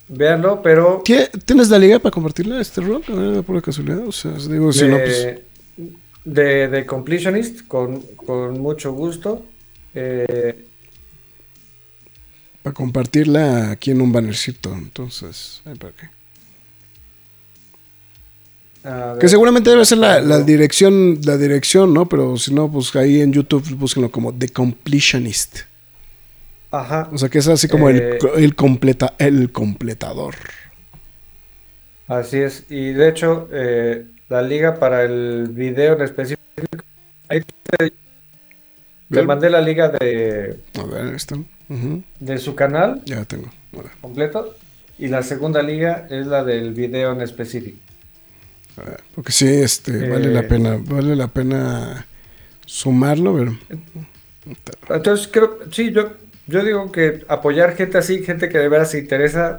véanlo, 0.09 0.61
pero 0.63 1.03
¿Tie- 1.05 1.31
¿Tienes 1.45 1.69
la 1.71 1.79
liga 1.79 1.99
para 1.99 2.13
compartirla, 2.13 2.61
este 2.61 2.81
rol? 2.81 3.03
Pura 3.47 3.61
casualidad. 3.63 4.07
O 4.07 4.13
sea, 4.13 4.33
digo, 4.33 4.73
si 4.73 4.87
no, 4.87 4.99
pues. 4.99 5.39
de, 6.25 6.69
de, 6.69 6.87
Completionist, 6.87 7.67
con, 7.67 8.01
con 8.17 8.61
mucho 8.61 8.93
gusto. 8.93 9.45
Eh, 9.95 10.65
Para 12.63 12.75
compartirla 12.75 13.71
aquí 13.73 13.91
en 13.91 14.01
un 14.01 14.13
bannercito. 14.13 14.73
Entonces, 14.75 15.63
¿para 15.65 15.93
qué? 15.95 16.09
A 18.85 19.17
Que 19.21 19.29
seguramente 19.29 19.71
debe 19.71 19.85
ser 19.85 19.99
la, 19.99 20.21
la 20.21 20.41
dirección, 20.41 21.21
la 21.25 21.37
dirección, 21.37 21.93
¿no? 21.95 22.09
Pero 22.09 22.37
si 22.37 22.53
no, 22.53 22.71
pues 22.71 22.95
ahí 22.97 23.21
en 23.21 23.33
YouTube 23.33 23.77
búsquenlo 23.77 24.11
como 24.11 24.33
The 24.35 24.49
Completionist. 24.49 25.61
Ajá. 26.71 27.09
O 27.13 27.19
sea 27.19 27.29
que 27.29 27.39
es 27.39 27.49
así 27.49 27.69
como 27.69 27.91
Eh, 27.91 28.19
el, 28.37 28.45
el 28.45 28.55
completa, 28.55 29.15
el 29.19 29.53
completador. 29.53 30.35
Así 32.09 32.39
es, 32.39 32.65
y 32.69 32.93
de 32.93 33.09
hecho, 33.09 33.49
eh, 33.53 34.07
la 34.29 34.43
liga 34.43 34.79
para 34.79 35.03
el 35.05 35.49
video 35.51 35.95
en 35.95 36.03
específico, 36.03 36.85
ahí 37.29 37.41
te, 37.79 37.93
te 39.11 39.23
mandé 39.23 39.49
la 39.49 39.61
liga 39.61 39.89
de, 39.89 40.59
A 40.79 40.83
ver. 40.85 41.17
Ujú, 41.69 42.03
de 42.21 42.39
su 42.39 42.55
canal 42.55 43.03
Ya 43.07 43.17
la 43.17 43.25
tengo. 43.25 43.49
Completo, 44.01 44.55
y 44.99 45.09
la 45.09 45.23
segunda 45.23 45.63
liga 45.63 46.07
es 46.11 46.27
la 46.27 46.45
del 46.45 46.75
video 46.75 47.13
en 47.13 47.23
específico. 47.23 47.79
Porque 49.15 49.33
sí, 49.33 49.47
este, 49.49 50.05
vale 50.05 50.29
Eh. 50.29 50.33
la 50.33 50.47
pena, 50.49 50.79
vale 50.81 51.17
la 51.17 51.29
pena 51.29 52.07
sumarlo, 52.67 53.35
pero 53.37 53.59
Entonces, 54.89 55.29
creo, 55.33 55.59
sí, 55.71 55.93
yo, 55.93 56.13
yo 56.47 56.65
digo 56.65 56.91
que 56.93 57.25
apoyar 57.29 57.77
gente 57.77 57.99
así, 57.99 58.25
gente 58.25 58.49
que 58.49 58.59
de 58.59 58.69
veras 58.69 58.91
se 58.91 58.99
interesa 58.99 59.59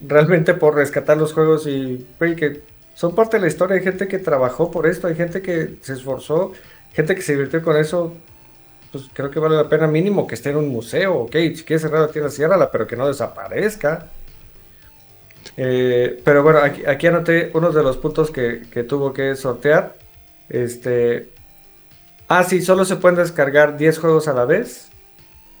realmente 0.00 0.54
por 0.54 0.74
rescatar 0.74 1.16
los 1.16 1.32
juegos 1.32 1.66
y 1.66 2.06
güey, 2.18 2.36
que 2.36 2.62
son 2.94 3.14
parte 3.14 3.36
de 3.36 3.42
la 3.42 3.48
historia. 3.48 3.76
Hay 3.76 3.82
gente 3.82 4.08
que 4.08 4.18
trabajó 4.18 4.70
por 4.70 4.86
esto, 4.86 5.06
hay 5.08 5.14
gente 5.16 5.42
que 5.42 5.78
se 5.82 5.94
esforzó, 5.94 6.52
gente 6.92 7.14
que 7.14 7.22
se 7.22 7.32
divirtió 7.32 7.62
con 7.62 7.76
eso. 7.76 8.22
Pues 8.92 9.10
creo 9.14 9.30
que 9.30 9.40
vale 9.40 9.56
la 9.56 9.68
pena 9.68 9.86
mínimo 9.88 10.26
que 10.26 10.34
esté 10.36 10.50
en 10.50 10.56
un 10.58 10.68
museo, 10.68 11.14
ok, 11.22 11.32
si 11.56 11.64
quieres 11.64 11.82
cerrar 11.82 12.02
la 12.02 12.10
tienda, 12.12 12.30
ciérrala, 12.30 12.70
pero 12.70 12.86
que 12.86 12.96
no 12.96 13.08
desaparezca. 13.08 14.12
Eh, 15.56 16.20
pero 16.24 16.42
bueno, 16.42 16.60
aquí, 16.60 16.84
aquí 16.86 17.06
anoté 17.06 17.50
uno 17.54 17.70
de 17.70 17.82
los 17.82 17.96
puntos 17.96 18.30
que, 18.30 18.62
que 18.70 18.84
tuvo 18.84 19.12
que 19.12 19.34
sortear. 19.36 19.96
Este, 20.48 21.32
Ah, 22.34 22.44
sí, 22.44 22.62
solo 22.62 22.86
se 22.86 22.96
pueden 22.96 23.18
descargar 23.18 23.76
10 23.76 23.98
juegos 23.98 24.26
a 24.26 24.32
la 24.32 24.46
vez. 24.46 24.88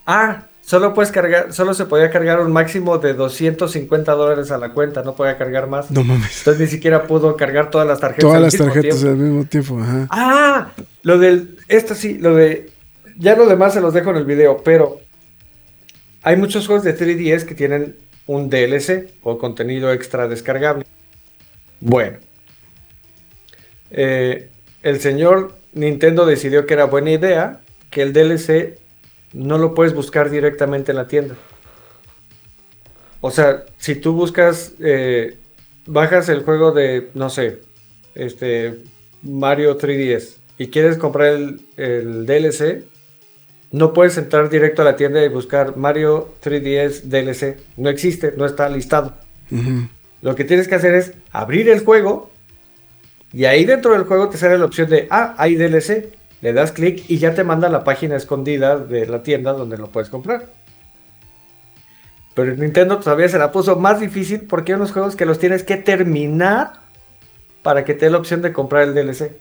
Ah, 0.06 0.46
solo 0.62 0.94
puedes 0.94 1.12
cargar, 1.12 1.52
solo 1.52 1.74
se 1.74 1.84
podía 1.84 2.10
cargar 2.10 2.40
un 2.40 2.50
máximo 2.50 2.96
de 2.96 3.12
250 3.12 4.12
dólares 4.12 4.50
a 4.50 4.56
la 4.56 4.72
cuenta, 4.72 5.02
no 5.02 5.14
podía 5.14 5.36
cargar 5.36 5.66
más. 5.66 5.90
no 5.90 6.02
mames. 6.02 6.38
Entonces 6.38 6.60
ni 6.62 6.66
siquiera 6.68 7.06
pudo 7.06 7.36
cargar 7.36 7.70
todas 7.70 7.86
las 7.86 8.00
tarjetas. 8.00 8.22
Todas 8.22 8.36
al 8.36 8.42
las 8.44 8.54
mismo 8.54 8.66
tarjetas 8.72 9.00
tiempo. 9.00 9.10
al 9.10 9.16
mismo 9.22 9.44
tiempo, 9.44 9.80
ajá. 9.80 10.06
Ah, 10.10 10.72
lo 11.02 11.18
del, 11.18 11.58
esto 11.68 11.94
sí, 11.94 12.16
lo 12.16 12.34
de, 12.34 12.70
ya 13.18 13.36
lo 13.36 13.44
demás 13.46 13.74
se 13.74 13.82
los 13.82 13.92
dejo 13.92 14.08
en 14.08 14.16
el 14.16 14.24
video, 14.24 14.62
pero 14.64 14.98
hay 16.22 16.36
muchos 16.36 16.66
juegos 16.66 16.84
de 16.84 16.96
3DS 16.96 17.44
que 17.44 17.54
tienen 17.54 17.96
un 18.26 18.48
DLC 18.48 19.10
o 19.22 19.38
contenido 19.38 19.92
extra 19.92 20.28
descargable. 20.28 20.84
Bueno, 21.80 22.18
eh, 23.90 24.50
el 24.82 25.00
señor 25.00 25.56
Nintendo 25.72 26.26
decidió 26.26 26.66
que 26.66 26.74
era 26.74 26.84
buena 26.84 27.10
idea 27.10 27.60
que 27.90 28.02
el 28.02 28.12
DLC 28.12 28.78
no 29.32 29.58
lo 29.58 29.74
puedes 29.74 29.94
buscar 29.94 30.30
directamente 30.30 30.92
en 30.92 30.96
la 30.96 31.08
tienda. 31.08 31.36
O 33.20 33.30
sea, 33.30 33.64
si 33.76 33.94
tú 33.94 34.12
buscas, 34.12 34.74
eh, 34.80 35.38
bajas 35.86 36.28
el 36.28 36.42
juego 36.42 36.72
de, 36.72 37.10
no 37.14 37.30
sé, 37.30 37.60
este 38.14 38.82
Mario 39.22 39.78
3DS 39.78 40.36
y 40.58 40.68
quieres 40.68 40.98
comprar 40.98 41.28
el, 41.28 41.64
el 41.76 42.26
DLC, 42.26 42.84
no 43.72 43.94
puedes 43.94 44.18
entrar 44.18 44.50
directo 44.50 44.82
a 44.82 44.84
la 44.84 44.96
tienda 44.96 45.24
y 45.24 45.28
buscar 45.28 45.76
Mario 45.76 46.34
3DS 46.44 47.04
DLC. 47.04 47.56
No 47.78 47.88
existe, 47.88 48.34
no 48.36 48.44
está 48.44 48.68
listado. 48.68 49.14
Lo 50.20 50.34
que 50.34 50.44
tienes 50.44 50.68
que 50.68 50.74
hacer 50.74 50.94
es 50.94 51.12
abrir 51.32 51.68
el 51.68 51.84
juego 51.84 52.30
y 53.32 53.46
ahí 53.46 53.64
dentro 53.64 53.92
del 53.92 54.04
juego 54.04 54.28
te 54.28 54.36
sale 54.36 54.58
la 54.58 54.66
opción 54.66 54.90
de, 54.90 55.08
ah, 55.10 55.34
hay 55.38 55.56
DLC. 55.56 56.14
Le 56.42 56.52
das 56.52 56.72
clic 56.72 57.04
y 57.08 57.18
ya 57.18 57.34
te 57.34 57.44
manda 57.44 57.68
a 57.68 57.70
la 57.70 57.82
página 57.82 58.16
escondida 58.16 58.76
de 58.76 59.06
la 59.06 59.22
tienda 59.22 59.52
donde 59.52 59.78
lo 59.78 59.88
puedes 59.88 60.10
comprar. 60.10 60.46
Pero 62.34 62.54
Nintendo 62.56 62.98
todavía 62.98 63.28
se 63.28 63.38
la 63.38 63.52
puso 63.52 63.76
más 63.76 64.00
difícil 64.00 64.42
porque 64.42 64.72
hay 64.72 64.76
unos 64.76 64.92
juegos 64.92 65.16
que 65.16 65.24
los 65.24 65.38
tienes 65.38 65.62
que 65.62 65.76
terminar 65.76 66.72
para 67.62 67.84
que 67.84 67.94
te 67.94 68.06
dé 68.06 68.10
la 68.10 68.18
opción 68.18 68.42
de 68.42 68.52
comprar 68.52 68.82
el 68.82 68.94
DLC. 68.94 69.36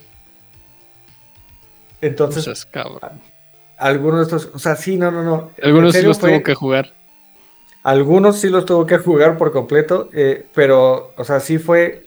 Entonces, 2.01 2.45
Entonces, 2.45 2.65
cabrón. 2.65 3.19
Algunos 3.82 4.19
de 4.19 4.38
estos, 4.38 4.53
o 4.55 4.59
sea, 4.59 4.75
sí, 4.75 4.97
no, 4.97 5.11
no, 5.11 5.23
no. 5.23 5.51
Algunos 5.61 5.93
sí 5.95 6.01
los 6.03 6.19
fue- 6.19 6.29
tuvo 6.32 6.43
que 6.43 6.53
jugar. 6.55 6.93
algunos 7.84 8.39
sí 8.39 8.49
los 8.49 8.65
tuvo 8.65 8.86
que 8.86 8.97
jugar 8.97 9.38
por 9.38 9.51
completo, 9.51 10.09
eh, 10.13 10.45
pero, 10.53 11.13
o 11.17 11.23
sea, 11.23 11.39
sí 11.39 11.57
fue 11.57 12.05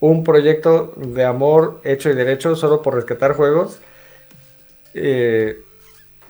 un 0.00 0.24
proyecto 0.24 0.92
de 0.96 1.24
amor 1.24 1.80
hecho 1.84 2.10
y 2.10 2.14
derecho 2.14 2.56
solo 2.56 2.82
por 2.82 2.94
rescatar 2.96 3.34
juegos. 3.34 3.78
Eh, 4.94 5.56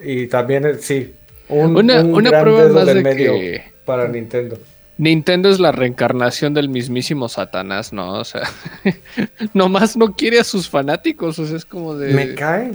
y 0.00 0.26
también, 0.28 0.66
eh, 0.66 0.74
sí, 0.78 1.14
un, 1.48 1.76
Una, 1.76 2.00
un 2.00 2.14
una 2.14 2.30
gran 2.30 2.42
prueba 2.44 2.62
dedo 2.64 2.74
más 2.74 2.86
del 2.86 2.96
de 2.98 3.02
medio 3.02 3.32
que 3.32 3.64
para 3.84 4.08
Nintendo. 4.08 4.58
Nintendo 4.98 5.48
es 5.48 5.58
la 5.58 5.72
reencarnación 5.72 6.54
del 6.54 6.68
mismísimo 6.68 7.28
Satanás, 7.28 7.92
¿no? 7.92 8.12
O 8.20 8.24
sea, 8.24 8.42
nomás 9.54 9.96
no 9.96 10.14
quiere 10.14 10.38
a 10.38 10.44
sus 10.44 10.68
fanáticos, 10.68 11.38
o 11.38 11.46
sea, 11.46 11.56
es 11.56 11.64
como 11.64 11.96
de... 11.96 12.12
Me 12.14 12.34
cae. 12.34 12.72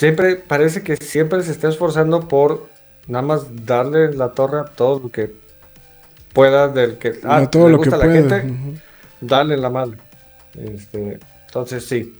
Siempre, 0.00 0.36
parece 0.36 0.82
que 0.82 0.96
siempre 0.96 1.42
se 1.42 1.52
está 1.52 1.68
esforzando 1.68 2.26
por 2.26 2.70
nada 3.06 3.20
más 3.20 3.66
darle 3.66 4.14
la 4.14 4.32
torre 4.32 4.60
a 4.60 4.64
todo 4.64 4.98
lo 4.98 5.10
que 5.10 5.30
pueda, 6.32 6.68
del 6.68 6.96
que 6.96 7.20
ah, 7.22 7.40
No 7.40 7.50
todo 7.50 7.66
le 7.66 7.72
lo 7.72 7.82
que 7.82 7.90
gusta 7.90 7.96
a 8.02 8.06
la 8.06 8.12
pueda. 8.14 8.40
gente, 8.40 8.80
darle 9.20 9.58
la 9.58 9.68
madre. 9.68 9.98
Este, 10.54 11.20
entonces 11.44 11.84
sí. 11.84 12.18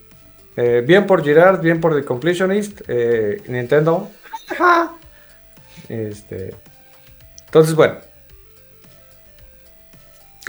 Eh, 0.55 0.83
bien 0.85 1.07
por 1.07 1.23
Girard, 1.23 1.59
bien 1.59 1.81
por 1.81 1.95
The 1.95 2.05
Completionist, 2.05 2.81
eh, 2.87 3.41
Nintendo. 3.47 4.11
este, 5.89 6.53
entonces, 7.47 7.73
bueno, 7.73 7.95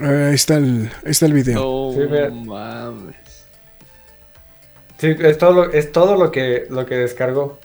Ah, 0.03 0.29
ahí, 0.29 0.35
está 0.35 0.59
el, 0.59 0.91
ahí 1.03 1.13
está 1.13 1.25
el 1.25 1.33
video. 1.33 1.95
Sí, 1.95 2.01
mames. 2.45 3.22
Sí, 5.03 5.17
es 5.19 5.37
todo 5.37 5.53
lo, 5.53 5.73
es 5.73 5.91
todo 5.91 6.17
lo 6.17 6.31
que, 6.31 6.67
lo 6.71 6.87
que 6.87 6.95
descargó. 6.95 7.59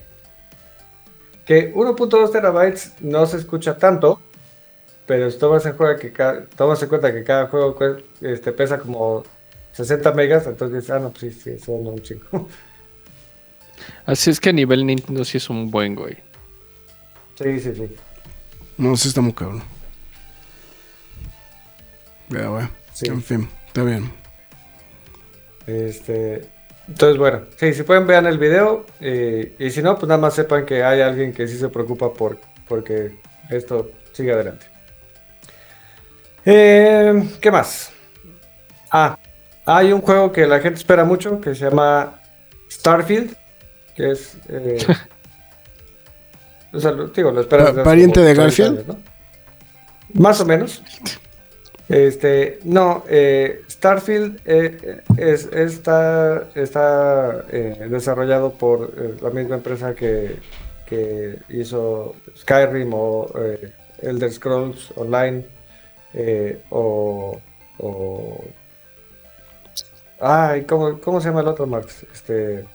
Que 1.46 1.72
1.2 1.72 2.32
terabytes 2.32 2.94
no 3.00 3.28
se 3.28 3.38
escucha 3.38 3.78
tanto, 3.78 4.20
pero 5.06 5.32
tomas 5.38 5.64
en, 5.68 5.74
cuenta 5.74 6.02
que 6.02 6.12
cada, 6.12 6.46
tomas 6.48 6.82
en 6.82 6.90
cuenta 6.90 7.14
que 7.14 7.24
cada 7.24 7.46
juego 7.48 7.78
este, 8.22 8.52
pesa 8.52 8.80
como 8.80 9.24
60 9.74 10.12
megas, 10.14 10.48
entonces 10.48 10.90
ah, 10.90 10.98
no, 10.98 11.12
pues 11.12 11.22
sí, 11.22 11.32
sí, 11.32 11.60
son 11.60 11.86
un 11.86 12.02
chingo. 12.02 12.50
Así 14.08 14.32
es 14.32 14.40
que 14.40 14.50
a 14.50 14.54
nivel 14.54 14.84
Nintendo 14.84 15.24
sí 15.24 15.38
es 15.38 15.48
un 15.52 15.70
buen 15.70 15.94
güey. 15.94 16.18
Sí, 17.36 17.60
sí, 17.60 17.76
sí. 17.76 17.96
No, 18.78 18.98
sí 18.98 19.10
está 19.10 19.22
muy 19.22 19.34
cabrón. 19.34 19.62
Ya, 22.30 22.48
güey. 22.48 22.68
Sí. 22.94 23.06
En 23.08 23.22
fin, 23.22 23.48
está 23.68 23.84
bien. 23.84 24.12
Este, 25.68 26.57
entonces, 26.88 27.18
bueno, 27.18 27.42
sí, 27.58 27.74
si 27.74 27.84
pueden 27.84 28.08
vean 28.08 28.26
el 28.26 28.38
video 28.38 28.86
eh, 29.02 29.56
y 29.60 29.70
si 29.72 29.82
no, 29.82 29.96
pues 29.96 30.08
nada 30.08 30.22
más 30.22 30.36
sepan 30.36 30.66
que 30.66 30.84
hay 30.84 31.02
alguien 31.02 31.34
que 31.34 31.48
sí 31.48 31.58
se 31.58 31.70
preocupa 31.70 32.14
por 32.14 32.40
porque 32.68 33.20
esto 33.50 33.92
sigue 34.14 34.32
adelante. 34.34 34.66
Eh, 36.46 37.30
¿Qué 37.42 37.52
más? 37.52 37.92
Ah, 38.90 39.18
hay 39.66 39.92
un 39.92 40.02
juego 40.02 40.32
que 40.32 40.48
la 40.48 40.60
gente 40.60 40.80
espera 40.80 41.04
mucho 41.04 41.42
que 41.42 41.54
se 41.56 41.66
llama 41.66 42.22
Starfield, 42.72 43.36
que 43.96 44.12
es... 44.12 44.38
eh, 44.48 44.78
o 46.74 46.80
sea, 46.80 46.94
digo, 47.14 47.32
lo 47.32 47.42
hace 47.42 47.84
¿pariente 47.84 48.22
de 48.22 48.34
30 48.34 48.42
Garfield? 48.44 48.70
años, 48.80 48.88
¿no? 48.88 48.98
Más 50.14 50.40
o 50.40 50.46
menos. 50.46 50.82
Este, 51.90 52.60
no, 52.64 53.04
eh, 53.10 53.62
Starfield 53.78 54.42
eh, 54.46 55.02
es, 55.18 55.46
está, 55.54 56.48
está 56.56 57.46
eh, 57.52 57.88
desarrollado 57.90 58.54
por 58.54 58.92
eh, 58.98 59.16
la 59.22 59.30
misma 59.30 59.56
empresa 59.56 59.94
que, 59.94 60.40
que 60.88 61.38
hizo 61.50 62.16
Skyrim 62.36 62.92
o 62.94 63.32
eh, 63.40 63.72
Elder 64.02 64.32
Scrolls 64.32 64.92
Online 64.96 65.46
eh, 66.14 66.64
o, 66.72 67.40
o- 67.78 68.46
Ay, 70.20 70.64
¿cómo, 70.64 71.00
¿cómo 71.00 71.22
se 71.22 71.28
llama 71.28 71.42
el 71.42 71.48
otro, 71.48 71.68
Marx? 71.68 72.04
Este... 72.12 72.66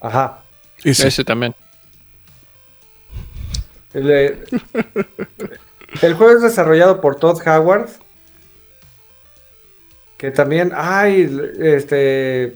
Ajá. 0.00 0.42
Ese. 0.84 1.08
Ese 1.08 1.24
también. 1.24 1.54
El 3.92 4.38
juego 6.16 6.30
es 6.30 6.42
desarrollado 6.42 7.00
por 7.00 7.16
Todd 7.16 7.40
Howard. 7.46 7.88
Que 10.22 10.30
también, 10.30 10.70
ay, 10.72 11.36
este, 11.58 12.54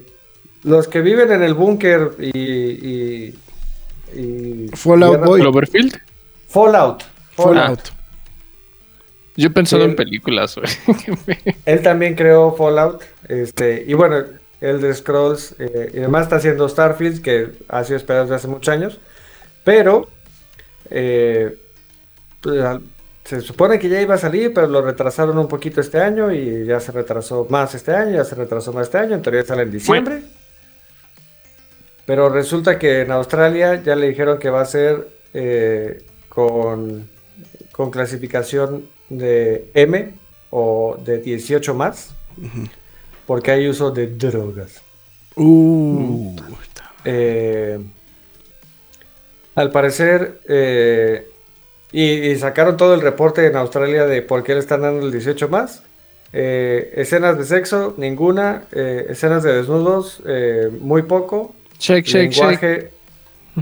los 0.63 0.87
que 0.87 1.01
viven 1.01 1.33
en 1.33 1.43
el 1.43 1.53
búnker 1.53 2.13
y, 2.21 2.39
y, 2.39 3.35
y- 4.15 4.69
Fallout 4.73 5.25
Boy. 5.25 5.41
Cloverfield. 5.41 5.97
Fallout. 6.47 7.03
Fallout. 7.33 7.57
Fallout. 7.57 7.81
Yo 9.37 9.49
he 9.49 9.51
pensado 9.51 9.85
en 9.85 9.97
películas, 9.97 10.55
güey. 10.55 10.69
Él 11.67 11.83
también 11.83 12.15
creó 12.15 12.55
Fallout. 12.55 13.03
Este, 13.29 13.85
y 13.85 13.95
bueno, 13.95 14.23
el 14.61 14.81
de 14.81 14.95
Scrolls 14.95 15.57
eh, 15.59 15.91
y 15.93 15.99
además 15.99 16.23
está 16.23 16.37
haciendo 16.37 16.69
Starfield, 16.69 17.21
que 17.21 17.51
ha 17.69 17.83
sido 17.83 17.97
esperado 17.97 18.27
desde 18.27 18.37
hace 18.37 18.47
muchos 18.47 18.73
años. 18.73 19.01
Pero 19.65 20.09
eh, 20.89 21.59
pues, 22.41 22.63
al- 22.63 22.83
se 23.27 23.41
supone 23.41 23.79
que 23.81 23.89
ya 23.89 24.01
iba 24.01 24.15
a 24.15 24.19
salir, 24.19 24.55
pero 24.55 24.69
lo 24.69 24.83
retrasaron 24.83 25.37
un 25.37 25.49
poquito 25.49 25.81
este 25.81 26.01
año 26.01 26.33
y 26.33 26.65
ya 26.65 26.79
se 26.79 26.93
retrasó 26.93 27.47
más 27.51 27.75
este 27.75 27.93
año, 27.93 28.13
ya 28.13 28.25
se 28.25 28.37
retrasó 28.37 28.73
más 28.73 28.87
este 28.87 28.99
año. 28.99 29.17
En 29.17 29.23
teoría 29.23 29.45
sale 29.45 29.63
en 29.63 29.71
diciembre. 29.73 30.23
Pero 32.05 32.29
resulta 32.29 32.79
que 32.79 33.01
en 33.01 33.11
Australia 33.11 33.83
ya 33.83 33.97
le 33.97 34.09
dijeron 34.09 34.39
que 34.39 34.49
va 34.49 34.61
a 34.61 34.65
ser 34.65 35.09
eh, 35.35 36.05
con, 36.29 37.11
con 37.73 37.91
clasificación 37.91 38.89
de 39.09 39.71
M 39.75 40.15
o 40.51 40.97
de 41.05 41.19
18 41.19 41.75
más. 41.75 42.15
Porque 43.27 43.51
hay 43.51 43.67
uso 43.67 43.91
de 43.91 44.07
drogas. 44.07 44.83
Uh. 45.35 46.37
Eh, 47.05 47.79
al 49.57 49.73
parecer, 49.73 50.43
eh, 50.49 51.27
y, 51.93 52.03
y 52.03 52.37
sacaron 52.37 52.77
todo 52.77 52.95
el 52.95 53.01
reporte 53.01 53.47
en 53.47 53.57
Australia 53.57 54.07
de 54.07 54.23
por 54.23 54.43
qué 54.43 54.55
le 54.55 54.61
están 54.61 54.83
dando 54.83 55.05
el 55.07 55.13
18 55.13 55.49
más. 55.49 55.83
Eh, 56.33 56.93
escenas 56.97 57.39
de 57.39 57.45
sexo, 57.45 57.95
ninguna. 57.97 58.65
Eh, 58.73 59.07
escenas 59.11 59.43
de 59.43 59.55
desnudos, 59.55 60.23
eh, 60.27 60.71
muy 60.81 61.03
poco. 61.03 61.55
Shake, 61.79 62.07
shake, 62.07 62.33
shake. 62.33 62.43
lenguaje, 62.43 62.91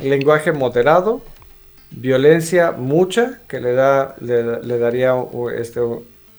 lenguaje 0.02 0.52
moderado. 0.52 1.22
Violencia, 1.90 2.72
mucha, 2.72 3.40
que 3.46 3.60
le, 3.60 3.72
da, 3.74 4.16
le, 4.20 4.60
le 4.62 4.78
daría 4.78 5.14
este, 5.56 5.80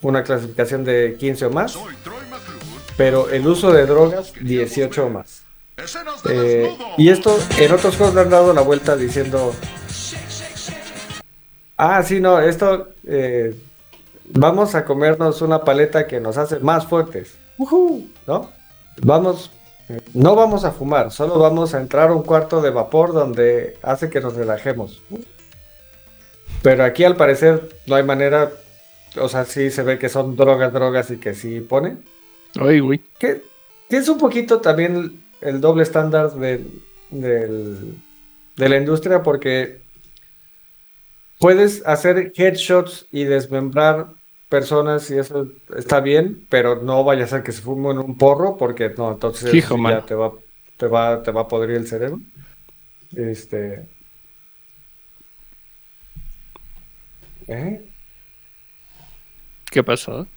una 0.02 0.24
clasificación 0.24 0.84
de 0.84 1.16
15 1.18 1.46
o 1.46 1.50
más. 1.52 1.80
Pero 2.98 3.30
el 3.30 3.48
uso 3.48 3.72
de 3.72 3.86
drogas, 3.86 4.34
18 4.42 5.06
o 5.06 5.10
más. 5.10 5.44
Eh, 6.30 6.74
y 6.98 7.10
esto 7.10 7.38
en 7.60 7.72
otros 7.74 7.98
juegos 7.98 8.16
le 8.16 8.22
han 8.22 8.30
dado 8.30 8.54
la 8.54 8.62
vuelta 8.62 8.96
diciendo. 8.96 9.54
Ah, 11.78 12.02
sí, 12.04 12.20
no, 12.20 12.40
esto. 12.40 12.90
eh, 13.06 13.56
vamos 14.30 14.76
a 14.76 14.86
comernos 14.86 15.42
una 15.42 15.64
paleta 15.64 16.08
que 16.08 16.20
nos 16.20 16.38
hace 16.38 16.60
más 16.60 16.86
fuertes. 16.88 17.36
¿No? 18.28 18.52
Vamos. 19.02 19.52
No 20.16 20.36
vamos 20.36 20.64
a 20.66 20.72
fumar, 20.72 21.12
solo 21.12 21.38
vamos 21.38 21.76
a 21.76 21.80
entrar 21.80 22.10
a 22.10 22.14
un 22.16 22.24
cuarto 22.24 22.60
de 22.60 22.72
vapor 22.72 23.14
donde 23.14 23.78
hace 23.84 24.10
que 24.10 24.20
nos 24.20 24.34
relajemos. 24.36 25.04
Pero 26.64 26.84
aquí 26.84 27.04
al 27.04 27.16
parecer 27.16 27.70
no 27.86 27.96
hay 27.96 28.04
manera. 28.04 28.52
O 29.22 29.30
sea, 29.30 29.46
sí 29.46 29.70
se 29.70 29.84
ve 29.84 30.00
que 30.00 30.10
son 30.10 30.36
drogas, 30.36 30.74
drogas 30.74 31.12
y 31.12 31.18
que 31.18 31.36
sí 31.36 31.62
ponen. 31.62 32.04
Ay, 32.60 32.80
güey. 32.80 33.00
Que, 33.20 33.44
que 33.88 33.98
es 33.98 34.10
un 34.10 34.18
poquito 34.18 34.60
también 34.60 35.24
el 35.42 35.62
doble 35.62 35.84
estándar 35.84 36.32
del, 36.34 36.82
del- 37.12 37.96
de 38.58 38.70
la 38.70 38.78
industria 38.78 39.22
porque 39.22 39.82
puedes 41.40 41.86
hacer 41.86 42.32
headshots 42.36 43.08
y 43.12 43.24
desmembrar 43.26 44.08
personas 44.50 45.10
y 45.12 45.18
eso 45.18 45.48
está 45.76 46.00
bien, 46.00 46.46
pero 46.50 46.82
no 46.82 47.04
vaya 47.04 47.26
a 47.26 47.28
ser 47.28 47.44
que 47.44 47.52
se 47.52 47.62
fumen 47.62 47.98
un 47.98 48.18
porro 48.18 48.58
porque 48.58 48.90
no, 48.98 49.12
entonces 49.12 49.54
Hijo, 49.54 49.78
ya 49.90 50.06
te 50.06 50.16
va, 50.16 50.32
te 50.78 50.88
va, 50.88 51.24
te 51.24 51.32
va 51.32 51.42
a 51.42 51.48
podrir 51.48 51.78
el 51.78 51.88
cerebro. 51.88 52.20
Este. 53.16 53.88
¿Eh? 57.48 57.86
¿Qué 59.72 59.84
pasó? 59.84 60.28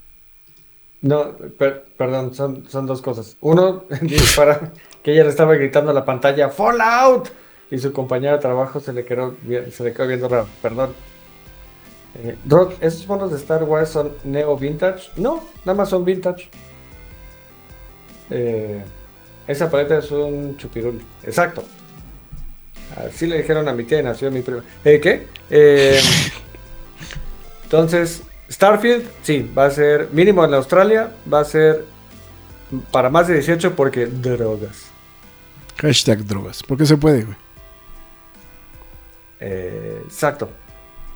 No, 1.00 1.36
per- 1.36 1.84
perdón, 1.96 2.34
son, 2.34 2.68
son 2.68 2.86
dos 2.86 3.00
cosas. 3.02 3.36
Uno, 3.40 3.84
para 4.36 4.72
que 5.02 5.12
ella 5.12 5.24
le 5.24 5.30
estaba 5.30 5.54
gritando 5.54 5.90
a 5.90 5.94
la 5.94 6.04
pantalla 6.04 6.48
¡Fallout! 6.50 7.28
Y 7.70 7.78
su 7.78 7.92
compañero 7.92 8.34
de 8.34 8.40
trabajo 8.40 8.80
se 8.80 8.92
le 8.92 9.04
quedó, 9.04 9.36
se 9.70 9.84
le 9.84 9.92
quedó 9.92 10.06
viendo 10.06 10.28
raro. 10.28 10.48
Perdón. 10.62 10.94
Eh, 12.14 12.36
¿esos 12.80 13.06
monos 13.06 13.30
de 13.30 13.36
Star 13.36 13.62
Wars 13.64 13.90
son 13.90 14.12
neo 14.24 14.56
vintage? 14.56 15.10
No, 15.16 15.44
nada 15.64 15.76
más 15.76 15.90
son 15.90 16.04
vintage. 16.04 16.48
Eh, 18.30 18.82
esa 19.46 19.70
paleta 19.70 19.98
es 19.98 20.10
un 20.10 20.56
chupirul. 20.56 21.02
Exacto. 21.24 21.64
Así 22.96 23.26
le 23.26 23.38
dijeron 23.38 23.68
a 23.68 23.72
mi 23.72 23.84
tía 23.84 24.00
y 24.00 24.02
nació 24.02 24.30
mi 24.30 24.40
prima. 24.40 24.62
¿Eh, 24.84 25.00
¿Qué? 25.00 25.26
Eh, 25.50 26.00
entonces, 27.64 28.22
Starfield, 28.50 29.04
sí, 29.22 29.50
va 29.56 29.66
a 29.66 29.70
ser 29.70 30.08
mínimo 30.12 30.44
en 30.44 30.54
Australia, 30.54 31.12
va 31.30 31.40
a 31.40 31.44
ser 31.44 31.84
para 32.90 33.10
más 33.10 33.28
de 33.28 33.34
18 33.34 33.76
porque 33.76 34.06
drogas. 34.06 34.86
Hashtag 35.76 36.24
drogas. 36.24 36.62
¿Por 36.62 36.76
qué 36.76 36.86
se 36.86 36.96
puede, 36.96 37.24
güey? 37.24 37.36
Eh, 39.40 40.02
exacto. 40.04 40.48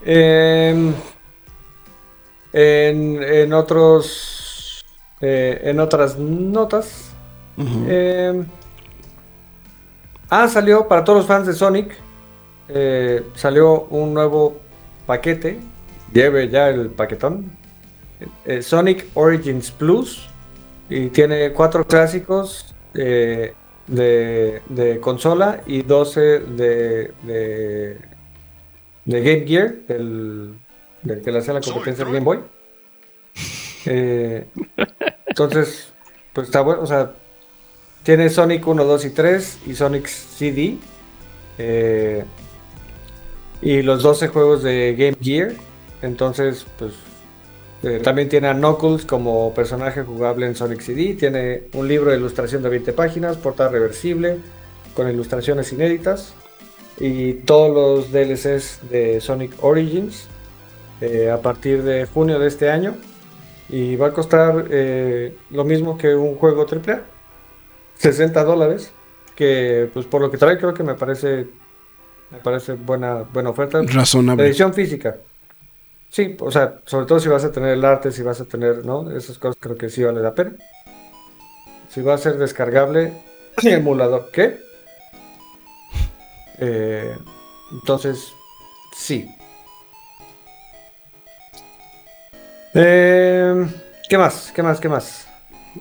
Em, 0.05 0.93
en, 2.53 3.23
en 3.23 3.53
otros, 3.53 4.85
eh, 5.20 5.61
en 5.64 5.81
otras 5.81 6.18
notas, 6.18 7.09
Ujú. 7.57 7.85
Em, 7.87 8.47
ah, 10.31 10.49
salió 10.49 10.89
para 10.89 11.05
todos 11.05 11.18
los 11.20 11.27
fans 11.27 11.47
de 11.47 11.53
Sonic. 11.53 11.95
eh, 12.68 13.23
salió 13.35 13.83
un 13.91 14.14
nuevo 14.14 14.59
paquete 15.07 15.61
lleve 16.12 16.49
ya 16.49 16.68
el 16.70 16.91
paquetón. 16.91 17.51
Sonic 18.62 19.07
Origins 19.14 19.70
Plus. 19.70 20.29
Y 20.89 21.09
tiene 21.09 21.53
cuatro 21.53 21.87
clásicos 21.87 22.75
de, 22.95 23.55
de 23.87 25.01
consola 25.01 25.62
y 25.66 25.83
12 25.83 26.20
de, 26.20 27.12
de, 27.23 27.99
de 29.05 29.21
Game 29.23 29.47
Gear, 29.47 29.75
del, 29.89 30.55
del 31.03 31.23
que 31.23 31.33
le 31.33 31.39
hace 31.39 31.53
la 31.53 31.61
competencia 31.61 32.05
del 32.05 32.15
Game 32.15 32.25
Boy. 32.25 32.41
Eh, 33.87 34.47
entonces, 35.27 35.93
pues 36.33 36.47
está 36.49 36.61
bueno, 36.61 36.83
o 36.83 36.87
sea, 36.87 37.13
tiene 38.03 38.31
Sonic 38.31 38.67
1, 38.67 38.85
2 38.85 39.05
y 39.07 39.11
3 39.11 39.59
y 39.67 39.75
Sonic 39.75 40.07
CD. 40.07 40.79
eh, 41.59 42.25
y 43.61 43.83
los 43.83 44.03
12 44.03 44.29
juegos 44.29 44.63
de 44.63 44.95
Game 44.99 45.17
Gear. 45.21 45.53
Entonces, 46.03 46.67
pues 46.79 46.95
eh, 47.83 48.01
también 48.03 48.29
tiene 48.29 48.49
a 48.49 48.55
Knuckles 48.55 49.05
como 49.07 49.55
personaje 49.55 50.03
jugable 50.03 50.47
en 50.47 50.55
Sonic 50.57 50.81
CD. 50.81 51.15
Tiene 51.15 51.65
un 51.75 51.87
libro 51.89 52.11
de 52.11 52.17
ilustración 52.17 52.63
de 52.63 52.69
20 52.69 52.93
páginas, 52.93 53.37
portada 53.37 53.71
reversible, 53.71 54.39
con 54.95 55.09
ilustraciones 55.09 55.73
inéditas. 55.73 56.35
Y 57.03 57.33
todos 57.35 57.75
los 57.75 58.13
DLCs 58.13 58.89
de 58.89 59.21
Sonic 59.21 59.53
Origins 59.61 60.29
eh, 61.01 61.31
a 61.31 61.43
partir 61.43 61.83
de 61.83 62.07
junio 62.07 62.39
de 62.39 62.47
este 62.47 62.71
año. 62.71 62.95
Y 63.69 63.97
va 63.97 64.07
a 64.07 64.13
costar 64.13 64.67
eh, 64.71 65.37
lo 65.51 65.65
mismo 65.65 65.99
que 65.99 66.15
un 66.15 66.37
juego 66.37 66.65
AAA. 66.65 67.03
60 67.97 68.45
dólares. 68.45 68.93
Que 69.35 69.91
pues 69.93 70.07
por 70.07 70.21
lo 70.21 70.31
que 70.31 70.39
trae 70.39 70.59
creo 70.59 70.73
que 70.73 70.85
me 70.85 70.95
parece 70.95 71.49
me 72.31 72.39
parece 72.39 72.75
buena, 72.75 73.25
buena 73.33 73.51
oferta. 73.51 73.83
Razonable. 73.83 74.47
edición 74.47 74.73
física. 74.73 75.17
Sí, 76.09 76.37
o 76.39 76.53
sea, 76.53 76.79
sobre 76.87 77.07
todo 77.07 77.19
si 77.19 77.29
vas 77.29 77.45
a 77.45 77.51
tener 77.51 77.71
el 77.71 77.85
arte, 77.85 78.13
si 78.13 78.23
vas 78.23 78.41
a 78.41 78.45
tener, 78.45 78.87
¿no? 78.87 79.11
Esas 79.11 79.39
cosas 79.39 79.57
creo 79.59 79.77
que 79.77 79.91
sí 79.91 80.05
vale 80.05 80.21
la 80.21 80.35
pena. 80.35 80.53
Si 81.89 82.01
va 82.01 82.15
a 82.15 82.19
ser 82.19 82.39
descargable, 82.39 83.13
emulador, 83.63 84.31
¿qué? 84.33 84.72
Eh, 86.65 87.17
entonces, 87.73 88.33
sí. 88.97 89.29
Eh, 92.75 93.67
¿Qué 94.09 94.17
más? 94.19 94.53
¿Qué 94.55 94.63
más? 94.63 94.79
¿Qué 94.81 94.89
más? 94.89 95.27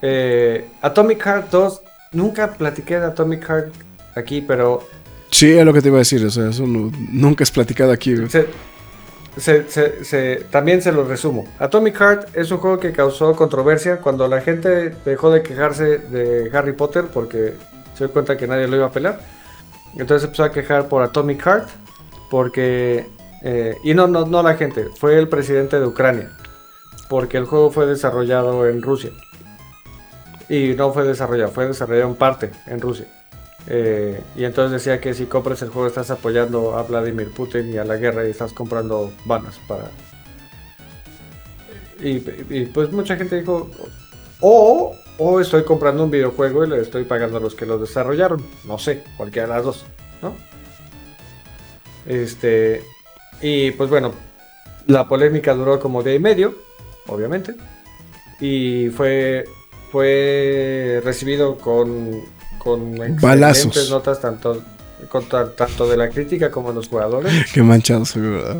Eh, 0.01 0.67
Atomic 0.81 1.21
Heart 1.23 1.49
2. 1.51 1.81
Nunca 2.13 2.51
platiqué 2.53 2.99
de 2.99 3.05
Atomic 3.05 3.45
Heart 3.47 3.73
aquí, 4.15 4.41
pero 4.41 4.87
Sí, 5.29 5.53
es 5.57 5.63
lo 5.65 5.71
que 5.71 5.81
te 5.81 5.87
iba 5.87 5.97
a 5.97 5.99
decir. 5.99 6.25
O 6.25 6.29
sea, 6.29 6.49
eso 6.49 6.65
no- 6.67 6.91
nunca 7.11 7.43
es 7.43 7.51
platicado 7.51 7.91
aquí. 7.91 8.15
güey. 8.15 8.29
se- 8.29 8.47
se- 9.37 9.69
se- 9.69 10.03
se- 10.03 10.35
también 10.49 10.81
se 10.81 10.91
lo 10.91 11.05
resumo. 11.05 11.45
Atomic 11.59 11.95
Heart 11.97 12.35
es 12.35 12.51
un 12.51 12.57
juego 12.57 12.79
que 12.79 12.91
causó 12.91 13.33
controversia 13.35 13.97
cuando 13.97 14.27
la 14.27 14.41
gente 14.41 14.89
dejó 15.05 15.31
de 15.31 15.41
quejarse 15.43 15.99
de 15.99 16.49
Harry 16.53 16.73
Potter 16.73 17.05
porque 17.13 17.53
se 17.93 18.05
dio 18.05 18.11
cuenta 18.11 18.35
que 18.35 18.45
nadie 18.47 18.67
lo 18.67 18.75
iba 18.75 18.87
a 18.87 18.91
pelar. 18.91 19.19
Entonces 19.95 20.25
empezó 20.25 20.43
a 20.43 20.51
quejar 20.51 20.87
por 20.87 21.03
Atomic 21.03 21.41
Heart 21.41 21.69
porque... 22.29 23.09
eh, 23.43 23.75
y 23.83 23.93
no, 23.93 24.07
no, 24.07 24.25
no 24.25 24.41
la 24.43 24.55
gente, 24.55 24.85
fue 24.95 25.17
el 25.17 25.27
presidente 25.27 25.79
de 25.79 25.85
Ucrania. 25.85 26.31
Porque 27.09 27.37
el 27.37 27.45
juego 27.45 27.71
fue 27.71 27.85
desarrollado 27.85 28.67
en 28.67 28.81
Rusia. 28.81 29.11
Y 30.47 30.75
no 30.75 30.93
fue 30.93 31.03
desarrollado, 31.03 31.51
fue 31.51 31.67
desarrollado 31.67 32.09
en 32.09 32.15
parte 32.15 32.51
en 32.67 32.79
Rusia. 32.79 33.07
Eh, 33.67 34.21
y 34.35 34.43
entonces 34.43 34.71
decía 34.71 34.99
que 34.99 35.13
si 35.13 35.25
compras 35.25 35.61
el 35.61 35.69
juego 35.69 35.87
estás 35.87 36.09
apoyando 36.09 36.77
a 36.77 36.83
Vladimir 36.83 37.31
Putin 37.31 37.71
y 37.71 37.77
a 37.77 37.85
la 37.85 37.97
guerra 37.97 38.25
y 38.27 38.31
estás 38.31 38.53
comprando 38.53 39.13
balas 39.25 39.59
para... 39.67 39.91
Y, 41.99 42.23
y, 42.49 42.65
pues 42.73 42.91
mucha 42.91 43.15
gente 43.15 43.39
dijo, 43.39 43.69
o, 44.39 44.95
o 45.23 45.39
estoy 45.39 45.63
comprando 45.63 46.03
un 46.03 46.11
videojuego 46.11 46.65
y 46.65 46.69
le 46.69 46.81
estoy 46.81 47.03
pagando 47.03 47.37
a 47.37 47.39
los 47.39 47.53
que 47.55 47.65
lo 47.65 47.77
desarrollaron. 47.77 48.43
No 48.65 48.77
sé, 48.79 49.03
cualquiera 49.17 49.47
de 49.47 49.53
las 49.55 49.63
dos, 49.63 49.85
¿no? 50.21 50.33
Este... 52.07 52.83
Y 53.41 53.71
pues 53.71 53.89
bueno, 53.89 54.13
la 54.87 55.07
polémica 55.07 55.53
duró 55.53 55.79
como 55.79 56.03
día 56.03 56.13
y 56.15 56.19
medio, 56.19 56.55
obviamente. 57.07 57.55
Y 58.39 58.89
fue, 58.89 59.45
fue 59.91 61.01
recibido 61.03 61.57
con, 61.57 62.21
con 62.59 62.95
Balazos. 63.19 63.65
excelentes 63.65 63.89
notas 63.91 64.21
tanto, 64.21 64.61
contra- 65.09 65.55
tanto 65.55 65.87
de 65.89 65.97
la 65.97 66.09
crítica 66.09 66.51
como 66.51 66.69
de 66.69 66.75
los 66.75 66.87
jugadores. 66.87 67.31
Qué 67.53 67.61
manchado 67.63 68.05
soy, 68.05 68.21
¿verdad? 68.23 68.57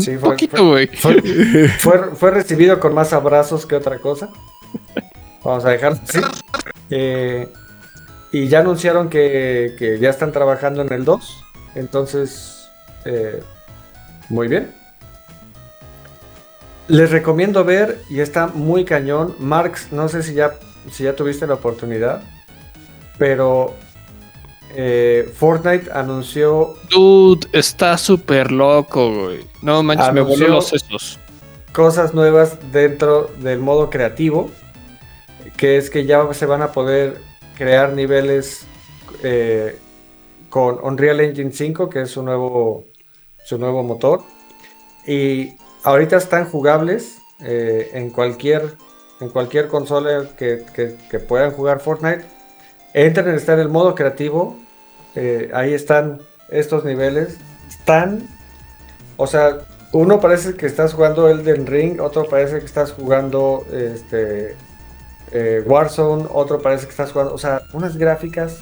Sí, 0.00 0.10
Un 0.12 0.20
fue, 0.20 0.30
poquito, 0.30 0.68
güey. 0.68 0.86
fue, 0.88 1.20
fue- 1.78 2.14
fue 2.14 2.30
recibido 2.30 2.78
con 2.78 2.94
más 2.94 3.12
abrazos 3.12 3.66
que 3.66 3.74
otra 3.76 3.98
cosa. 3.98 4.30
Vamos 5.44 5.64
a 5.64 5.70
dejar 5.70 5.92
así. 5.92 6.20
Eh, 6.90 7.48
y 8.32 8.48
ya 8.48 8.60
anunciaron 8.60 9.08
que, 9.08 9.74
que 9.78 9.98
ya 9.98 10.10
están 10.10 10.32
trabajando 10.32 10.82
en 10.82 10.92
el 10.92 11.04
2. 11.04 11.44
Entonces, 11.74 12.68
eh, 13.04 13.42
muy 14.28 14.48
bien. 14.48 14.72
Les 16.88 17.10
recomiendo 17.10 17.64
ver, 17.64 18.00
y 18.10 18.20
está 18.20 18.48
muy 18.48 18.84
cañón. 18.84 19.36
Marx, 19.38 19.92
no 19.92 20.08
sé 20.08 20.22
si 20.22 20.34
ya, 20.34 20.54
si 20.90 21.04
ya 21.04 21.14
tuviste 21.14 21.46
la 21.46 21.54
oportunidad, 21.54 22.22
pero 23.16 23.74
eh, 24.74 25.30
Fortnite 25.36 25.90
anunció 25.92 26.74
Dude, 26.90 27.46
está 27.52 27.96
súper 27.96 28.50
loco, 28.50 29.12
güey. 29.14 29.46
No 29.62 29.82
manches, 29.82 30.12
me 30.12 30.20
voló 30.20 30.48
los 30.48 30.68
sesos. 30.68 31.18
cosas 31.72 32.12
nuevas 32.12 32.58
dentro 32.72 33.30
del 33.38 33.60
modo 33.60 33.88
creativo, 33.88 34.50
que 35.60 35.76
es 35.76 35.90
que 35.90 36.06
ya 36.06 36.26
se 36.32 36.46
van 36.46 36.62
a 36.62 36.72
poder 36.72 37.18
crear 37.58 37.92
niveles 37.92 38.64
eh, 39.22 39.76
con 40.48 40.82
Unreal 40.82 41.20
Engine 41.20 41.52
5, 41.52 41.90
que 41.90 42.00
es 42.00 42.10
su 42.10 42.22
nuevo, 42.22 42.84
su 43.44 43.58
nuevo 43.58 43.82
motor. 43.82 44.22
Y 45.06 45.52
ahorita 45.82 46.16
están 46.16 46.46
jugables 46.48 47.18
eh, 47.44 47.90
en, 47.92 48.08
cualquier, 48.08 48.74
en 49.20 49.28
cualquier 49.28 49.68
consola 49.68 50.30
que, 50.38 50.64
que- 50.74 51.18
puedan 51.18 51.50
jugar 51.50 51.80
Fortnite. 51.80 52.24
Entren, 52.94 53.34
está 53.34 53.52
en 53.52 53.60
el 53.60 53.68
modo 53.68 53.94
creativo. 53.94 54.56
eh, 55.14 55.50
ahí 55.52 55.74
están 55.74 56.22
estos 56.50 56.86
niveles. 56.86 57.36
Están, 57.68 58.26
o 59.18 59.26
sea, 59.26 59.58
uno 59.92 60.20
parece 60.20 60.54
que 60.54 60.64
estás 60.64 60.94
jugando 60.94 61.28
Elden 61.28 61.66
Ring, 61.66 62.00
otro 62.00 62.26
parece 62.30 62.60
que 62.60 62.64
estás 62.64 62.92
jugando 62.92 63.66
este 63.70 64.56
eh, 65.32 65.62
Warzone, 65.66 66.26
otro 66.30 66.60
parece 66.60 66.86
que 66.86 66.90
estás 66.90 67.12
jugando, 67.12 67.34
o 67.34 67.38
sea, 67.38 67.62
unas 67.72 67.96
gráficas 67.96 68.60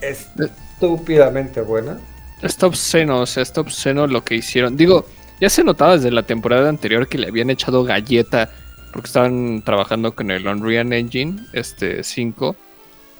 estúpidamente 0.00 1.60
buenas. 1.60 1.98
Está 2.42 2.66
obsceno, 2.66 3.20
o 3.20 3.26
sea, 3.26 3.42
está 3.42 3.60
obsceno 3.60 4.06
lo 4.06 4.22
que 4.24 4.36
hicieron. 4.36 4.76
Digo, 4.76 5.06
ya 5.40 5.50
se 5.50 5.64
notaba 5.64 5.96
desde 5.96 6.10
la 6.10 6.22
temporada 6.22 6.68
anterior 6.68 7.08
que 7.08 7.18
le 7.18 7.28
habían 7.28 7.50
echado 7.50 7.84
galleta 7.84 8.50
porque 8.92 9.06
estaban 9.06 9.62
trabajando 9.62 10.14
con 10.14 10.30
el 10.30 10.46
Unreal 10.46 10.92
Engine 10.92 11.40
este 11.52 12.02
5. 12.02 12.56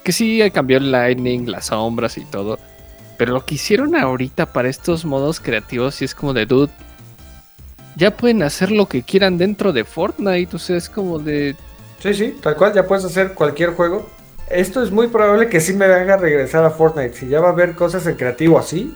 Que 0.03 0.11
sí 0.11 0.41
cambió 0.53 0.77
el 0.77 0.91
lightning, 0.91 1.49
las 1.49 1.67
sombras 1.67 2.17
y 2.17 2.25
todo. 2.25 2.57
Pero 3.17 3.33
lo 3.33 3.45
que 3.45 3.55
hicieron 3.55 3.95
ahorita 3.95 4.53
para 4.53 4.69
estos 4.69 5.05
modos 5.05 5.39
creativos 5.39 5.95
sí 5.95 6.05
es 6.05 6.15
como 6.15 6.33
de 6.33 6.45
dude. 6.45 6.71
Ya 7.95 8.15
pueden 8.15 8.43
hacer 8.43 8.71
lo 8.71 8.87
que 8.87 9.03
quieran 9.03 9.37
dentro 9.37 9.73
de 9.73 9.83
Fortnite. 9.83 10.55
O 10.55 10.59
sea, 10.59 10.77
es 10.77 10.89
como 10.89 11.19
de. 11.19 11.55
Sí, 11.99 12.13
sí, 12.13 12.37
tal 12.41 12.55
cual, 12.55 12.73
ya 12.73 12.87
puedes 12.87 13.05
hacer 13.05 13.33
cualquier 13.33 13.71
juego. 13.71 14.09
Esto 14.49 14.81
es 14.81 14.89
muy 14.89 15.07
probable 15.07 15.47
que 15.49 15.59
sí 15.59 15.73
me 15.73 15.85
haga 15.85 16.17
regresar 16.17 16.63
a 16.63 16.71
Fortnite. 16.71 17.13
Si 17.13 17.27
ya 17.27 17.39
va 17.39 17.49
a 17.49 17.51
haber 17.51 17.75
cosas 17.75 18.07
en 18.07 18.15
creativo 18.15 18.57
así, 18.57 18.95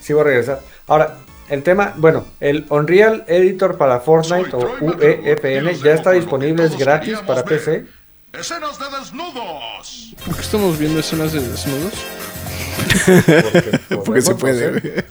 sí 0.00 0.12
voy 0.12 0.22
a 0.22 0.24
regresar. 0.24 0.60
Ahora, 0.86 1.18
el 1.48 1.62
tema, 1.62 1.94
bueno, 1.96 2.24
el 2.40 2.66
Unreal 2.68 3.24
Editor 3.26 3.78
para 3.78 4.00
Fortnite 4.00 4.54
o 4.54 4.58
UEFN 4.80 5.78
ya 5.82 5.94
está 5.94 6.12
disponible, 6.12 6.64
es 6.64 6.76
gratis 6.76 7.18
para 7.26 7.44
PC. 7.44 7.86
¡Escenas 8.32 8.78
de 8.78 8.84
desnudos! 8.98 10.14
¿Por 10.24 10.34
qué 10.34 10.40
estamos 10.42 10.78
viendo 10.78 11.00
escenas 11.00 11.32
de 11.32 11.40
desnudos? 11.40 11.94
Porque 14.04 14.20
se 14.20 14.34
puede. 14.34 15.04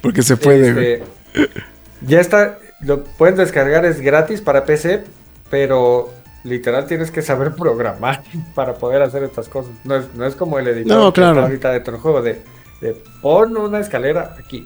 Porque 0.00 0.22
se 0.22 0.36
puede. 0.36 0.94
Este, 0.94 1.04
ya 2.00 2.20
está, 2.20 2.58
lo 2.80 3.04
pueden 3.04 3.36
descargar, 3.36 3.84
es 3.84 4.00
gratis 4.00 4.40
para 4.40 4.64
PC, 4.64 5.04
pero 5.50 6.12
literal 6.46 6.86
tienes 6.86 7.10
que 7.10 7.22
saber 7.22 7.54
programar 7.54 8.22
para 8.54 8.74
poder 8.74 9.02
hacer 9.02 9.22
estas 9.24 9.48
cosas. 9.48 9.72
No 9.84 9.96
es, 9.96 10.14
no 10.14 10.24
es 10.24 10.34
como 10.36 10.58
el 10.58 10.68
editor 10.68 10.96
No, 10.96 11.12
que 11.12 11.20
claro. 11.20 11.32
está 11.40 11.46
ahorita 11.46 11.70
dentro 11.72 11.92
del 11.92 12.00
juego 12.00 12.22
de, 12.22 12.42
de 12.80 13.02
pon 13.20 13.56
una 13.56 13.80
escalera 13.80 14.34
aquí, 14.38 14.64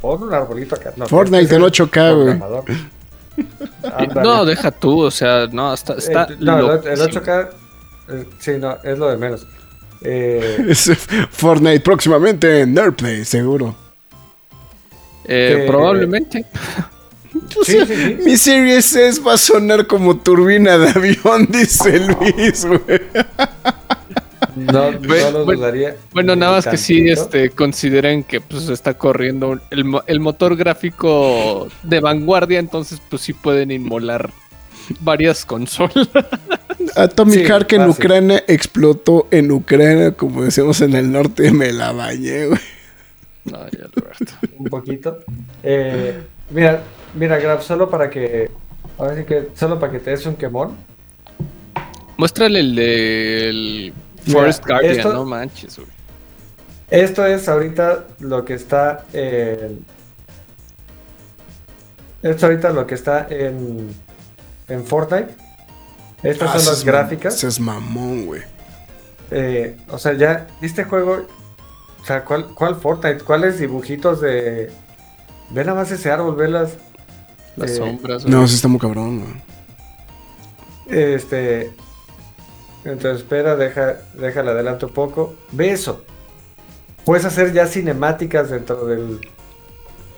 pon 0.00 0.22
un 0.22 0.32
arbolito 0.34 0.74
acá. 0.74 0.92
No, 0.96 1.06
Fortnite 1.06 1.54
en 1.54 1.62
que 1.62 1.74
ser 1.76 1.88
8K, 1.88 2.22
güey. 2.22 2.76
No, 4.22 4.44
deja 4.44 4.70
tú, 4.70 5.00
o 5.04 5.10
sea, 5.10 5.46
no, 5.50 5.72
está, 5.72 5.94
está 5.94 6.24
Eh, 6.24 6.36
no, 6.38 6.58
el- 6.74 6.86
el 6.86 6.98
loquísimo. 6.98 7.24
8K, 7.24 7.48
eh, 8.10 8.24
sí, 8.38 8.52
no, 8.58 8.76
es 8.84 8.98
lo 8.98 9.08
de 9.08 9.16
menos. 9.16 9.46
Eh, 10.02 10.74
Fortnite 11.30 11.80
próximamente 11.80 12.60
en 12.60 12.74
Nerdplay, 12.74 13.24
seguro. 13.24 13.74
Eh, 15.24 15.60
que- 15.62 15.66
probablemente. 15.70 16.44
O 17.60 17.64
Sí, 17.64 17.72
sea, 17.72 17.86
sí, 17.86 17.94
sí. 17.96 18.16
Mi 18.24 18.36
Series 18.36 18.94
S 18.94 19.20
va 19.20 19.34
a 19.34 19.38
sonar 19.38 19.86
como 19.86 20.18
turbina 20.18 20.78
de 20.78 20.88
avión, 20.90 21.46
dice 21.50 21.98
Luis, 22.00 22.64
güey. 22.64 23.00
No, 24.54 24.92
no 24.92 24.98
Bueno, 25.00 25.30
lo 25.30 25.44
dudaría. 25.46 25.96
Bueno, 26.12 26.36
nada 26.36 26.52
más 26.52 26.66
que 26.66 26.76
sí, 26.76 27.08
este, 27.08 27.50
consideren 27.50 28.22
que 28.24 28.40
pues 28.40 28.68
está 28.68 28.94
corriendo 28.94 29.58
el, 29.70 29.84
el 30.06 30.20
motor 30.20 30.56
gráfico 30.56 31.68
de 31.82 32.00
vanguardia, 32.00 32.58
entonces 32.58 33.00
pues 33.08 33.22
sí 33.22 33.32
pueden 33.32 33.70
inmolar 33.70 34.30
varias 35.00 35.46
consolas. 35.46 36.08
Atomic 36.96 37.40
Sí, 37.40 37.44
Heart 37.46 37.66
que 37.66 37.76
en. 37.76 37.88
Ucrania 37.88 38.44
explotó 38.46 39.26
en 39.30 39.52
Ucrania, 39.52 40.12
como 40.12 40.44
decimos 40.44 40.80
en 40.82 40.94
el 40.96 41.10
norte, 41.12 41.50
me 41.52 41.72
la 41.72 41.92
bañé, 41.92 42.46
güey. 42.46 42.60
No, 43.44 43.58
ya, 43.70 43.86
Roberto. 43.94 44.32
un 44.58 44.68
poquito. 44.68 45.18
Eh, 45.62 46.20
mira, 46.50 46.82
mira, 47.14 47.38
Grab, 47.38 47.62
solo 47.62 47.88
para 47.90 48.10
que. 48.10 48.50
Ahora 48.98 49.16
sí 49.16 49.24
que. 49.24 49.48
Solo 49.54 49.78
para 49.78 49.92
que 49.92 49.98
te 49.98 50.10
des 50.10 50.24
un 50.26 50.36
quemón. 50.36 50.76
Muéstrale 52.16 52.60
el 52.60 52.74
del 52.74 53.94
Mira, 54.26 54.38
Forest 54.40 54.66
Guardian, 54.66 54.96
esto- 54.96 55.12
no 55.12 55.24
manches, 55.24 55.76
güey. 55.76 55.88
Esto 56.90 57.24
es 57.26 57.48
ahorita 57.48 58.04
lo 58.20 58.44
que 58.44 58.54
está 58.54 59.04
en. 59.12 59.84
Esto 62.22 62.36
es 62.36 62.44
ahorita 62.44 62.70
lo 62.70 62.86
que 62.86 62.94
está 62.94 63.26
en. 63.30 63.88
En 64.68 64.84
Fortnite. 64.84 65.34
Estas 66.22 66.50
Ah, 66.54 66.58
son 66.60 66.72
las 66.74 66.84
gráficas. 66.84 67.34
ese 67.34 67.48
es 67.48 67.58
mamón, 67.58 68.26
güey. 68.26 68.42
Eh, 69.30 69.76
o 69.88 69.98
sea, 69.98 70.12
ya. 70.12 70.46
Este 70.60 70.84
juego. 70.84 71.26
O 72.00 72.04
sea, 72.04 72.24
¿cuál, 72.24 72.46
¿cuál 72.54 72.76
Fortnite? 72.76 73.24
¿Cuáles 73.24 73.58
dibujitos 73.58 74.20
de. 74.20 74.70
Ve 75.50 75.64
nada 75.64 75.74
más 75.80 75.90
ese 75.90 76.10
árbol, 76.10 76.36
ve 76.36 76.48
las. 76.48 76.74
Las 77.56 77.70
eh, 77.70 77.76
sombras. 77.76 78.26
No, 78.26 78.46
sí 78.46 78.54
está 78.54 78.68
muy 78.68 78.80
cabrón, 78.80 79.20
güey. 79.20 81.04
Este. 81.14 81.72
Entonces, 82.84 83.22
espera, 83.22 83.56
deja, 83.56 83.98
déjala 84.14 84.52
adelante 84.52 84.86
un 84.86 84.92
poco. 84.92 85.34
Ve 85.52 85.70
eso. 85.70 86.04
Puedes 87.04 87.24
hacer 87.24 87.52
ya 87.52 87.66
cinemáticas 87.66 88.50
dentro 88.50 88.86
del, 88.86 89.20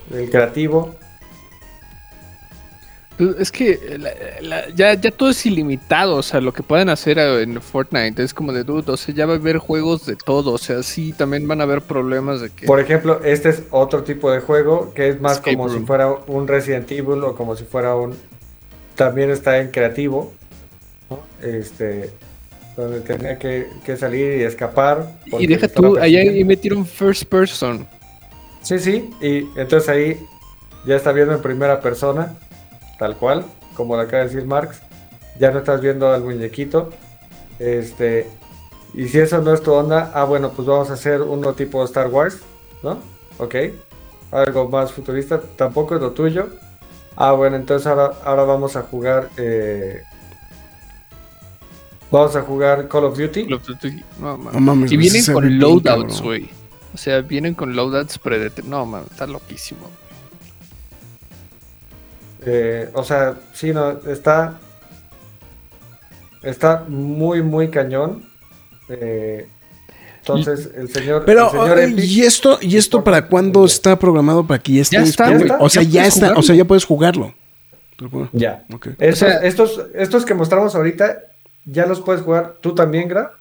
del 0.09 0.29
creativo. 0.29 0.95
Pues, 3.17 3.35
Es 3.39 3.51
que 3.51 3.97
la- 3.97 4.11
la- 4.41 4.69
ya, 4.75 4.93
ya 4.93 5.09
todo 5.11 5.29
es 5.29 5.45
ilimitado, 5.45 6.15
o 6.17 6.23
sea, 6.23 6.41
lo 6.41 6.51
que 6.53 6.63
pueden 6.63 6.89
hacer 6.89 7.17
en 7.17 7.61
Fortnite 7.61 8.21
es 8.21 8.33
como 8.33 8.51
de 8.51 8.63
dude, 8.63 8.91
o 8.91 8.97
sea, 8.97 9.15
ya 9.15 9.25
va 9.25 9.33
a 9.33 9.35
haber 9.37 9.57
juegos 9.57 10.05
de 10.05 10.15
todo, 10.17 10.51
o 10.51 10.57
sea, 10.57 10.83
sí, 10.83 11.13
también 11.13 11.47
van 11.47 11.61
a 11.61 11.63
haber 11.63 11.81
problemas 11.81 12.41
de 12.41 12.49
que... 12.49 12.65
Por 12.65 12.79
ejemplo, 12.79 13.21
este 13.23 13.49
es 13.49 13.63
otro 13.71 14.03
tipo 14.03 14.29
de 14.31 14.39
juego 14.41 14.93
que 14.93 15.09
es 15.09 15.21
más 15.21 15.33
Escape 15.37 15.55
como 15.55 15.67
room. 15.69 15.79
si 15.79 15.85
fuera 15.85 16.09
un 16.27 16.47
Resident 16.47 16.91
Evil 16.91 17.23
o 17.23 17.35
como 17.35 17.55
si 17.55 17.63
fuera 17.63 17.95
un. 17.95 18.15
También 18.95 19.29
está 19.29 19.59
en 19.59 19.71
creativo. 19.71 20.33
¿no? 21.09 21.19
Este. 21.41 22.11
Donde 22.77 22.99
tenía 23.01 23.39
que, 23.39 23.67
que 23.85 23.95
salir 23.95 24.39
y 24.39 24.43
escapar. 24.43 25.17
y 25.39 25.47
deja 25.47 25.67
tú, 25.69 25.97
allá 25.97 26.19
ahí 26.19 26.43
metieron 26.43 26.85
first 26.85 27.23
person. 27.23 27.87
Sí, 28.61 28.79
sí, 28.79 29.09
y 29.21 29.47
entonces 29.57 29.87
ahí 29.87 30.19
ya 30.85 30.95
está 30.97 31.11
viendo 31.13 31.33
en 31.33 31.41
primera 31.41 31.79
persona, 31.79 32.35
tal 32.99 33.15
cual, 33.17 33.45
como 33.75 33.95
lo 33.95 34.01
acaba 34.01 34.23
de 34.23 34.29
decir 34.29 34.45
Marx. 34.45 34.81
Ya 35.39 35.51
no 35.51 35.59
estás 35.59 35.81
viendo 35.81 36.11
al 36.11 36.23
muñequito. 36.23 36.89
Este, 37.59 38.29
y 38.93 39.07
si 39.07 39.19
eso 39.19 39.41
no 39.41 39.53
es 39.53 39.61
tu 39.61 39.73
onda, 39.73 40.11
ah, 40.13 40.23
bueno, 40.23 40.51
pues 40.51 40.67
vamos 40.67 40.89
a 40.89 40.93
hacer 40.93 41.21
uno 41.21 41.53
tipo 41.53 41.83
Star 41.85 42.07
Wars, 42.07 42.39
¿no? 42.83 42.99
Ok, 43.37 43.55
algo 44.31 44.69
más 44.69 44.91
futurista, 44.93 45.41
tampoco 45.57 45.95
es 45.95 46.01
lo 46.01 46.11
tuyo. 46.11 46.47
Ah, 47.17 47.31
bueno, 47.33 47.55
entonces 47.57 47.87
ahora, 47.87 48.13
ahora 48.23 48.43
vamos 48.43 48.75
a 48.75 48.81
jugar. 48.83 49.29
eh, 49.37 50.01
vamos 52.11 52.35
a 52.35 52.41
jugar 52.41 52.87
Call 52.87 53.05
of 53.05 53.17
Duty. 53.17 53.43
Lo- 53.45 53.59
No, 54.19 54.37
man. 54.37 54.53
No 54.53 54.59
mames, 54.59 54.91
y 54.91 54.97
vienen 54.97 55.25
con 55.25 55.59
loadouts, 55.59 56.21
güey. 56.21 56.49
O 56.93 56.97
sea, 56.97 57.21
vienen 57.21 57.53
con 57.55 57.75
loadouts 57.75 58.17
predeterminados. 58.19 58.85
No, 58.87 58.91
man, 58.91 59.03
está 59.09 59.27
loquísimo. 59.27 59.89
Eh, 62.45 62.89
o 62.93 63.03
sea, 63.03 63.35
sí, 63.53 63.71
no, 63.73 63.91
está. 64.07 64.57
Está 66.43 66.83
muy, 66.87 67.41
muy 67.41 67.69
cañón. 67.69 68.23
Eh, 68.89 69.47
entonces, 70.19 70.69
el 70.75 70.89
señor. 70.89 71.23
Pero, 71.25 71.45
el 71.45 71.51
señor 71.51 71.79
eh, 71.79 71.87
Epic- 71.87 72.03
¿y 72.05 72.21
esto, 72.21 72.57
¿y 72.61 72.77
esto 72.77 73.03
para 73.03 73.27
cuándo 73.27 73.65
está 73.65 73.97
programado 73.97 74.45
para 74.45 74.61
que 74.61 74.73
ya 74.73 74.81
esté 74.81 74.97
Ya 74.97 75.03
está. 75.03 75.57
O 75.59 75.69
sea, 75.69 75.83
Ya 75.83 76.05
está, 76.05 76.17
o 76.17 76.27
jugarlo. 76.29 76.43
sea, 76.43 76.55
ya 76.55 76.65
puedes 76.65 76.85
jugarlo. 76.85 77.33
Ya. 78.33 78.65
Estos, 78.99 79.13
O 79.13 79.15
sea- 79.15 79.39
estos, 79.43 79.81
estos 79.95 80.25
que 80.25 80.33
mostramos 80.33 80.75
ahorita, 80.75 81.17
ya 81.65 81.85
los 81.85 82.01
puedes 82.01 82.21
jugar 82.21 82.55
tú 82.61 82.75
también, 82.75 83.07
Gra. 83.07 83.31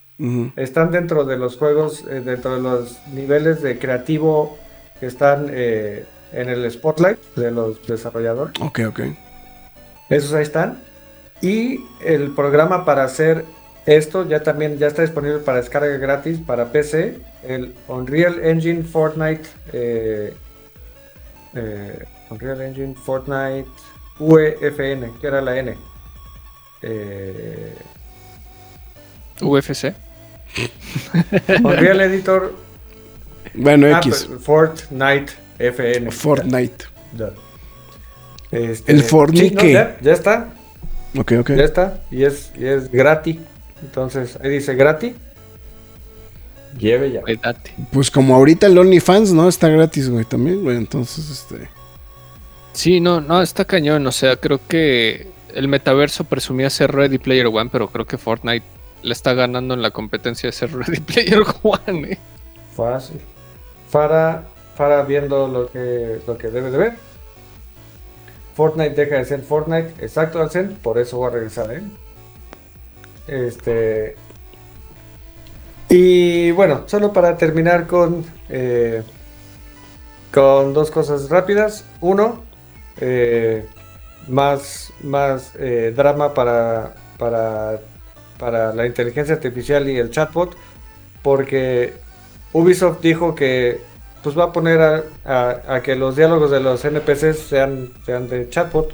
Están 0.57 0.91
dentro 0.93 1.25
de 1.25 1.37
los 1.37 1.57
juegos, 1.57 2.05
eh, 2.09 2.23
dentro 2.25 2.55
de 2.55 2.63
los 2.63 2.99
niveles 3.13 3.61
de 3.63 3.79
creativo 3.81 4.57
que 5.01 5.07
están 5.07 5.49
eh, 5.51 6.05
en 6.35 6.49
el 6.49 6.71
spotlight 6.71 7.19
de 7.37 7.51
los 7.51 7.87
desarrolladores. 7.87 8.55
Ok, 8.61 8.81
ok. 8.89 9.01
Esos 10.11 10.33
ahí 10.33 10.43
están. 10.43 10.83
Y 11.41 11.81
el 12.05 12.35
programa 12.35 12.85
para 12.85 13.05
hacer 13.05 13.45
esto 13.87 14.27
ya 14.27 14.43
también 14.43 14.79
ya 14.79 14.87
está 14.87 15.03
disponible 15.03 15.39
para 15.41 15.59
descarga 15.59 15.97
gratis 15.99 16.39
para 16.39 16.73
PC. 16.73 17.19
El 17.43 17.75
Unreal 17.89 18.45
Engine 18.45 18.83
Fortnite. 18.83 19.49
eh, 19.73 20.35
eh, 21.55 22.05
Unreal 22.31 22.63
Engine 22.63 22.95
Fortnite 22.95 23.69
UEFN, 24.19 25.13
que 25.21 25.27
era 25.27 25.41
la 25.41 25.59
N. 25.59 25.77
Eh, 26.83 27.75
UFC. 29.41 29.95
Unreal 31.65 32.01
Editor 32.01 32.55
Bueno, 33.55 33.89
ah, 33.95 33.99
X. 33.99 34.27
pues, 34.29 34.43
Fortnite 34.43 35.33
FN. 35.59 36.11
Fortnite. 36.11 36.85
Ya. 37.17 37.31
Este, 38.51 38.93
¿El 38.93 39.03
Fortnite 39.03 39.49
sí, 39.49 39.55
no, 39.55 39.65
ya, 39.65 39.97
ya 40.01 40.13
está. 40.13 40.55
Ok, 41.17 41.33
ok. 41.41 41.51
Ya 41.51 41.65
está. 41.65 42.01
Y 42.11 42.25
es, 42.25 42.53
y 42.59 42.67
es 42.67 42.91
gratis. 42.91 43.39
Entonces, 43.83 44.39
ahí 44.43 44.51
dice 44.51 44.75
gratis. 44.75 45.15
Lleve 46.79 47.13
ya. 47.13 47.23
Date. 47.43 47.73
Pues 47.93 48.11
como 48.11 48.35
ahorita 48.35 48.67
el 48.67 48.77
OnlyFans, 48.77 49.33
¿no? 49.33 49.49
Está 49.49 49.69
gratis, 49.69 50.09
güey, 50.09 50.25
también, 50.25 50.63
güey. 50.63 50.77
Entonces, 50.77 51.31
este... 51.31 51.69
Sí, 52.73 53.01
no, 53.01 53.21
no, 53.21 53.43
está 53.43 53.65
cañón. 53.65 54.07
O 54.07 54.13
sea, 54.13 54.37
creo 54.37 54.61
que 54.67 55.29
el 55.55 55.69
metaverso 55.69 56.25
presumía 56.25 56.69
ser 56.71 56.93
Ready 56.93 57.19
Player 57.19 57.47
One, 57.47 57.71
pero 57.71 57.89
creo 57.89 58.07
que 58.07 58.19
Fortnite 58.19 58.67
le 59.03 59.13
está 59.13 59.35
ganando 59.35 59.75
en 59.75 59.83
la 59.83 59.91
competencia 59.93 60.49
de 60.49 60.53
ser 60.53 60.73
Ready 60.77 61.01
Player 61.01 61.43
One. 61.63 62.13
¿eh? 62.13 62.19
Fácil. 62.75 63.21
Para, 63.93 64.49
para 64.77 65.03
viendo 65.03 65.49
lo 65.49 65.69
que, 65.71 66.21
lo 66.27 66.37
que 66.37 66.49
debe 66.49 66.71
de 66.71 66.79
ver. 66.79 66.93
Fortnite 68.55 68.95
deja 68.95 69.17
de 69.17 69.25
ser 69.25 69.41
Fortnite. 69.43 70.05
Exacto, 70.05 70.41
Alcen. 70.41 70.77
Por 70.83 70.99
eso 70.99 71.19
voy 71.19 71.29
a 71.29 71.31
regresar, 71.31 71.73
¿eh? 71.73 71.83
Este. 73.27 74.17
Y 75.89 76.51
bueno, 76.53 76.85
solo 76.87 77.13
para 77.13 77.37
terminar 77.37 77.87
con. 77.87 78.25
eh, 78.49 79.03
con 80.33 80.75
dos 80.75 80.91
cosas 80.91 81.31
rápidas. 81.31 81.85
Uno, 82.01 82.43
eh, 83.01 83.67
más, 84.29 84.93
más 85.03 85.53
drama 85.95 86.35
para, 86.35 86.95
para, 87.19 87.81
para 88.37 88.75
la 88.75 88.87
inteligencia 88.87 89.37
artificial 89.37 89.89
y 89.89 89.97
el 89.97 90.11
chatbot. 90.11 90.57
Porque 91.23 91.95
Ubisoft 92.53 93.01
dijo 93.01 93.35
que 93.35 93.81
pues 94.25 94.37
va 94.37 94.45
a 94.45 94.53
poner 94.53 94.81
a, 95.25 95.63
a- 95.69 95.83
que 95.83 95.95
los 95.95 96.17
diálogos 96.17 96.51
de 96.51 96.59
los 96.59 96.85
NPCs 96.85 97.39
sean, 97.39 97.91
sean 98.05 98.29
de 98.29 98.49
chatbot 98.49 98.93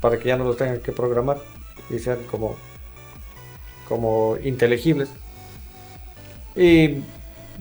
para 0.00 0.18
que 0.18 0.28
ya 0.28 0.36
no 0.36 0.44
los 0.44 0.56
tengan 0.56 0.80
que 0.80 0.90
programar 0.90 1.36
y 1.90 1.98
sean 2.00 2.18
como, 2.30 2.56
como 3.88 4.36
inteligibles. 4.42 5.10
Y 6.56 7.02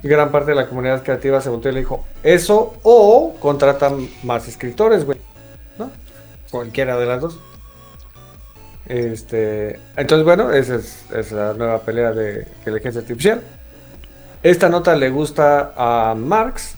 gran 0.02 0.32
parte 0.32 0.52
de 0.52 0.56
la 0.56 0.68
comunidad 0.68 1.04
creativa 1.04 1.42
se 1.42 1.50
volteó 1.50 1.72
y 1.72 1.74
le 1.76 1.80
dijo, 1.82 2.06
eso 2.24 2.76
o 2.84 3.36
contratan 3.40 4.10
más 4.24 4.48
escritores, 4.48 5.06
güey. 5.06 5.20
¿No? 5.78 5.92
Cualquiera 6.52 6.98
de 6.98 7.06
las 7.06 7.22
dos. 7.22 7.40
Este, 8.86 9.80
entonces, 9.96 10.26
bueno, 10.26 10.52
esa 10.52 10.76
es, 10.76 11.06
es 11.12 11.32
la 11.32 11.54
nueva 11.54 11.80
pelea 11.80 12.12
de 12.12 12.48
inteligencia 12.60 13.02
artificial. 13.02 13.42
Esta 14.44 14.68
nota 14.70 14.96
le 14.96 15.10
gusta 15.10 15.74
a 15.78 16.16
Marx. 16.16 16.76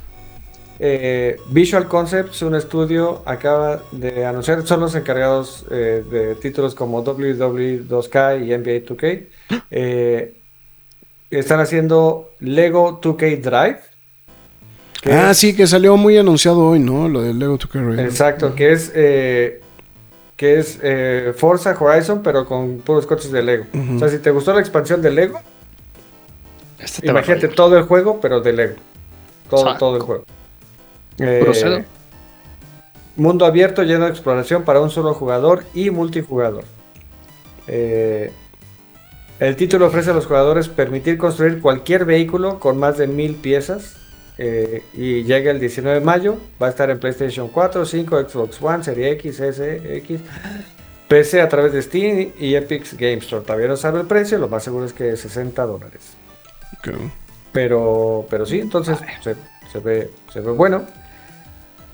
Eh, 0.79 1.37
Visual 1.49 1.87
Concepts, 1.87 2.41
un 2.41 2.55
estudio, 2.55 3.21
acaba 3.25 3.81
de 3.91 4.25
anunciar, 4.25 4.65
son 4.67 4.81
los 4.81 4.93
encargados 4.95 5.65
eh, 5.71 6.03
de 6.09 6.35
títulos 6.35 6.75
como 6.75 7.03
WWE2K 7.03 8.45
y 8.45 8.49
NBA 8.57 8.85
2K. 8.85 9.27
Eh, 9.71 10.33
están 11.31 11.59
haciendo 11.61 12.31
Lego 12.39 12.99
2K 13.01 13.41
Drive. 13.41 13.79
que 15.01 15.11
Ah, 15.13 15.31
es- 15.31 15.37
sí, 15.37 15.55
que 15.55 15.65
salió 15.67 15.95
muy 15.97 16.17
anunciado 16.17 16.59
hoy, 16.67 16.79
¿no? 16.79 17.07
Lo 17.07 17.21
del 17.21 17.39
Lego 17.39 17.57
2K 17.57 17.81
Racing. 17.81 18.03
Exacto, 18.03 18.53
que 18.55 18.71
es 18.73 18.91
eh, 18.95 19.61
que 20.35 20.59
es 20.59 20.79
eh, 20.83 21.33
Forza 21.37 21.73
Horizon, 21.79 22.21
pero 22.21 22.45
con 22.45 22.79
puros 22.79 23.05
coches 23.05 23.31
de 23.31 23.41
Lego. 23.41 23.65
O 23.95 23.99
sea, 23.99 24.09
si 24.09 24.19
te 24.19 24.29
gustó 24.31 24.53
la 24.53 24.59
expansión 24.59 25.01
de 25.01 25.11
Lego, 25.11 25.39
Este 26.79 27.07
imagínate 27.07 27.47
todo 27.47 27.77
el 27.77 27.83
juego, 27.85 28.19
pero 28.19 28.41
de 28.41 28.51
Lego. 28.51 28.75
Todo, 29.49 29.77
todo 29.77 29.95
el 29.95 30.01
juego. 30.01 30.25
Eh, 31.19 31.39
Procedo. 31.43 31.83
mundo 33.15 33.45
abierto 33.45 33.83
lleno 33.83 34.05
de 34.05 34.11
exploración 34.11 34.63
para 34.63 34.81
un 34.81 34.89
solo 34.89 35.13
jugador 35.13 35.63
y 35.73 35.89
multijugador. 35.89 36.65
Eh, 37.67 38.31
el 39.39 39.55
título 39.55 39.87
ofrece 39.87 40.11
a 40.11 40.13
los 40.13 40.25
jugadores 40.25 40.69
permitir 40.69 41.17
construir 41.17 41.61
cualquier 41.61 42.05
vehículo 42.05 42.59
con 42.59 42.77
más 42.77 42.97
de 42.97 43.07
mil 43.07 43.35
piezas 43.35 43.97
eh, 44.37 44.83
y 44.93 45.23
llega 45.23 45.51
el 45.51 45.59
19 45.59 45.99
de 45.99 46.05
mayo. 46.05 46.37
Va 46.61 46.67
a 46.67 46.69
estar 46.69 46.89
en 46.89 46.99
PlayStation 46.99 47.49
4, 47.49 47.85
5, 47.85 48.29
Xbox 48.29 48.61
One, 48.61 48.83
Serie 48.83 49.11
X, 49.11 49.39
S, 49.39 49.97
X, 49.97 50.21
PC 51.07 51.41
a 51.41 51.49
través 51.49 51.73
de 51.73 51.81
Steam 51.81 52.31
y 52.39 52.55
Epic 52.55 52.93
Game 52.97 53.17
Store. 53.17 53.43
Todavía 53.43 53.67
no 53.67 53.77
sabe 53.77 54.01
el 54.01 54.07
precio, 54.07 54.37
lo 54.37 54.47
más 54.47 54.63
seguro 54.63 54.85
es 54.85 54.93
que 54.93 55.15
60 55.15 55.65
dólares. 55.65 56.13
Pero, 57.51 58.25
pero 58.29 58.45
sí, 58.45 58.59
entonces 58.59 58.97
se, 59.21 59.35
se 59.71 59.79
ve, 59.79 60.11
se 60.31 60.39
ve 60.39 60.51
bueno. 60.51 60.85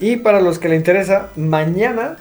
Y 0.01 0.17
para 0.17 0.41
los 0.41 0.57
que 0.57 0.67
le 0.67 0.75
interesa, 0.75 1.29
mañana 1.35 2.17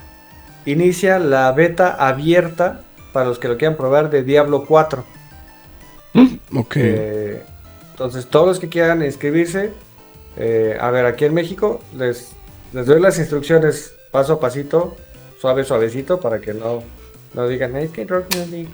inicia 0.65 1.17
la 1.17 1.51
beta 1.51 1.91
abierta 1.91 2.81
para 3.11 3.25
los 3.25 3.39
que 3.39 3.47
lo 3.47 3.57
quieran 3.57 3.75
probar 3.75 4.11
de 4.11 4.23
Diablo 4.23 4.65
4. 4.65 5.03
Ok. 6.55 6.75
Eh, 6.75 7.41
entonces, 7.91 8.27
todos 8.27 8.47
los 8.47 8.59
que 8.59 8.69
quieran 8.69 9.03
inscribirse, 9.03 9.71
eh, 10.37 10.77
a 10.79 10.91
ver, 10.91 11.07
aquí 11.07 11.25
en 11.25 11.33
México 11.33 11.81
les, 11.97 12.33
les 12.71 12.85
doy 12.85 13.01
las 13.01 13.17
instrucciones 13.17 13.95
paso 14.11 14.33
a 14.33 14.39
pasito, 14.39 14.95
suave, 15.39 15.63
suavecito, 15.63 16.19
para 16.19 16.39
que 16.39 16.53
no, 16.53 16.83
no 17.33 17.47
digan, 17.47 17.75
es 17.77 17.89
que 17.89 18.05
Rock 18.05 18.35
no 18.35 18.45
dijo". 18.45 18.71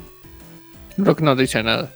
Rock 0.97 1.21
no 1.21 1.35
dice 1.35 1.63
nada. 1.63 1.89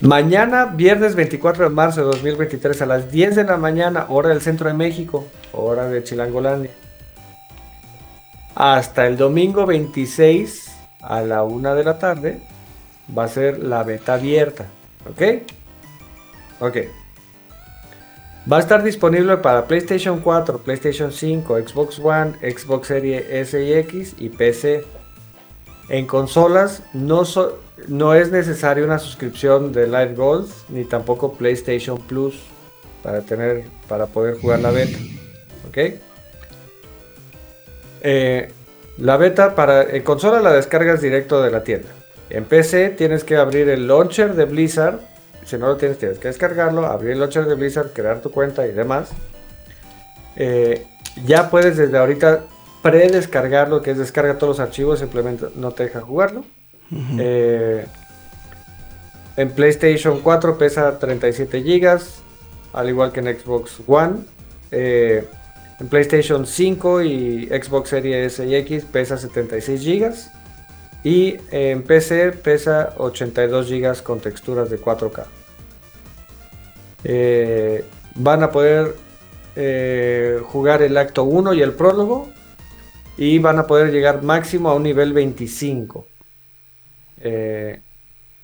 Mañana, 0.00 0.64
viernes 0.64 1.14
24 1.14 1.64
de 1.64 1.70
marzo 1.70 2.00
de 2.00 2.06
2023, 2.06 2.82
a 2.82 2.86
las 2.86 3.12
10 3.12 3.36
de 3.36 3.44
la 3.44 3.56
mañana, 3.56 4.06
hora 4.08 4.30
del 4.30 4.40
centro 4.40 4.66
de 4.66 4.74
México, 4.74 5.28
hora 5.52 5.88
de 5.88 6.02
Chilangolandia. 6.02 6.70
Hasta 8.54 9.06
el 9.06 9.16
domingo 9.16 9.66
26 9.66 10.70
a 11.02 11.22
la 11.22 11.44
1 11.44 11.74
de 11.74 11.84
la 11.84 11.98
tarde 11.98 12.42
va 13.16 13.24
a 13.24 13.28
ser 13.28 13.58
la 13.58 13.82
beta 13.82 14.14
abierta. 14.14 14.66
¿Ok? 15.08 15.22
Ok. 16.60 16.76
Va 18.50 18.56
a 18.56 18.60
estar 18.60 18.82
disponible 18.82 19.36
para 19.36 19.66
PlayStation 19.66 20.20
4, 20.20 20.58
PlayStation 20.58 21.12
5, 21.12 21.58
Xbox 21.58 21.98
One, 21.98 22.32
Xbox 22.40 22.88
Series 22.88 23.24
S 23.28 23.62
y 23.62 23.72
X 23.74 24.14
y 24.18 24.28
PC. 24.30 24.84
En 25.88 26.06
consolas 26.06 26.82
no, 26.92 27.22
no 27.88 28.14
es 28.14 28.30
necesaria 28.30 28.84
una 28.84 28.98
suscripción 28.98 29.72
de 29.72 29.86
Live 29.86 30.14
Gold 30.14 30.48
ni 30.68 30.84
tampoco 30.84 31.34
PlayStation 31.34 31.98
Plus 31.98 32.40
para 33.02 33.22
tener 33.22 33.64
para 33.88 34.06
poder 34.06 34.40
jugar 34.40 34.60
la 34.60 34.70
beta. 34.70 34.98
¿Ok? 35.70 35.78
Eh, 38.02 38.52
la 38.98 39.16
beta 39.16 39.54
para 39.54 39.82
en 39.82 40.02
consola 40.02 40.40
la 40.40 40.52
descargas 40.52 41.00
directo 41.00 41.42
de 41.42 41.50
la 41.50 41.64
tienda. 41.64 41.88
En 42.28 42.44
PC 42.44 42.90
tienes 42.90 43.24
que 43.24 43.36
abrir 43.36 43.68
el 43.68 43.86
launcher 43.86 44.34
de 44.34 44.44
Blizzard. 44.44 45.00
Si 45.44 45.56
no 45.56 45.66
lo 45.68 45.76
tienes, 45.76 45.98
tienes 45.98 46.18
que 46.18 46.28
descargarlo, 46.28 46.86
abrir 46.86 47.12
el 47.12 47.20
launcher 47.20 47.46
de 47.46 47.54
Blizzard, 47.54 47.92
crear 47.92 48.20
tu 48.20 48.30
cuenta 48.30 48.66
y 48.66 48.72
demás. 48.72 49.10
Eh, 50.36 50.86
ya 51.24 51.50
puedes 51.50 51.76
desde 51.76 51.96
ahorita 51.98 52.44
predescargarlo, 52.82 53.82
que 53.82 53.92
es 53.92 53.98
descarga 53.98 54.38
todos 54.38 54.58
los 54.58 54.60
archivos, 54.60 54.98
simplemente 54.98 55.46
no 55.56 55.72
te 55.72 55.84
deja 55.84 56.00
jugarlo. 56.00 56.44
Eh, 57.18 57.86
en 59.36 59.50
PlayStation 59.50 60.20
4 60.20 60.58
pesa 60.58 60.98
37 60.98 61.62
GB, 61.62 62.00
al 62.72 62.88
igual 62.88 63.12
que 63.12 63.20
en 63.20 63.38
Xbox 63.38 63.80
One. 63.86 64.18
Eh, 64.70 65.26
en 65.80 65.88
PlayStation 65.88 66.46
5 66.46 67.02
y 67.02 67.46
Xbox 67.46 67.88
Series 67.88 68.34
S 68.34 68.46
y 68.46 68.54
X 68.54 68.84
pesa 68.84 69.16
76 69.16 69.84
GB. 69.84 70.14
Y 71.02 71.38
en 71.50 71.82
PC 71.82 72.32
pesa 72.32 72.94
82 72.98 73.70
GB 73.70 74.02
con 74.02 74.20
texturas 74.20 74.68
de 74.68 74.78
4K. 74.78 75.24
Eh, 77.04 77.84
van 78.14 78.42
a 78.42 78.50
poder 78.50 78.94
eh, 79.56 80.40
jugar 80.44 80.82
el 80.82 80.98
acto 80.98 81.24
1 81.24 81.54
y 81.54 81.62
el 81.62 81.72
prólogo. 81.72 82.28
Y 83.16 83.38
van 83.38 83.58
a 83.58 83.66
poder 83.66 83.90
llegar 83.90 84.22
máximo 84.22 84.68
a 84.68 84.74
un 84.74 84.82
nivel 84.82 85.14
25. 85.14 86.06
Eh, 87.22 87.80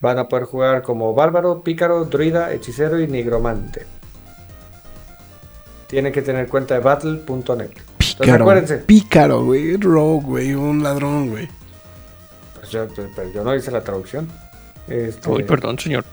van 0.01 0.19
a 0.19 0.29
poder 0.29 0.45
jugar 0.45 0.83
como 0.83 1.15
bárbaro, 1.15 1.63
pícaro, 1.63 2.05
druida, 2.05 2.53
hechicero 2.53 2.99
y 3.01 3.07
nigromante. 3.07 3.96
Tienen 5.89 6.13
que 6.13 6.23
tener 6.23 6.49
cuenta 6.49 6.75
de 6.75 6.81
battle.net. 6.81 7.71
Entonces 7.71 8.17
Pícaro. 8.19 8.45
acuérdense, 8.45 8.77
Pícaro, 8.79 9.45
güey. 9.45 9.77
Rogue, 9.77 10.25
güey. 10.27 10.55
Un 10.55 10.83
ladrón, 10.83 11.31
güey. 11.31 11.49
pues 12.57 12.71
yo, 12.71 12.87
pero 13.15 13.33
yo 13.33 13.45
no 13.45 13.55
hice 13.55 13.71
la 13.71 13.83
traducción. 13.83 14.29
Este, 14.89 15.29
Uy, 15.29 15.43
perdón, 15.45 15.79
señor. 15.79 16.05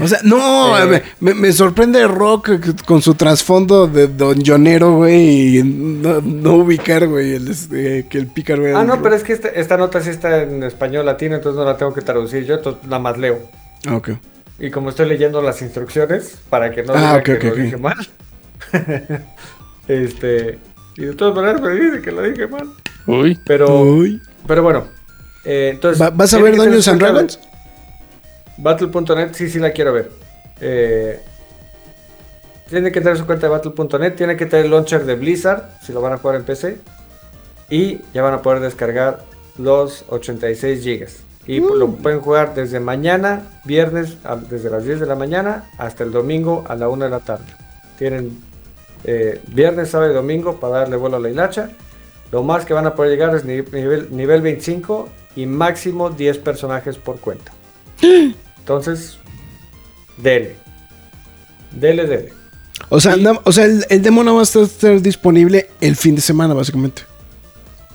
O 0.00 0.06
sea, 0.06 0.20
no, 0.22 0.78
Eh. 0.94 1.02
me, 1.20 1.34
me- 1.34 1.40
me 1.40 1.52
sorprende 1.52 2.06
Rock 2.06 2.50
con 2.86 3.02
su 3.02 3.14
trasfondo 3.14 3.88
de 3.88 4.06
Don 4.06 4.44
Jonero, 4.44 4.98
güey, 4.98 5.58
y 5.58 5.62
no, 5.64 6.20
no 6.20 6.54
ubicar, 6.58 7.08
güey, 7.08 7.34
el, 7.34 7.48
este, 7.48 8.06
que 8.08 8.18
el 8.18 8.28
pícaro 8.28 8.64
era 8.66 8.78
Ah, 8.78 8.84
no, 8.84 8.94
Rock. 8.94 9.02
pero 9.02 9.14
es 9.16 9.24
que 9.24 9.32
esta, 9.32 9.48
esta 9.48 9.76
nota 9.76 10.00
sí 10.00 10.10
está 10.10 10.42
en 10.42 10.62
español 10.62 11.06
latino, 11.06 11.34
entonces 11.34 11.58
no 11.58 11.64
la 11.64 11.76
tengo 11.76 11.92
que 11.92 12.02
traducir 12.02 12.44
yo, 12.44 12.54
entonces 12.54 12.84
nada 12.84 13.00
más 13.00 13.18
leo. 13.18 13.40
Ah, 13.88 13.96
ok. 13.96 14.10
Y 14.60 14.70
como 14.70 14.90
estoy 14.90 15.08
leyendo 15.08 15.40
las 15.42 15.62
instrucciones, 15.62 16.38
para 16.50 16.70
que 16.70 16.82
no 16.82 16.92
Ah, 16.94 17.22
que 17.24 17.38
lo 17.38 17.54
dije 17.54 17.76
mal. 17.78 17.96
este. 19.88 20.58
Y 20.96 21.06
de 21.06 21.14
todas 21.14 21.34
maneras 21.34 21.60
me 21.60 21.70
dice 21.74 22.02
que 22.02 22.12
lo 22.12 22.22
dije 22.22 22.46
mal. 22.46 22.68
Uy. 23.06 23.38
Pero, 23.46 23.80
Uy. 23.82 24.20
pero 24.46 24.62
bueno. 24.62 24.86
eh, 25.44 25.70
entonces, 25.72 26.00
¿Va- 26.00 26.10
¿Vas 26.10 26.34
a 26.34 26.38
ver 26.38 26.56
Dungeons 26.56 26.88
and 26.88 27.00
Dragons? 27.00 27.40
Battle.net, 28.58 29.30
sí, 29.32 29.48
sí 29.48 29.58
la 29.58 29.70
quiero 29.72 29.92
ver. 29.94 30.10
Eh, 30.60 31.20
tiene 32.68 32.92
que 32.92 33.00
tener 33.00 33.16
su 33.16 33.24
cuenta 33.24 33.46
de 33.46 33.50
Battle.net, 33.52 34.14
tiene 34.14 34.36
que 34.36 34.44
tener 34.46 34.66
el 34.66 34.70
launcher 34.70 35.04
de 35.06 35.14
Blizzard, 35.14 35.70
si 35.82 35.92
lo 35.92 36.02
van 36.02 36.12
a 36.12 36.18
jugar 36.18 36.36
en 36.36 36.44
PC. 36.44 36.76
Y 37.70 38.00
ya 38.12 38.22
van 38.22 38.34
a 38.34 38.42
poder 38.42 38.60
descargar 38.60 39.20
los 39.56 40.04
86 40.08 40.84
GB. 40.84 41.08
Y 41.52 41.60
Uh. 41.60 41.74
lo 41.74 41.88
pueden 41.96 42.20
jugar 42.20 42.54
desde 42.54 42.78
mañana, 42.80 43.42
viernes, 43.64 44.16
a- 44.24 44.36
desde 44.36 44.70
las 44.70 44.84
10 44.84 45.00
de 45.00 45.06
la 45.06 45.16
mañana, 45.16 45.64
hasta 45.78 46.04
el 46.04 46.12
domingo 46.12 46.64
a 46.68 46.76
la 46.76 46.88
1 46.88 47.04
de 47.06 47.10
la 47.10 47.20
tarde. 47.20 47.46
Tienen 47.98 48.38
eh, 49.04 49.40
viernes, 49.48 49.88
sábado 49.90 50.10
y 50.12 50.14
domingo 50.14 50.60
para 50.60 50.80
darle 50.80 50.96
vuelo 50.96 51.16
a 51.16 51.20
la 51.20 51.30
hilacha. 51.30 51.70
Lo 52.30 52.42
más 52.42 52.64
que 52.66 52.74
van 52.74 52.86
a 52.86 52.94
poder 52.94 53.10
llegar 53.12 53.34
es 53.34 53.44
ni- 53.44 53.62
nivel, 53.62 54.08
nivel 54.14 54.42
25 54.42 55.08
y 55.36 55.46
máximo 55.46 56.10
10 56.10 56.38
personajes 56.38 56.98
por 56.98 57.18
cuenta. 57.18 57.50
Entonces, 58.58 59.18
dele. 60.18 60.56
Dele, 61.72 62.06
dele. 62.06 62.32
O 62.90 63.00
sea, 63.00 63.16
o 63.44 63.52
sea 63.52 63.64
el, 63.64 63.84
el 63.88 64.02
demo 64.02 64.22
no 64.22 64.34
va 64.34 64.40
a 64.40 64.44
estar, 64.44 64.62
estar 64.62 65.00
disponible 65.00 65.68
el 65.80 65.96
fin 65.96 66.14
de 66.14 66.20
semana, 66.20 66.54
básicamente. 66.54 67.02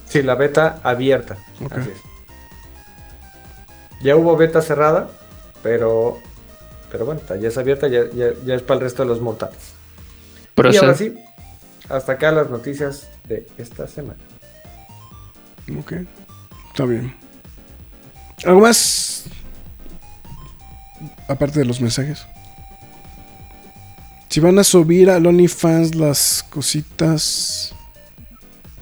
Sí, 0.07 0.22
la 0.23 0.36
beta 0.36 0.80
abierta. 0.84 1.38
Así 1.72 1.90
es. 1.90 1.98
Ya 4.06 4.15
hubo 4.15 4.38
beta 4.38 4.61
cerrada, 4.61 5.10
pero, 5.64 6.19
pero 6.91 7.06
bueno, 7.06 7.22
ya 7.41 7.48
es 7.48 7.57
abierta, 7.57 7.88
ya, 7.88 8.03
ya- 8.14 8.34
ya 8.45 8.53
es 8.53 8.61
para 8.61 8.76
el 8.77 8.84
resto 8.84 9.02
de 9.02 9.10
los 9.10 9.19
mortales. 9.19 9.57
Pero 10.53 10.72
y 10.72 10.77
ahora 10.77 10.94
sí, 10.95 11.15
hasta 11.90 12.11
acá 12.14 12.32
las 12.32 12.49
noticias 12.52 13.07
de 13.27 13.48
esta 13.57 13.88
semana. 13.88 14.19
Ok. 15.80 15.94
Está 16.69 16.86
bien. 16.86 17.15
¿Algo 18.45 18.61
más? 18.61 19.23
Aparte 21.27 21.60
de 21.60 21.65
los 21.65 21.82
mensajes. 21.82 22.27
Si 24.30 24.40
van 24.40 24.60
a 24.60 24.64
subir 24.64 25.10
al 25.10 25.26
OnlyFans 25.26 25.95
las 25.95 26.44
cositas. 26.49 27.73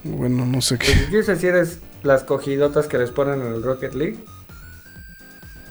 Bueno, 0.03 0.45
no 0.45 0.59
sé 0.61 0.75
Pues, 0.77 0.89
qué. 0.89 0.95
si 0.95 1.05
quieres 1.05 1.27
decir 1.27 1.55
es 1.55 1.79
las 2.03 2.23
cogidotas 2.23 2.87
que 2.87 2.97
les 2.97 3.11
ponen 3.11 3.41
en 3.41 3.53
el 3.53 3.63
Rocket 3.63 3.93
League. 3.93 4.19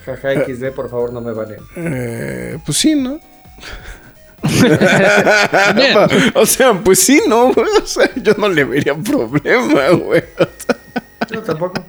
Jaja 0.05 0.45
XD, 0.45 0.71
por 0.75 0.91
favor, 0.91 1.13
no 1.13 1.21
me 1.21 1.33
valen. 1.33 1.61
Eh, 1.77 2.59
pues 2.65 2.79
sí, 2.79 2.95
¿no? 2.95 3.21
O 6.35 6.47
sea, 6.47 6.75
pues 6.83 6.99
sí, 6.99 7.23
¿no? 7.29 7.53
güey? 7.53 7.67
O 7.83 7.87
sea, 7.87 8.11
yo 8.17 8.35
no 8.35 8.49
le 8.49 8.65
vería 8.65 8.95
problema, 8.95 9.91
güey. 9.91 10.25
Yo 11.31 11.43
tampoco. 11.43 11.85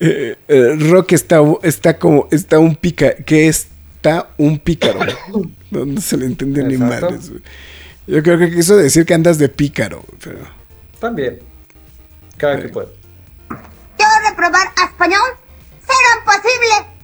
Eh, 0.00 0.36
eh, 0.46 0.76
Rock 0.90 1.12
está, 1.12 1.40
está 1.62 1.98
como, 1.98 2.28
está 2.30 2.58
un 2.58 2.76
pica, 2.76 3.14
que 3.16 3.48
está 3.48 4.30
un 4.36 4.58
pícaro. 4.58 5.00
no, 5.70 5.84
no 5.84 6.00
se 6.00 6.16
le 6.16 6.26
entiende 6.26 6.62
ni 6.64 6.74
Exacto. 6.74 7.06
madres, 7.06 7.30
güey. 7.30 7.42
Yo 8.06 8.22
creo 8.22 8.38
que 8.38 8.50
quiso 8.50 8.76
decir 8.76 9.04
que 9.04 9.14
andas 9.14 9.38
de 9.38 9.48
pícaro, 9.48 10.04
pero. 10.22 10.38
También. 11.00 11.40
cada 12.36 12.60
que 12.60 12.68
puedo. 12.68 12.90
Yo 13.50 14.06
reprobar 14.28 14.68
a 14.76 14.84
español. 14.86 15.30
Será 16.08 16.20
imposible. 16.20 16.98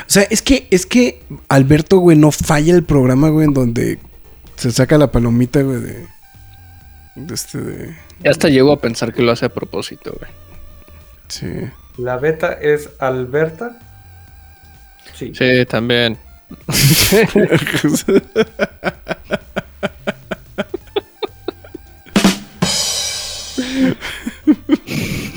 O 0.00 0.10
sea, 0.10 0.22
es 0.24 0.42
que, 0.42 0.66
es 0.70 0.86
que 0.86 1.22
Alberto, 1.48 1.98
güey, 1.98 2.16
no 2.16 2.32
falla 2.32 2.74
el 2.74 2.84
programa, 2.84 3.28
güey, 3.28 3.46
en 3.46 3.54
donde 3.54 3.98
se 4.56 4.72
saca 4.72 4.98
la 4.98 5.12
palomita, 5.12 5.62
güey, 5.62 5.80
de. 5.80 6.06
De 7.14 7.34
este, 7.34 7.58
de. 7.58 7.96
Ya 8.24 8.30
hasta 8.30 8.48
llego 8.48 8.72
a 8.72 8.80
pensar 8.80 9.12
que 9.12 9.22
lo 9.22 9.32
hace 9.32 9.46
a 9.46 9.50
propósito, 9.50 10.16
güey. 10.18 10.30
Sí. 11.28 11.70
La 11.98 12.16
beta 12.16 12.52
es 12.52 12.90
Alberta. 12.98 13.78
Sí. 15.14 15.32
Sí, 15.34 15.66
también. 15.66 16.18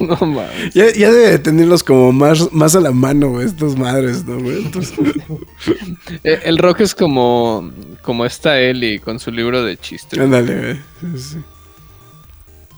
no 0.19 0.26
mames. 0.26 0.73
ya, 0.73 0.91
ya 0.94 1.11
debe 1.11 1.32
de 1.32 1.40
tenerlos 1.40 1.84
como 1.84 2.11
más, 2.11 2.52
más 2.53 2.76
a 2.76 2.80
la 2.82 2.91
mano, 2.91 3.30
güey, 3.30 3.45
estas 3.48 3.76
madres, 3.77 4.26
¿no, 4.26 4.40
güey? 4.40 4.65
Entonces, 4.65 4.94
Eh, 6.23 6.41
El 6.44 6.57
rock 6.57 6.82
es 6.82 6.94
como, 6.95 7.72
como 8.02 8.26
está 8.26 8.60
Eli 8.60 8.99
con 8.99 9.19
su 9.19 9.32
libro 9.32 9.64
de 9.64 9.77
chistes. 9.77 10.19
ándale, 10.19 10.56
güey. 11.02 11.15
Sí, 11.15 11.23
sí. 11.34 11.38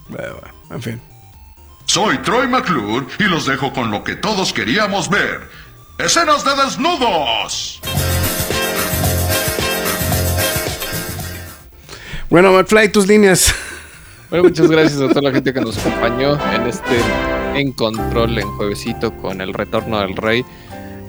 Bueno, 0.08 0.34
bueno, 0.40 0.54
en 0.70 0.82
fin. 0.82 1.00
Soy 1.86 2.18
Troy 2.18 2.46
McClure 2.48 3.06
y 3.18 3.24
los 3.24 3.46
dejo 3.46 3.72
con 3.72 3.90
lo 3.90 4.02
que 4.04 4.16
todos 4.16 4.52
queríamos 4.52 5.08
ver. 5.10 5.40
Escenas 5.98 6.44
de 6.44 6.50
desnudos. 6.64 7.80
Bueno, 12.30 12.52
McFly, 12.52 12.90
tus 12.92 13.06
líneas. 13.06 13.54
Bueno, 14.30 14.44
muchas 14.44 14.70
gracias 14.70 15.00
a 15.00 15.08
toda 15.08 15.22
la 15.22 15.32
gente 15.32 15.54
que 15.54 15.60
nos 15.60 15.78
acompañó 15.78 16.34
en 16.52 16.66
este 16.66 16.98
En 17.54 17.72
Control 17.72 18.38
en 18.38 18.46
juevesito 18.56 19.16
con 19.16 19.40
el 19.40 19.54
retorno 19.54 20.00
del 20.00 20.14
rey. 20.16 20.44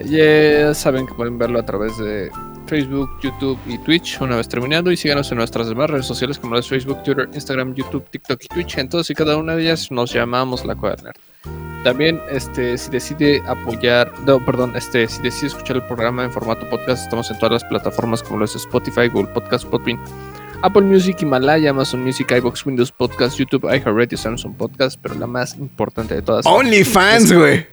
Ya 0.05 0.73
saben 0.73 1.05
que 1.05 1.13
pueden 1.13 1.37
verlo 1.37 1.59
a 1.59 1.65
través 1.65 1.97
de 1.97 2.31
Facebook, 2.67 3.09
YouTube 3.21 3.59
y 3.67 3.77
Twitch 3.79 4.21
una 4.21 4.37
vez 4.37 4.47
terminando 4.47 4.89
y 4.89 4.95
síganos 4.95 5.29
en 5.31 5.39
nuestras 5.39 5.67
demás 5.67 5.89
redes 5.89 6.05
sociales 6.05 6.39
como 6.39 6.55
las 6.55 6.69
Facebook, 6.69 7.03
Twitter, 7.03 7.27
Instagram, 7.33 7.75
YouTube, 7.75 8.09
TikTok 8.09 8.41
y 8.41 8.47
Twitch. 8.47 8.77
En 8.77 8.87
todas 8.87 9.09
y 9.09 9.15
cada 9.15 9.35
una 9.35 9.57
de 9.57 9.63
ellas 9.63 9.91
nos 9.91 10.13
llamamos 10.13 10.65
La 10.65 10.75
Cueva. 10.75 10.95
También, 11.83 12.21
este, 12.31 12.77
si 12.77 12.89
decide 12.89 13.43
apoyar, 13.47 14.13
no, 14.25 14.43
perdón, 14.45 14.73
este, 14.75 15.07
si 15.09 15.21
decide 15.21 15.47
escuchar 15.47 15.77
el 15.77 15.83
programa 15.83 16.23
en 16.23 16.31
formato 16.31 16.69
podcast, 16.69 17.03
estamos 17.03 17.29
en 17.31 17.39
todas 17.39 17.61
las 17.61 17.63
plataformas 17.65 18.23
como 18.23 18.39
los 18.39 18.55
Spotify, 18.55 19.07
Google 19.07 19.33
Podcast, 19.33 19.65
Podbean, 19.65 19.99
Apple 20.61 20.81
Music, 20.81 21.21
Himalaya, 21.21 21.69
Amazon 21.69 22.03
Music, 22.03 22.29
iBox, 22.31 22.65
Windows 22.65 22.91
Podcast, 22.91 23.37
YouTube, 23.37 23.63
iHeartRadio, 23.63 24.17
Samsung 24.17 24.55
Podcast, 24.57 24.99
pero 25.01 25.15
la 25.15 25.25
más 25.25 25.55
importante 25.57 26.15
de 26.15 26.21
todas. 26.21 26.45
OnlyFans, 26.45 27.31
güey. 27.31 27.65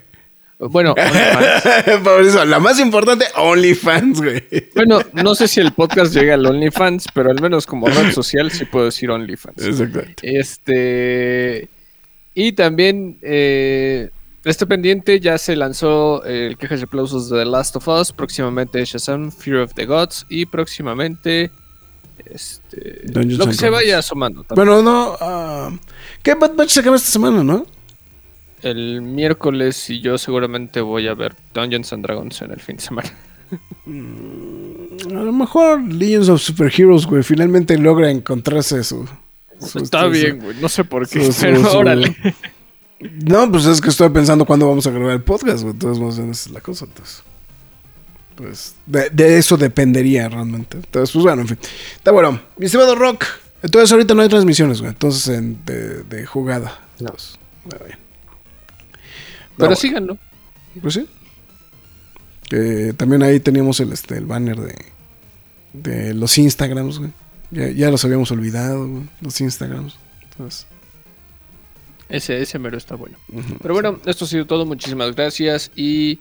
Bueno, 0.60 0.92
OnlyFans. 0.92 2.00
Por 2.04 2.22
eso, 2.22 2.44
la 2.44 2.60
más 2.60 2.78
importante, 2.78 3.26
OnlyFans, 3.36 4.22
güey. 4.22 4.44
bueno, 4.76 5.00
no 5.14 5.34
sé 5.34 5.48
si 5.48 5.60
el 5.60 5.72
podcast 5.72 6.14
llega 6.14 6.34
al 6.34 6.46
OnlyFans, 6.46 7.06
pero 7.12 7.30
al 7.30 7.40
menos 7.40 7.66
como 7.66 7.88
red 7.88 8.12
social 8.12 8.52
sí 8.52 8.64
puedo 8.64 8.84
decir 8.86 9.10
OnlyFans. 9.10 9.64
Exactamente. 9.64 10.38
Este. 10.38 11.68
Y 12.34 12.52
también. 12.52 13.18
eh, 13.22 14.10
este 14.44 14.64
pendiente 14.64 15.18
ya 15.18 15.38
se 15.38 15.56
lanzó 15.56 16.24
eh, 16.24 16.46
el 16.46 16.56
quejas 16.56 16.78
y 16.78 16.84
aplausos 16.84 17.28
de 17.28 17.38
The 17.38 17.46
Last 17.46 17.74
of 17.74 17.88
Us. 17.88 18.12
Próximamente 18.12 18.84
Shazam, 18.84 19.32
Fear 19.32 19.56
of 19.56 19.74
the 19.74 19.86
Gods. 19.86 20.24
Y 20.28 20.46
próximamente. 20.46 21.50
Este. 22.24 23.02
Dungeons 23.04 23.38
lo 23.38 23.46
que 23.46 23.54
se 23.54 23.70
vaya 23.70 23.98
asomando. 23.98 24.44
también. 24.44 24.66
Bueno, 24.68 24.82
no. 24.82 25.16
ah, 25.20 25.70
¿Qué 26.22 26.34
Bad 26.34 26.54
Batch 26.54 26.70
se 26.70 26.80
acaba 26.80 26.96
esta 26.96 27.10
semana, 27.10 27.42
no? 27.44 27.66
El 28.62 29.02
miércoles 29.02 29.90
y 29.90 30.00
yo 30.00 30.18
seguramente 30.18 30.80
voy 30.80 31.06
a 31.08 31.14
ver 31.14 31.34
Dungeons 31.54 31.92
and 31.92 32.02
Dragons 32.04 32.40
en 32.42 32.50
el 32.50 32.60
fin 32.60 32.76
de 32.76 32.82
semana. 32.82 33.10
A 33.86 35.12
lo 35.22 35.32
mejor 35.32 35.80
Legends 35.82 36.28
of 36.28 36.40
Superheroes, 36.42 37.06
güey, 37.06 37.22
finalmente 37.22 37.78
logra 37.78 38.10
encontrarse 38.10 38.82
su- 38.82 39.08
Está 39.60 40.04
su- 40.04 40.10
bien, 40.10 40.40
güey. 40.40 40.56
No 40.60 40.68
sé 40.68 40.84
por 40.84 41.08
qué. 41.08 41.30
su- 41.32 41.40
pero 41.40 41.70
órale. 41.78 42.16
No, 43.26 43.50
pues 43.50 43.66
es 43.66 43.80
que 43.80 43.90
estoy 43.90 44.08
pensando 44.08 44.44
cuándo 44.46 44.66
vamos 44.68 44.86
a 44.86 44.90
grabar 44.90 45.12
el 45.12 45.22
podcast, 45.22 45.60
güey. 45.62 45.72
Entonces, 45.74 46.02
más 46.02 46.16
bien 46.18 46.30
esa 46.30 46.48
es 46.48 46.54
la 46.54 46.60
cosa. 46.60 46.86
Entonces, 46.86 47.22
pues 48.36 48.74
de, 48.86 49.10
de 49.10 49.38
eso 49.38 49.56
dependería 49.56 50.28
realmente. 50.28 50.76
Entonces, 50.76 51.12
pues 51.12 51.22
bueno, 51.24 51.42
en 51.42 51.48
fin. 51.48 51.58
Está 51.96 52.12
bueno. 52.12 52.40
Mi 52.56 52.66
estimado 52.66 52.94
Rock. 52.94 53.24
Entonces, 53.62 53.90
ahorita 53.90 54.14
no 54.14 54.22
hay 54.22 54.28
transmisiones, 54.28 54.80
güey. 54.80 54.92
Entonces, 54.92 55.28
en- 55.28 55.64
de, 55.64 56.04
de 56.04 56.26
jugada. 56.26 56.78
Entonces, 56.98 57.38
bueno, 57.64 57.84
bien. 57.86 57.98
No, 59.58 59.64
Pero 59.64 59.74
síganlo. 59.76 60.18
Pues 60.80 60.94
sí. 60.94 61.08
Que 62.48 62.92
también 62.96 63.22
ahí 63.22 63.40
teníamos 63.40 63.80
el, 63.80 63.92
este, 63.92 64.16
el 64.18 64.26
banner 64.26 64.56
de, 64.60 64.74
de 65.72 66.14
los 66.14 66.36
Instagrams, 66.38 66.98
güey. 66.98 67.10
Ya, 67.50 67.68
ya 67.70 67.90
los 67.90 68.04
habíamos 68.04 68.30
olvidado, 68.30 68.86
güey. 68.86 69.04
Los 69.20 69.40
Instagrams. 69.40 69.96
Entonces, 70.22 70.66
Ese, 72.08 72.40
ese 72.42 72.58
mero 72.58 72.76
está 72.76 72.94
bueno. 72.94 73.16
Pero 73.62 73.74
bueno, 73.74 73.98
esto 74.06 74.26
ha 74.26 74.28
sido 74.28 74.46
todo. 74.46 74.64
Muchísimas 74.66 75.14
gracias 75.16 75.72
y 75.74 76.20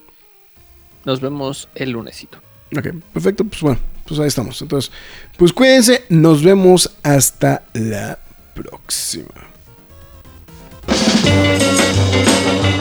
nos 1.06 1.22
vemos 1.22 1.70
el 1.76 1.92
lunesito. 1.92 2.40
Ok, 2.78 2.88
perfecto, 3.14 3.46
pues 3.46 3.62
bueno, 3.62 3.80
pues 4.06 4.20
ahí 4.20 4.28
estamos. 4.28 4.62
Entonces, 4.62 4.92
pues 5.38 5.54
cuídense, 5.54 6.04
nos 6.10 6.44
vemos 6.44 6.92
hasta 7.04 7.64
la 7.74 8.20
próxima. 8.54 9.30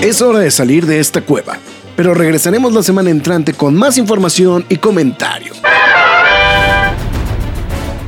Es 0.00 0.20
hora 0.20 0.40
de 0.40 0.50
salir 0.50 0.84
de 0.86 0.98
esta 1.00 1.20
cueva, 1.20 1.58
pero 1.96 2.14
regresaremos 2.14 2.72
la 2.72 2.82
semana 2.82 3.10
entrante 3.10 3.52
con 3.54 3.74
más 3.74 3.98
información 3.98 4.64
y 4.68 4.76
comentarios. 4.76 5.60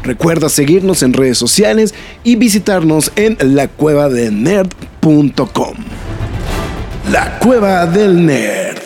Recuerda 0.02 0.48
seguirnos 0.48 1.02
en 1.02 1.12
redes 1.12 1.38
sociales 1.38 1.94
y 2.22 2.36
visitarnos 2.36 3.10
en 3.16 3.36
lacuevadelnerd.com. 3.40 5.76
La 7.10 7.38
Cueva 7.40 7.86
del 7.86 8.24
Nerd. 8.24 8.85